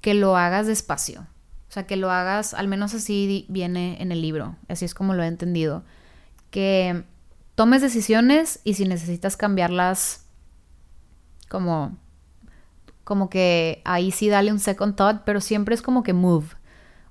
que 0.00 0.12
lo 0.12 0.36
hagas 0.36 0.66
despacio. 0.66 1.20
O 1.68 1.72
sea, 1.72 1.86
que 1.86 1.94
lo 1.94 2.10
hagas, 2.10 2.52
al 2.52 2.66
menos 2.66 2.94
así 2.94 3.46
viene 3.48 4.02
en 4.02 4.10
el 4.10 4.22
libro, 4.22 4.56
así 4.66 4.84
es 4.84 4.92
como 4.92 5.14
lo 5.14 5.22
he 5.22 5.28
entendido. 5.28 5.84
Que 6.50 7.04
tomes 7.54 7.82
decisiones 7.82 8.58
y 8.64 8.74
si 8.74 8.86
necesitas 8.86 9.36
cambiarlas, 9.36 10.26
como, 11.48 11.96
como 13.04 13.30
que 13.30 13.82
ahí 13.84 14.10
sí 14.10 14.28
dale 14.28 14.50
un 14.50 14.58
second 14.58 14.96
thought, 14.96 15.22
pero 15.24 15.40
siempre 15.40 15.76
es 15.76 15.80
como 15.80 16.02
que 16.02 16.12
move. 16.12 16.46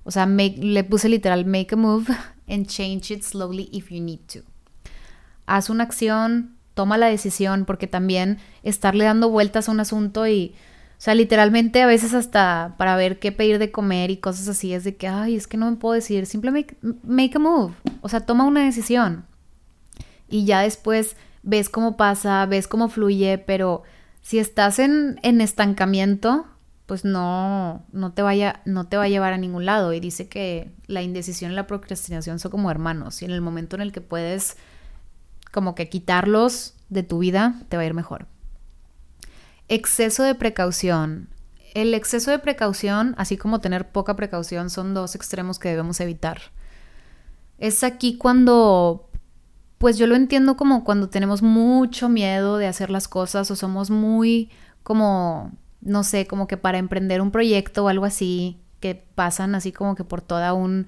O 0.04 0.10
sea, 0.10 0.26
le 0.26 0.84
puse 0.84 1.08
literal 1.08 1.46
make 1.46 1.72
a 1.72 1.78
move 1.78 2.14
and 2.48 2.66
change 2.66 3.14
it 3.14 3.22
slowly 3.22 3.70
if 3.72 3.90
you 3.90 4.02
need 4.02 4.20
to. 4.30 4.40
Haz 5.46 5.70
una 5.70 5.84
acción, 5.84 6.55
toma 6.76 6.98
la 6.98 7.06
decisión, 7.06 7.64
porque 7.64 7.86
también 7.86 8.36
estarle 8.62 9.06
dando 9.06 9.30
vueltas 9.30 9.68
a 9.68 9.72
un 9.72 9.80
asunto 9.80 10.26
y 10.26 10.54
o 10.98 11.00
sea, 11.00 11.14
literalmente 11.14 11.82
a 11.82 11.86
veces 11.86 12.12
hasta 12.12 12.74
para 12.76 12.96
ver 12.96 13.18
qué 13.18 13.32
pedir 13.32 13.58
de 13.58 13.70
comer 13.70 14.10
y 14.10 14.18
cosas 14.18 14.48
así 14.48 14.74
es 14.74 14.84
de 14.84 14.96
que, 14.96 15.08
ay, 15.08 15.36
es 15.36 15.46
que 15.46 15.56
no 15.56 15.70
me 15.70 15.76
puedo 15.78 15.94
decir, 15.94 16.26
simplemente 16.26 16.76
make, 17.02 17.36
a 17.36 17.38
move. 17.38 17.74
O 18.02 18.08
sea, 18.08 18.20
toma 18.20 18.44
una 18.44 18.64
decisión. 18.64 19.24
Y 20.28 20.44
ya 20.44 20.60
después 20.60 21.16
ves 21.42 21.70
cómo 21.70 21.96
pasa, 21.96 22.44
ves 22.44 22.68
cómo 22.68 22.88
fluye, 22.88 23.38
pero 23.38 23.82
si 24.20 24.38
estás 24.38 24.78
en, 24.78 25.18
en 25.22 25.40
estancamiento, 25.40 26.46
pues 26.84 27.04
no, 27.04 27.84
no, 27.92 28.12
te 28.12 28.22
vaya, 28.22 28.62
no 28.66 28.86
te 28.86 28.96
va 28.98 29.04
a 29.04 29.08
llevar 29.08 29.32
a 29.32 29.38
ningún 29.38 29.64
lado. 29.64 29.94
Y 29.94 30.00
dice 30.00 30.28
que 30.28 30.72
la 30.86 31.02
indecisión 31.02 31.52
y 31.52 31.54
la 31.54 31.66
procrastinación 31.66 32.38
son 32.38 32.50
como 32.50 32.70
hermanos. 32.70 33.20
Y 33.22 33.26
en 33.26 33.32
el 33.32 33.40
momento 33.40 33.76
en 33.76 33.82
el 33.82 33.92
que 33.92 34.00
puedes 34.00 34.56
como 35.56 35.74
que 35.74 35.88
quitarlos 35.88 36.74
de 36.90 37.02
tu 37.02 37.20
vida, 37.20 37.54
te 37.70 37.78
va 37.78 37.82
a 37.82 37.86
ir 37.86 37.94
mejor. 37.94 38.26
Exceso 39.68 40.22
de 40.22 40.34
precaución. 40.34 41.30
El 41.72 41.94
exceso 41.94 42.30
de 42.30 42.38
precaución, 42.38 43.14
así 43.16 43.38
como 43.38 43.62
tener 43.62 43.88
poca 43.88 44.16
precaución, 44.16 44.68
son 44.68 44.92
dos 44.92 45.14
extremos 45.14 45.58
que 45.58 45.70
debemos 45.70 45.98
evitar. 46.00 46.42
Es 47.56 47.84
aquí 47.84 48.18
cuando, 48.18 49.08
pues 49.78 49.96
yo 49.96 50.06
lo 50.06 50.14
entiendo 50.14 50.58
como 50.58 50.84
cuando 50.84 51.08
tenemos 51.08 51.40
mucho 51.40 52.10
miedo 52.10 52.58
de 52.58 52.66
hacer 52.66 52.90
las 52.90 53.08
cosas 53.08 53.50
o 53.50 53.56
somos 53.56 53.88
muy 53.88 54.50
como, 54.82 55.52
no 55.80 56.04
sé, 56.04 56.26
como 56.26 56.46
que 56.46 56.58
para 56.58 56.76
emprender 56.76 57.22
un 57.22 57.30
proyecto 57.30 57.86
o 57.86 57.88
algo 57.88 58.04
así, 58.04 58.60
que 58.80 58.94
pasan 58.94 59.54
así 59.54 59.72
como 59.72 59.94
que 59.94 60.04
por 60.04 60.20
toda 60.20 60.52
un... 60.52 60.86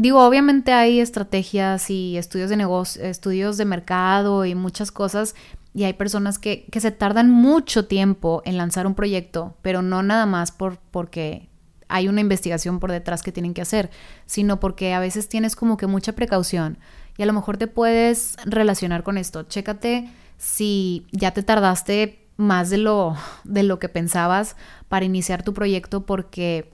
Digo, 0.00 0.24
obviamente 0.24 0.72
hay 0.72 1.00
estrategias 1.00 1.90
y 1.90 2.16
estudios 2.18 2.50
de 2.50 2.56
negocio, 2.56 3.02
estudios 3.02 3.56
de 3.56 3.64
mercado 3.64 4.44
y 4.44 4.54
muchas 4.54 4.92
cosas, 4.92 5.34
y 5.74 5.82
hay 5.82 5.94
personas 5.94 6.38
que, 6.38 6.66
que, 6.70 6.78
se 6.78 6.92
tardan 6.92 7.28
mucho 7.30 7.86
tiempo 7.88 8.40
en 8.44 8.56
lanzar 8.56 8.86
un 8.86 8.94
proyecto, 8.94 9.56
pero 9.60 9.82
no 9.82 10.04
nada 10.04 10.24
más 10.24 10.52
por, 10.52 10.78
porque 10.92 11.48
hay 11.88 12.06
una 12.06 12.20
investigación 12.20 12.78
por 12.78 12.92
detrás 12.92 13.24
que 13.24 13.32
tienen 13.32 13.54
que 13.54 13.62
hacer, 13.62 13.90
sino 14.24 14.60
porque 14.60 14.94
a 14.94 15.00
veces 15.00 15.28
tienes 15.28 15.56
como 15.56 15.76
que 15.76 15.88
mucha 15.88 16.12
precaución 16.12 16.78
y 17.16 17.24
a 17.24 17.26
lo 17.26 17.32
mejor 17.32 17.56
te 17.56 17.66
puedes 17.66 18.36
relacionar 18.44 19.02
con 19.02 19.18
esto. 19.18 19.42
Chécate 19.42 20.08
si 20.36 21.08
ya 21.10 21.32
te 21.32 21.42
tardaste 21.42 22.24
más 22.36 22.70
de 22.70 22.78
lo, 22.78 23.16
de 23.42 23.64
lo 23.64 23.80
que 23.80 23.88
pensabas 23.88 24.54
para 24.88 25.06
iniciar 25.06 25.42
tu 25.42 25.54
proyecto 25.54 26.06
porque 26.06 26.70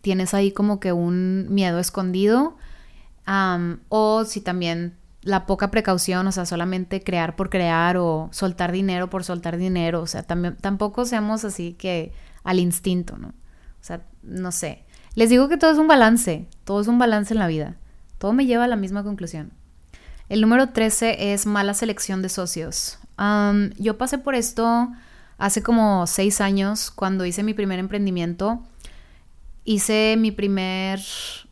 tienes 0.00 0.34
ahí 0.34 0.52
como 0.52 0.80
que 0.80 0.92
un 0.92 1.46
miedo 1.52 1.78
escondido 1.78 2.56
o 3.88 4.24
si 4.24 4.40
también 4.40 4.96
la 5.22 5.46
poca 5.46 5.70
precaución, 5.70 6.26
o 6.26 6.32
sea, 6.32 6.44
solamente 6.44 7.02
crear 7.02 7.34
por 7.34 7.48
crear 7.48 7.96
o 7.96 8.28
soltar 8.30 8.72
dinero 8.72 9.08
por 9.08 9.24
soltar 9.24 9.56
dinero, 9.56 10.02
o 10.02 10.06
sea, 10.06 10.22
también, 10.22 10.56
tampoco 10.56 11.06
seamos 11.06 11.44
así 11.44 11.72
que 11.72 12.12
al 12.42 12.58
instinto, 12.58 13.16
¿no? 13.16 13.28
O 13.28 13.86
sea, 13.86 14.02
no 14.22 14.52
sé. 14.52 14.84
Les 15.14 15.30
digo 15.30 15.48
que 15.48 15.56
todo 15.56 15.70
es 15.70 15.78
un 15.78 15.88
balance, 15.88 16.46
todo 16.64 16.80
es 16.80 16.88
un 16.88 16.98
balance 16.98 17.32
en 17.32 17.40
la 17.40 17.46
vida. 17.46 17.76
Todo 18.18 18.32
me 18.32 18.46
lleva 18.46 18.64
a 18.64 18.68
la 18.68 18.76
misma 18.76 19.02
conclusión. 19.02 19.52
El 20.28 20.40
número 20.40 20.70
13 20.70 21.32
es 21.32 21.46
mala 21.46 21.74
selección 21.74 22.22
de 22.22 22.28
socios. 22.28 22.98
yo 23.78 23.98
pasé 23.98 24.18
por 24.18 24.34
esto 24.34 24.90
hace 25.38 25.62
como 25.62 26.06
seis 26.06 26.40
años 26.40 26.90
cuando 26.90 27.24
hice 27.24 27.42
mi 27.42 27.54
primer 27.54 27.78
emprendimiento. 27.78 28.62
Hice 29.64 30.16
mi 30.18 30.30
primer 30.30 31.00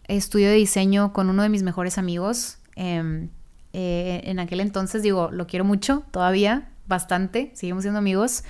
estudio 0.06 0.48
de 0.48 0.54
diseño 0.54 1.12
con 1.12 1.30
uno 1.30 1.42
de 1.42 1.48
mis 1.48 1.62
mejores 1.62 1.96
amigos. 1.96 2.58
Em, 2.76 3.30
eh, 3.72 4.20
en 4.24 4.38
aquel 4.38 4.60
entonces, 4.60 5.02
digo, 5.02 5.30
lo 5.30 5.46
quiero 5.46 5.64
mucho 5.64 6.04
todavía, 6.10 6.68
bastante, 6.86 7.50
seguimos 7.54 7.84
siendo 7.84 7.98
amigos, 7.98 8.44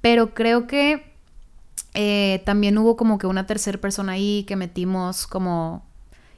pero 0.00 0.34
creo 0.34 0.66
que 0.66 1.12
eh, 1.94 2.42
también 2.44 2.76
hubo 2.78 2.96
como 2.96 3.18
que 3.18 3.28
una 3.28 3.46
tercera 3.46 3.78
persona 3.80 4.12
ahí 4.12 4.44
que 4.44 4.56
metimos 4.56 5.28
como, 5.28 5.86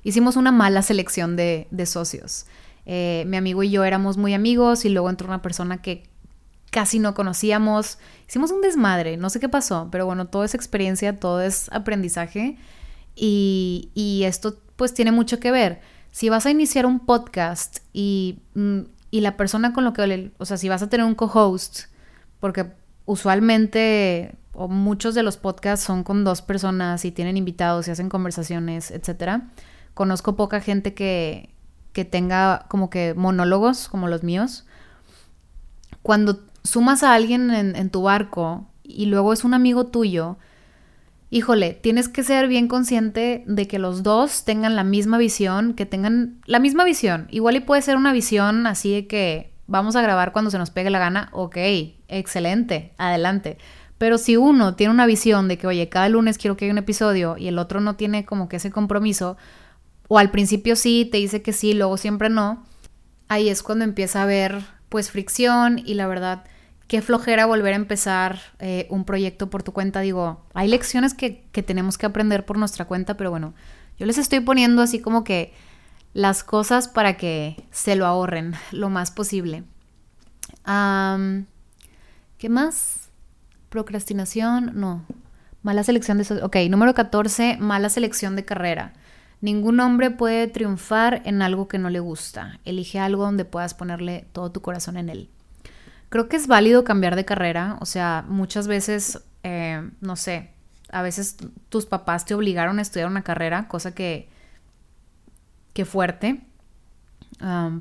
hicimos 0.02 0.36
una 0.36 0.52
mala 0.52 0.82
selección 0.82 1.36
de, 1.36 1.66
socios. 1.86 2.46
Eh, 2.84 3.24
mi 3.26 3.38
amigo 3.38 3.62
y 3.62 3.70
yo 3.70 3.84
éramos 3.84 4.18
muy 4.18 4.34
amigos 4.34 4.84
y 4.84 4.90
luego 4.90 5.08
entró 5.08 5.26
una 5.26 5.42
persona 5.42 5.80
que 5.80 6.04
casi 6.70 6.98
no 6.98 7.14
conocíamos. 7.14 7.98
Hicimos 8.28 8.50
un 8.50 8.60
desmadre, 8.60 9.16
no 9.16 9.30
sé 9.30 9.40
qué 9.40 9.48
pasó, 9.48 9.88
pero 9.90 10.06
bueno, 10.06 10.26
toda 10.26 10.44
esa 10.44 10.56
experiencia, 10.56 11.18
todo 11.18 11.40
es 11.40 11.70
aprendizaje 11.72 12.56
y, 13.14 13.90
y 13.94 14.24
esto 14.24 14.58
pues 14.76 14.94
tiene 14.94 15.12
mucho 15.12 15.40
que 15.40 15.50
ver 15.50 15.80
si 16.10 16.28
vas 16.28 16.46
a 16.46 16.50
iniciar 16.50 16.86
un 16.86 17.00
podcast 17.00 17.78
y, 17.92 18.40
mm, 18.54 18.80
y 19.10 19.20
la 19.20 19.36
persona 19.36 19.72
con 19.72 19.84
lo 19.84 19.92
que, 19.92 20.32
o 20.38 20.44
sea, 20.44 20.56
si 20.56 20.68
vas 20.68 20.82
a 20.82 20.88
tener 20.88 21.06
un 21.06 21.14
co-host, 21.14 21.82
porque 22.40 22.72
usualmente 23.06 24.34
o 24.52 24.68
muchos 24.68 25.14
de 25.14 25.22
los 25.22 25.36
podcasts 25.36 25.86
son 25.86 26.02
con 26.02 26.24
dos 26.24 26.42
personas 26.42 27.04
y 27.04 27.12
tienen 27.12 27.36
invitados 27.36 27.86
y 27.86 27.92
hacen 27.92 28.08
conversaciones, 28.08 28.90
etcétera. 28.90 29.48
Conozco 29.94 30.34
poca 30.34 30.60
gente 30.60 30.94
que, 30.94 31.54
que 31.92 32.04
tenga 32.04 32.66
como 32.68 32.90
que 32.90 33.14
monólogos 33.14 33.88
como 33.88 34.08
los 34.08 34.24
míos. 34.24 34.66
Cuando 36.02 36.40
sumas 36.68 37.02
a 37.02 37.14
alguien 37.14 37.50
en, 37.50 37.90
tu 37.90 38.02
barco 38.02 38.68
y 38.82 39.06
luego 39.06 39.32
es 39.32 39.44
un 39.44 39.54
amigo 39.54 39.86
tuyo, 39.86 40.38
híjole, 41.30 41.74
tienes 41.74 42.08
que 42.08 42.22
ser 42.22 42.48
bien 42.48 42.68
consciente 42.68 43.44
de 43.46 43.68
que 43.68 43.78
los 43.78 44.02
dos 44.02 44.44
tengan 44.44 44.76
la 44.76 44.84
misma 44.84 45.18
visión, 45.18 45.74
que 45.74 45.86
tengan 45.86 46.40
la 46.46 46.58
misma 46.58 46.84
visión. 46.84 47.28
Igual 47.30 47.56
y 47.56 47.60
puede 47.60 47.82
ser 47.82 47.96
una 47.96 48.12
visión 48.12 48.66
así 48.66 48.92
de 48.92 49.06
que 49.06 49.52
vamos 49.66 49.96
a 49.96 50.02
grabar 50.02 50.32
cuando 50.32 50.50
se 50.50 50.58
nos 50.58 50.70
pegue 50.70 50.90
la 50.90 50.98
gana, 50.98 51.28
ok, 51.32 51.56
excelente, 52.08 52.92
adelante. 52.98 53.58
Pero 53.98 54.16
si 54.16 54.36
uno 54.36 54.74
tiene 54.74 54.92
una 54.92 55.06
visión 55.06 55.48
de 55.48 55.58
que, 55.58 55.66
oye, 55.66 55.88
cada 55.88 56.08
lunes 56.08 56.38
quiero 56.38 56.56
que 56.56 56.64
haya 56.64 56.72
un 56.72 56.78
episodio 56.78 57.36
y 57.36 57.48
el 57.48 57.58
otro 57.58 57.80
no 57.80 57.96
tiene 57.96 58.24
como 58.24 58.48
que 58.48 58.56
ese 58.56 58.70
compromiso, 58.70 59.36
o 60.08 60.18
al 60.18 60.30
principio 60.30 60.76
sí, 60.76 61.08
te 61.10 61.18
dice 61.18 61.42
que 61.42 61.52
sí, 61.52 61.74
luego 61.74 61.96
siempre 61.96 62.30
no, 62.30 62.64
ahí 63.28 63.48
es 63.48 63.62
cuando 63.62 63.84
empieza 63.84 64.20
a 64.20 64.22
haber 64.22 64.62
pues 64.88 65.10
fricción 65.10 65.80
y 65.84 65.94
la 65.94 66.06
verdad 66.06 66.44
qué 66.88 67.02
flojera 67.02 67.46
volver 67.46 67.74
a 67.74 67.76
empezar 67.76 68.40
eh, 68.58 68.86
un 68.90 69.04
proyecto 69.04 69.50
por 69.50 69.62
tu 69.62 69.72
cuenta. 69.72 70.00
Digo, 70.00 70.42
hay 70.54 70.68
lecciones 70.68 71.14
que, 71.14 71.44
tenemos 71.62 71.98
que 71.98 72.06
aprender 72.06 72.44
por 72.44 72.58
nuestra 72.58 72.86
cuenta, 72.86 73.16
pero 73.16 73.30
bueno, 73.30 73.54
yo 73.98 74.06
les 74.06 74.18
estoy 74.18 74.40
poniendo 74.40 74.82
así 74.82 74.98
como 74.98 75.22
que 75.22 75.52
las 76.14 76.42
cosas 76.42 76.88
para 76.88 77.16
que 77.18 77.62
se 77.70 77.94
lo 77.94 78.06
ahorren 78.06 78.54
lo 78.72 78.88
más 78.88 79.10
posible. 79.10 79.64
¿Qué 80.64 82.48
más? 82.48 83.10
Procrastinación, 83.68 84.72
no. 84.74 85.04
Mala 85.62 85.84
selección 85.84 86.18
de... 86.18 86.42
Ok, 86.42 86.56
número 86.70 86.94
14, 86.94 87.58
mala 87.58 87.90
selección 87.90 88.34
de 88.34 88.44
carrera. 88.44 88.94
Ningún 89.40 89.78
hombre 89.80 90.10
puede 90.10 90.46
triunfar 90.48 91.22
en 91.24 91.42
algo 91.42 91.68
que 91.68 91.78
no 91.78 91.90
le 91.90 92.00
gusta. 92.00 92.60
Elige 92.64 92.98
algo 92.98 93.24
donde 93.24 93.44
puedas 93.44 93.74
ponerle 93.74 94.26
todo 94.32 94.50
tu 94.50 94.62
corazón 94.62 94.96
en 94.96 95.08
él. 95.10 95.30
Creo 96.08 96.28
que 96.28 96.36
es 96.36 96.46
válido 96.46 96.84
cambiar 96.84 97.16
de 97.16 97.24
carrera, 97.24 97.76
o 97.80 97.86
sea, 97.86 98.24
muchas 98.28 98.66
veces, 98.66 99.20
eh, 99.42 99.88
no 100.00 100.16
sé, 100.16 100.50
a 100.90 101.02
veces 101.02 101.36
tus 101.68 101.86
papás 101.86 102.24
te 102.24 102.34
obligaron 102.34 102.78
a 102.78 102.82
estudiar 102.82 103.08
una 103.08 103.22
carrera, 103.22 103.68
cosa 103.68 103.94
que, 103.94 104.28
que 105.74 105.84
fuerte 105.84 106.40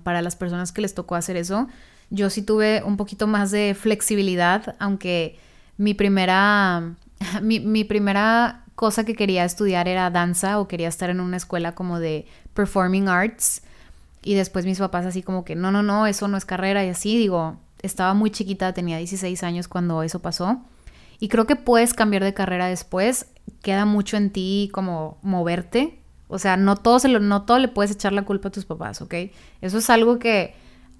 para 0.03 0.21
las 0.21 0.36
personas 0.36 0.71
que 0.71 0.82
les 0.82 0.93
tocó 0.93 1.15
hacer 1.15 1.36
eso. 1.36 1.67
Yo 2.09 2.30
sí 2.30 2.43
tuve 2.43 2.84
un 2.84 2.95
poquito 2.95 3.25
más 3.25 3.49
de 3.49 3.75
flexibilidad, 3.80 4.75
aunque 4.80 5.39
mi 5.78 5.93
primera, 5.93 6.95
mi 7.41 7.84
primera 7.84 8.65
cosa 8.78 9.03
que 9.05 9.15
quería 9.15 9.43
estudiar 9.43 9.88
era 9.88 10.11
danza 10.11 10.59
o 10.59 10.67
quería 10.67 10.88
estar 10.88 11.09
en 11.09 11.19
una 11.19 11.36
escuela 11.36 11.73
como 11.73 11.99
de 11.99 12.28
performing 12.53 13.09
arts. 13.09 13.63
Y 14.21 14.36
después 14.36 14.65
mis 14.65 14.78
papás 14.78 15.05
así 15.07 15.23
como 15.23 15.43
que, 15.43 15.55
no, 15.55 15.71
no, 15.71 15.82
no, 15.82 16.05
eso 16.05 16.28
no 16.28 16.38
es 16.38 16.45
carrera 16.45 16.86
y 16.86 16.89
así, 16.89 17.17
digo, 17.17 17.57
estaba 17.88 18.13
muy 18.13 18.29
chiquita, 18.29 18.73
tenía 18.73 18.97
16 18.97 19.41
años 19.43 19.67
cuando 19.67 20.03
eso 20.03 20.19
pasó. 20.19 20.61
Y 21.19 21.29
creo 21.29 21.47
que 21.47 21.55
puedes 21.55 21.93
cambiar 21.93 22.23
de 22.23 22.33
carrera 22.33 22.67
después. 22.67 23.27
Queda 23.61 23.85
mucho 23.85 24.17
en 24.17 24.31
ti 24.31 24.69
como 24.71 25.17
moverte. 25.23 25.99
O 26.27 26.39
sea, 26.39 26.57
no 26.57 26.75
todo, 26.75 26.99
se 26.99 27.07
lo, 27.07 27.19
no 27.19 27.43
todo 27.43 27.57
le 27.59 27.67
puedes 27.67 27.91
echar 27.91 28.13
la 28.13 28.23
culpa 28.23 28.49
a 28.49 28.51
tus 28.51 28.65
papás, 28.65 29.01
¿ok? 29.01 29.13
Eso 29.61 29.77
es 29.77 29.89
algo 29.89 30.19
que 30.19 30.53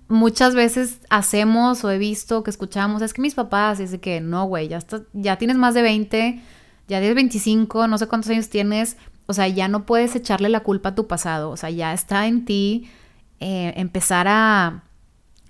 muchas 0.08 0.56
veces 0.56 1.02
hacemos 1.10 1.84
o 1.84 1.92
he 1.92 1.98
visto 1.98 2.44
que 2.44 2.50
escuchamos. 2.50 3.02
Es 3.02 3.14
que 3.14 3.22
mis 3.22 3.36
papás, 3.36 3.80
es 3.80 3.92
de 3.92 4.00
que 4.00 4.22
no, 4.22 4.46
güey, 4.46 4.70
ya, 4.70 4.80
ya 5.14 5.38
tienes 5.38 5.58
más 5.58 5.74
de 5.74 5.82
20, 5.82 6.42
ya 6.88 7.00
tienes 7.00 7.16
25, 7.16 7.88
no 7.88 7.98
sé 7.98 8.08
cuántos 8.08 8.32
años 8.32 8.50
tienes. 8.50 8.98
O 9.28 9.34
sea, 9.34 9.48
ya 9.48 9.68
no 9.68 9.86
puedes 9.86 10.16
echarle 10.16 10.50
la 10.50 10.62
culpa 10.62 10.90
a 10.90 10.96
tu 10.96 11.08
pasado. 11.08 11.50
O 11.50 11.58
sea, 11.58 11.70
ya 11.70 11.94
está 11.94 12.28
en 12.28 12.46
ti 12.46 12.90
eh, 13.40 13.74
empezar 13.76 14.28
a 14.30 14.84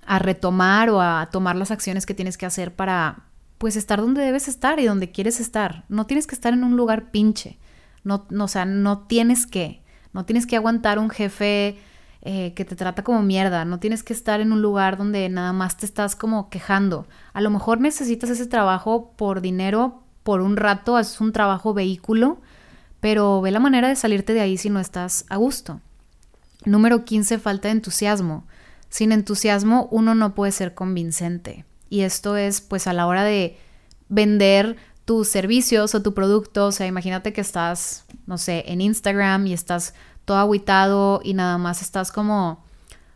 a 0.08 0.18
retomar 0.18 0.88
o 0.88 1.02
a 1.02 1.28
tomar 1.30 1.54
las 1.54 1.70
acciones 1.70 2.06
que 2.06 2.14
tienes 2.14 2.38
que 2.38 2.46
hacer 2.46 2.74
para 2.74 3.24
pues 3.58 3.76
estar 3.76 4.00
donde 4.00 4.22
debes 4.22 4.48
estar 4.48 4.80
y 4.80 4.86
donde 4.86 5.10
quieres 5.10 5.38
estar. 5.38 5.84
No 5.90 6.06
tienes 6.06 6.26
que 6.26 6.34
estar 6.34 6.54
en 6.54 6.64
un 6.64 6.78
lugar 6.78 7.10
pinche. 7.10 7.58
No, 8.04 8.26
no 8.30 8.44
o 8.44 8.48
sea, 8.48 8.64
no 8.64 9.00
tienes 9.00 9.46
que. 9.46 9.82
No 10.14 10.24
tienes 10.24 10.46
que 10.46 10.56
aguantar 10.56 10.98
un 10.98 11.10
jefe 11.10 11.76
eh, 12.22 12.54
que 12.54 12.64
te 12.64 12.74
trata 12.74 13.04
como 13.04 13.20
mierda. 13.20 13.66
No 13.66 13.80
tienes 13.80 14.02
que 14.02 14.14
estar 14.14 14.40
en 14.40 14.50
un 14.50 14.62
lugar 14.62 14.96
donde 14.96 15.28
nada 15.28 15.52
más 15.52 15.76
te 15.76 15.84
estás 15.84 16.16
como 16.16 16.48
quejando. 16.48 17.06
A 17.34 17.42
lo 17.42 17.50
mejor 17.50 17.78
necesitas 17.78 18.30
ese 18.30 18.46
trabajo 18.46 19.12
por 19.14 19.42
dinero, 19.42 20.04
por 20.22 20.40
un 20.40 20.56
rato, 20.56 20.98
es 20.98 21.20
un 21.20 21.32
trabajo 21.32 21.74
vehículo, 21.74 22.40
pero 23.00 23.42
ve 23.42 23.50
la 23.50 23.60
manera 23.60 23.88
de 23.88 23.96
salirte 23.96 24.32
de 24.32 24.40
ahí 24.40 24.56
si 24.56 24.70
no 24.70 24.80
estás 24.80 25.26
a 25.28 25.36
gusto. 25.36 25.82
Número 26.64 27.04
15, 27.04 27.38
falta 27.38 27.68
de 27.68 27.72
entusiasmo. 27.72 28.46
Sin 28.88 29.12
entusiasmo 29.12 29.88
uno 29.90 30.14
no 30.14 30.34
puede 30.34 30.52
ser 30.52 30.74
convincente. 30.74 31.64
Y 31.90 32.00
esto 32.00 32.36
es 32.36 32.60
pues 32.60 32.86
a 32.86 32.92
la 32.92 33.06
hora 33.06 33.24
de 33.24 33.58
vender 34.08 34.76
tus 35.04 35.28
servicios 35.28 35.94
o 35.94 36.02
tu 36.02 36.14
producto. 36.14 36.66
O 36.66 36.72
sea, 36.72 36.86
imagínate 36.86 37.32
que 37.32 37.40
estás, 37.40 38.04
no 38.26 38.38
sé, 38.38 38.64
en 38.66 38.80
Instagram 38.80 39.46
y 39.46 39.52
estás 39.52 39.94
todo 40.24 40.36
aguitado 40.36 41.20
y 41.24 41.32
nada 41.32 41.56
más 41.56 41.80
estás 41.80 42.12
como, 42.12 42.62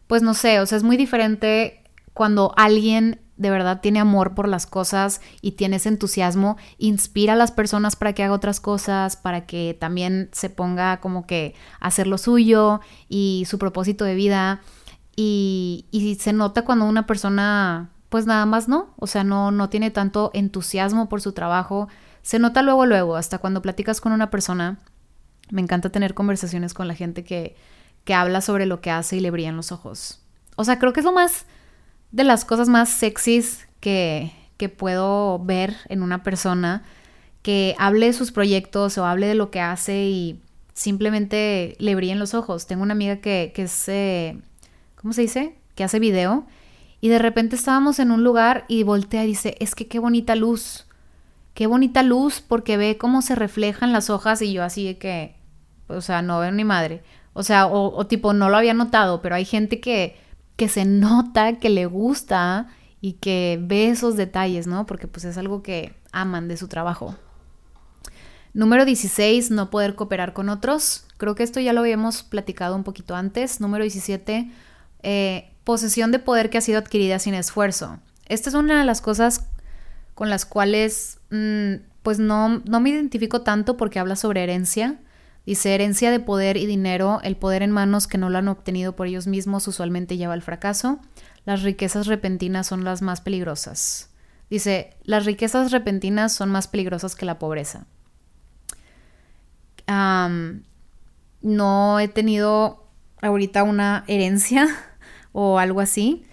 pues 0.07 0.23
no 0.23 0.33
sé, 0.33 0.61
o 0.61 0.67
sea, 0.67 0.79
es 0.79 0.85
muy 0.85 0.97
diferente 0.97 1.85
cuando 2.15 2.55
alguien 2.57 3.21
de 3.37 3.51
verdad 3.51 3.81
tiene 3.81 4.01
amor 4.01 4.35
por 4.35 4.49
las 4.49 4.67
cosas 4.67 5.21
y 5.43 5.53
tiene 5.53 5.77
ese 5.77 5.91
entusiasmo, 5.91 6.57
inspira 6.79 7.35
a 7.35 7.37
las 7.37 7.51
personas 7.51 7.97
para 7.97 8.15
que 8.15 8.23
haga 8.23 8.35
otras 8.35 8.61
cosas, 8.61 9.17
para 9.17 9.47
que 9.47 9.77
también 9.79 10.31
se 10.33 10.49
ponga 10.49 11.01
como 11.01 11.27
que 11.27 11.55
a 11.81 11.89
hacer 11.89 12.07
lo 12.07 12.19
suyo 12.19 12.81
y 13.09 13.45
su 13.47 13.59
propósito 13.59 14.05
de 14.05 14.15
vida. 14.15 14.63
Y, 15.17 16.17
se 16.21 16.33
nota 16.33 16.65
cuando 16.65 16.87
una 16.87 17.07
persona, 17.07 17.91
pues 18.09 18.27
nada 18.27 18.47
más 18.47 18.69
no, 18.69 18.95
o 18.97 19.07
sea, 19.07 19.25
no, 19.25 19.51
no 19.51 19.69
tiene 19.69 19.91
tanto 19.91 20.31
entusiasmo 20.35 21.09
por 21.09 21.21
su 21.21 21.33
trabajo. 21.33 21.89
Se 22.23 22.39
nota 22.39 22.63
luego, 22.63 22.87
luego, 22.87 23.17
hasta 23.17 23.39
cuando 23.39 23.63
platicas 23.63 24.01
con 24.01 24.13
una 24.13 24.31
persona 24.31 24.79
Me 25.51 25.61
encanta 25.61 25.91
tener 25.91 26.15
conversaciones 26.15 26.73
con 26.73 26.89
la 26.89 26.95
gente 26.95 27.25
que, 27.25 27.57
que 28.05 28.15
habla 28.15 28.41
sobre 28.41 28.67
lo 28.67 28.81
que 28.81 28.91
hace 28.91 29.17
y 29.17 29.21
le 29.21 29.31
brillan 29.31 29.57
los 29.57 29.73
ojos. 29.73 30.21
O 30.57 30.65
sea, 30.65 30.79
creo 30.79 30.93
que 30.93 31.01
es 31.01 31.07
lo 31.07 31.13
más 31.13 31.47
de 32.11 32.25
las 32.25 32.45
cosas 32.45 32.69
más 32.69 32.89
sexys 32.89 33.67
que, 33.81 34.33
que 34.57 34.69
puedo 34.69 35.39
ver 35.41 35.77
en 35.89 36.03
una 36.03 36.23
persona 36.23 36.85
que 37.43 37.75
hable 37.79 38.07
de 38.07 38.13
sus 38.13 38.33
proyectos 38.33 38.97
o 38.99 39.05
hable 39.05 39.27
de 39.27 39.35
lo 39.35 39.51
que 39.51 39.61
hace 39.61 40.05
y 40.05 40.41
simplemente 40.75 41.77
le 41.79 41.95
brillen 41.95 42.19
los 42.19 42.35
ojos. 42.35 42.67
Tengo 42.67 42.83
una 42.83 42.93
amiga 42.93 43.17
que, 43.17 43.53
que 43.55 43.69
eh, 43.89 44.39
¿cómo 45.03 45.13
se 45.13 45.23
dice? 45.23 45.57
Que 45.75 45.85
hace 45.85 45.99
video 45.99 46.47
y 47.03 47.09
de 47.09 47.19
repente 47.19 47.57
estábamos 47.57 47.99
en 47.99 48.13
un 48.13 48.23
lugar 48.23 48.65
y 48.69 48.85
voltea 48.85 49.25
y 49.25 49.27
dice, 49.27 49.57
es 49.59 49.75
que 49.75 49.89
qué 49.89 49.99
bonita 49.99 50.37
luz, 50.37 50.87
qué 51.53 51.67
bonita 51.67 52.05
luz 52.05 52.41
porque 52.41 52.77
ve 52.77 52.97
cómo 52.97 53.23
se 53.23 53.35
reflejan 53.35 53.93
las 53.93 54.09
hojas 54.09 54.41
y 54.41 54.53
yo 54.53 54.63
así 54.63 54.87
de 54.87 54.99
que, 54.99 55.35
o 55.89 56.01
sea, 56.01 56.23
no 56.23 56.39
veo 56.39 56.53
ni 56.53 56.63
madre. 56.63 57.03
O 57.33 57.43
sea, 57.43 57.67
o, 57.67 58.07
tipo, 58.07 58.35
no 58.35 58.49
lo 58.49 58.57
había 58.57 58.73
notado, 58.73 59.21
pero 59.21 59.35
hay 59.35 59.45
gente 59.45 59.81
que, 59.81 60.17
que 60.57 60.69
se 60.69 60.85
nota, 60.87 61.59
que 61.59 61.71
le 61.71 61.87
gusta 61.87 62.69
y 63.01 63.15
que 63.15 63.59
ve 63.61 63.89
esos 63.89 64.17
detalles, 64.17 64.69
¿no? 64.69 64.87
Porque 64.87 65.09
pues 65.09 65.25
es 65.25 65.37
algo 65.37 65.61
que 65.61 65.97
aman 66.13 66.47
de 66.47 66.57
su 66.57 66.69
trabajo. 66.69 67.17
Número 68.55 68.85
16, 68.85 69.51
no 69.51 69.71
poder 69.71 69.97
cooperar 69.97 70.35
con 70.35 70.49
otros. 70.49 71.07
Creo 71.17 71.35
que 71.35 71.43
esto 71.43 71.59
ya 71.59 71.73
lo 71.73 71.81
habíamos 71.81 72.23
platicado 72.23 72.77
un 72.77 72.85
poquito 72.85 73.17
antes. 73.17 73.61
Número 73.61 73.83
17, 73.83 74.53
eh, 75.03 75.51
posesión 75.65 76.13
de 76.13 76.19
poder 76.19 76.51
que 76.51 76.59
ha 76.59 76.63
sido 76.63 76.79
adquirida 76.79 77.19
sin 77.19 77.35
esfuerzo. 77.35 77.99
Esta 78.27 78.49
es 78.49 78.55
una 78.55 78.79
de 78.81 78.85
las 78.85 79.01
cosas 79.01 79.47
con 80.15 80.31
las 80.31 80.45
cuales 80.45 81.19
mm, 81.31 81.75
pues 82.03 82.19
no, 82.19 82.61
no 82.65 82.81
me 82.81 82.91
identifico 82.91 83.43
tanto 83.43 83.77
porque 83.77 83.99
habla 83.99 84.17
sobre 84.17 84.43
herencia. 84.43 84.99
Dice 85.47 85.75
herencia 85.75 86.11
de 86.11 86.21
poder 86.21 86.57
y 86.57 86.67
dinero, 86.67 87.21
el 87.23 87.37
poder 87.37 87.63
en 87.63 87.73
manos 87.73 88.07
que 88.07 88.19
no 88.19 88.31
lo 88.31 88.39
han 88.39 88.49
obtenido 88.49 88.95
por 88.95 89.07
ellos 89.09 89.27
mismos 89.27 89.67
usualmente 89.67 90.17
lleva 90.17 90.35
al 90.35 90.43
fracaso. 90.43 91.01
Las 91.45 91.63
riquezas 91.63 92.07
repentinas 92.07 92.69
son 92.69 92.85
las 92.85 93.03
más 93.03 93.21
peligrosas. 93.21 94.11
Dice, 94.51 94.97
las 95.03 95.25
riquezas 95.25 95.73
repentinas 95.73 96.33
son 96.33 96.51
más 96.51 96.69
peligrosas 96.69 97.17
que 97.17 97.25
la 97.25 97.39
pobreza. 97.39 97.87
no 101.43 101.99
he 101.99 102.09
tenido 102.09 102.87
ahorita 103.21 103.63
una 103.63 104.05
herencia 104.07 104.69
o 105.33 105.59
algo 105.59 105.81
así, 105.81 106.25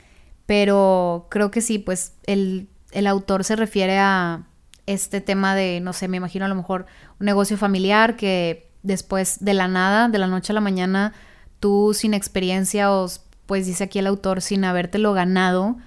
pero 0.46 1.28
creo 1.30 1.52
que 1.52 1.62
sí, 1.62 1.80
pues 1.80 2.14
el, 2.26 2.68
el 2.92 3.08
autor 3.08 3.44
se 3.44 3.56
refiere 3.56 4.00
a 4.00 4.46
este 4.86 5.22
tema 5.22 5.56
de, 5.56 5.80
no 5.82 5.94
sé, 5.94 6.08
me 6.08 6.18
imagino 6.18 6.46
a 6.46 6.48
lo 6.48 6.56
mejor 6.56 6.88
un 7.20 7.26
negocio 7.26 7.58
familiar 7.58 8.16
que 8.16 8.72
después 8.82 9.38
de 9.44 9.54
la 9.54 9.68
nada, 9.68 10.10
de 10.10 10.18
la 10.18 10.28
noche 10.28 10.54
a 10.54 10.56
la 10.56 10.62
mañana, 10.62 11.14
tú 11.60 11.94
sin 11.94 12.14
experiencia 12.14 12.92
o 12.92 13.08
pues 13.46 13.66
dice 13.66 13.86
aquí 13.86 14.00
el 14.00 14.08
autor, 14.08 14.42
sin 14.42 14.64
habértelo 14.64 15.14
ganado, 15.14 15.78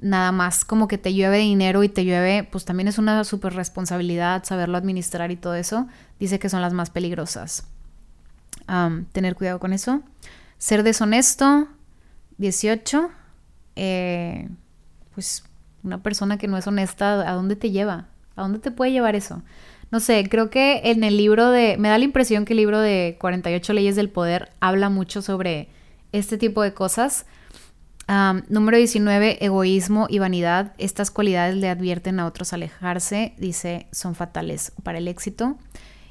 nada 0.00 0.32
más 0.32 0.64
como 0.64 0.88
que 0.88 0.98
te 0.98 1.14
llueve 1.14 1.38
dinero 1.38 1.84
y 1.84 1.88
te 1.88 2.04
llueve, 2.04 2.48
pues 2.50 2.64
también 2.64 2.88
es 2.88 2.98
una 2.98 3.24
súper 3.24 3.54
responsabilidad 3.54 4.44
saberlo 4.44 4.78
administrar 4.78 5.30
y 5.30 5.36
todo 5.36 5.54
eso, 5.54 5.86
dice 6.18 6.38
que 6.38 6.48
son 6.48 6.62
las 6.62 6.72
más 6.72 6.90
peligrosas. 6.90 7.64
tener 9.12 9.34
cuidado 9.34 9.58
con 9.58 9.72
eso. 9.72 10.02
Ser 10.58 10.82
deshonesto, 10.82 11.68
18, 12.40 13.10
eh, 13.76 14.48
pues 15.14 15.44
una 15.82 16.02
persona 16.02 16.38
que 16.38 16.48
no 16.48 16.56
es 16.56 16.66
honesta, 16.66 17.30
¿a 17.30 17.34
dónde 17.34 17.54
te 17.54 17.70
lleva? 17.70 18.08
¿A 18.34 18.42
dónde 18.42 18.58
te 18.58 18.70
puede 18.70 18.92
llevar 18.92 19.14
eso? 19.14 19.42
No 19.90 20.00
sé, 20.00 20.26
creo 20.28 20.48
que 20.48 20.80
en 20.84 21.04
el 21.04 21.16
libro 21.16 21.50
de, 21.50 21.76
me 21.78 21.88
da 21.88 21.98
la 21.98 22.04
impresión 22.04 22.44
que 22.44 22.54
el 22.54 22.58
libro 22.58 22.80
de 22.80 23.16
48 23.20 23.72
leyes 23.74 23.96
del 23.96 24.08
poder 24.08 24.50
habla 24.60 24.88
mucho 24.88 25.20
sobre 25.20 25.68
este 26.12 26.38
tipo 26.38 26.62
de 26.62 26.72
cosas. 26.72 27.26
número 28.48 28.78
19, 28.78 29.44
egoísmo 29.44 30.06
y 30.08 30.18
vanidad. 30.18 30.72
Estas 30.78 31.10
cualidades 31.10 31.56
le 31.56 31.68
advierten 31.68 32.20
a 32.20 32.26
otros 32.26 32.52
alejarse, 32.54 33.34
dice, 33.36 33.86
son 33.92 34.14
fatales 34.14 34.72
para 34.82 34.98
el 34.98 35.08
éxito. 35.08 35.58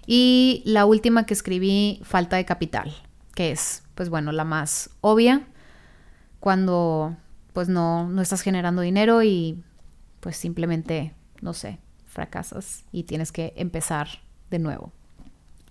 Y 0.06 0.62
la 0.66 0.86
última 0.86 1.26
que 1.26 1.34
escribí, 1.34 2.02
falta 2.04 2.36
de 2.36 2.46
capital, 2.46 2.94
que 3.34 3.52
es, 3.52 3.84
pues 3.96 4.10
bueno, 4.10 4.32
la 4.32 4.44
más 4.44 4.92
obvia 5.02 5.48
cuando 6.40 7.16
pues 7.54 7.68
no, 7.68 8.08
no 8.08 8.22
estás 8.22 8.42
generando 8.42 8.82
dinero 8.82 9.24
y 9.24 9.64
pues 10.20 10.38
simplemente, 10.38 11.14
no 11.42 11.54
sé, 11.54 11.80
fracasas 12.06 12.84
y 12.92 13.04
tienes 13.04 13.32
que 13.32 13.54
empezar 13.56 14.08
de 14.50 14.60
nuevo. 14.60 14.92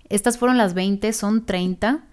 Estas 0.08 0.38
fueron 0.38 0.56
las 0.56 0.74
20, 0.74 1.12
son 1.12 1.44
30 1.44 2.04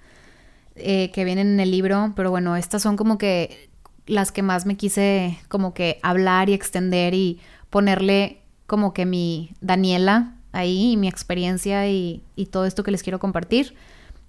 eh, 0.76 1.12
que 1.12 1.24
vienen 1.24 1.47
en 1.47 1.60
el 1.60 1.72
libro, 1.72 2.14
pero 2.16 2.32
bueno, 2.32 2.56
estas 2.56 2.82
son 2.82 2.97
como 2.97 3.18
que 3.18 3.70
las 4.06 4.32
que 4.32 4.43
más 4.43 4.66
me 4.66 4.78
quise 4.78 5.39
como 5.47 5.74
que 5.74 5.99
hablar 6.03 6.49
y 6.49 6.53
extender 6.53 7.14
y 7.14 7.39
ponerle 7.70 8.41
como 8.68 8.93
que 8.93 9.06
mi 9.06 9.56
Daniela 9.62 10.36
ahí 10.51 10.93
y 10.93 10.97
mi 10.97 11.08
experiencia 11.08 11.88
y, 11.88 12.24
y 12.36 12.47
todo 12.47 12.66
esto 12.66 12.84
que 12.84 12.91
les 12.91 13.03
quiero 13.03 13.20
compartir. 13.20 13.76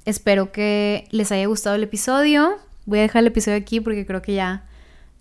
Espero 0.05 0.53
que 0.53 1.09
les 1.11 1.33
haya 1.33 1.47
gustado 1.47 1.74
el 1.77 1.83
episodio. 1.83 2.57
Voy 2.87 3.01
a 3.01 3.03
dejar 3.03 3.20
el 3.20 3.26
episodio 3.26 3.59
aquí 3.59 3.80
porque 3.80 4.07
creo 4.07 4.22
que 4.22 4.34
ya, 4.34 4.64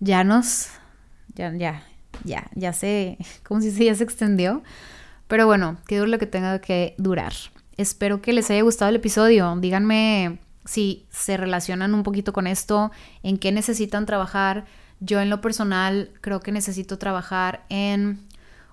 ya 0.00 0.24
nos, 0.24 0.68
ya, 1.34 1.52
ya, 1.54 1.82
ya, 2.24 2.48
ya 2.54 2.72
sé, 2.72 3.18
como 3.42 3.60
si 3.60 3.70
se 3.70 3.84
ya 3.86 3.94
se 3.94 4.04
extendió. 4.04 4.62
Pero 5.26 5.46
bueno, 5.46 5.76
que 5.86 5.98
dure 5.98 6.10
lo 6.10 6.18
que 6.18 6.26
tenga 6.26 6.60
que 6.60 6.94
durar. 6.98 7.32
Espero 7.76 8.22
que 8.22 8.32
les 8.32 8.50
haya 8.50 8.62
gustado 8.62 8.88
el 8.88 8.96
episodio. 8.96 9.56
Díganme 9.56 10.38
si 10.64 11.06
se 11.10 11.36
relacionan 11.36 11.94
un 11.94 12.04
poquito 12.04 12.32
con 12.32 12.46
esto, 12.46 12.92
en 13.22 13.36
qué 13.36 13.50
necesitan 13.52 14.06
trabajar. 14.06 14.64
Yo 15.00 15.20
en 15.20 15.28
lo 15.28 15.40
personal 15.40 16.10
creo 16.20 16.40
que 16.40 16.52
necesito 16.52 16.98
trabajar 16.98 17.64
en 17.68 18.20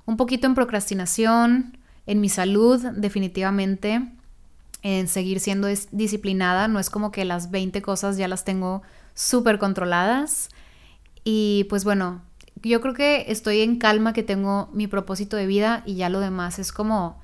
un 0.05 0.17
poquito 0.17 0.47
en 0.47 0.55
procrastinación, 0.55 1.77
en 2.05 2.21
mi 2.21 2.29
salud 2.29 2.79
definitivamente 2.95 4.01
en 4.83 5.07
seguir 5.07 5.39
siendo 5.39 5.67
disciplinada. 5.91 6.67
No 6.67 6.79
es 6.79 6.89
como 6.89 7.11
que 7.11 7.25
las 7.25 7.49
20 7.49 7.81
cosas 7.81 8.17
ya 8.17 8.27
las 8.27 8.45
tengo 8.45 8.83
súper 9.15 9.57
controladas. 9.57 10.49
Y 11.23 11.65
pues 11.69 11.85
bueno, 11.85 12.21
yo 12.61 12.81
creo 12.81 12.93
que 12.93 13.25
estoy 13.29 13.61
en 13.61 13.79
calma, 13.79 14.13
que 14.13 14.23
tengo 14.23 14.69
mi 14.73 14.87
propósito 14.87 15.37
de 15.37 15.47
vida 15.47 15.83
y 15.85 15.95
ya 15.95 16.09
lo 16.09 16.19
demás 16.19 16.59
es 16.59 16.71
como 16.71 17.21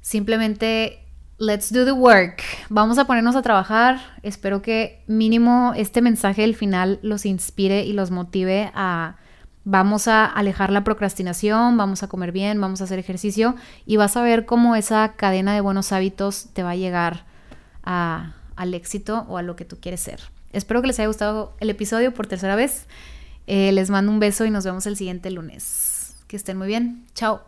simplemente 0.00 1.04
let's 1.38 1.72
do 1.72 1.84
the 1.84 1.92
work. 1.92 2.42
Vamos 2.70 2.98
a 2.98 3.06
ponernos 3.06 3.36
a 3.36 3.42
trabajar. 3.42 4.00
Espero 4.22 4.62
que 4.62 5.02
mínimo 5.06 5.74
este 5.76 6.00
mensaje 6.00 6.42
del 6.42 6.54
final 6.54 6.98
los 7.02 7.26
inspire 7.26 7.84
y 7.84 7.92
los 7.92 8.10
motive 8.10 8.70
a 8.74 9.16
Vamos 9.64 10.08
a 10.08 10.24
alejar 10.24 10.72
la 10.72 10.82
procrastinación, 10.82 11.76
vamos 11.76 12.02
a 12.02 12.08
comer 12.08 12.32
bien, 12.32 12.60
vamos 12.60 12.80
a 12.80 12.84
hacer 12.84 12.98
ejercicio 12.98 13.54
y 13.86 13.96
vas 13.96 14.16
a 14.16 14.22
ver 14.22 14.44
cómo 14.44 14.74
esa 14.74 15.12
cadena 15.16 15.54
de 15.54 15.60
buenos 15.60 15.92
hábitos 15.92 16.48
te 16.52 16.62
va 16.62 16.70
a 16.70 16.76
llegar 16.76 17.24
al 17.84 18.74
éxito 18.74 19.24
o 19.28 19.38
a 19.38 19.42
lo 19.42 19.54
que 19.56 19.64
tú 19.64 19.78
quieres 19.80 20.00
ser. 20.00 20.20
Espero 20.52 20.80
que 20.80 20.88
les 20.88 20.98
haya 20.98 21.08
gustado 21.08 21.54
el 21.60 21.70
episodio 21.70 22.12
por 22.12 22.26
tercera 22.26 22.56
vez. 22.56 22.86
Eh, 23.46 23.72
les 23.72 23.90
mando 23.90 24.12
un 24.12 24.20
beso 24.20 24.44
y 24.44 24.50
nos 24.50 24.64
vemos 24.64 24.86
el 24.86 24.96
siguiente 24.96 25.30
lunes. 25.30 26.16
Que 26.26 26.36
estén 26.36 26.58
muy 26.58 26.66
bien. 26.66 27.04
Chao. 27.14 27.42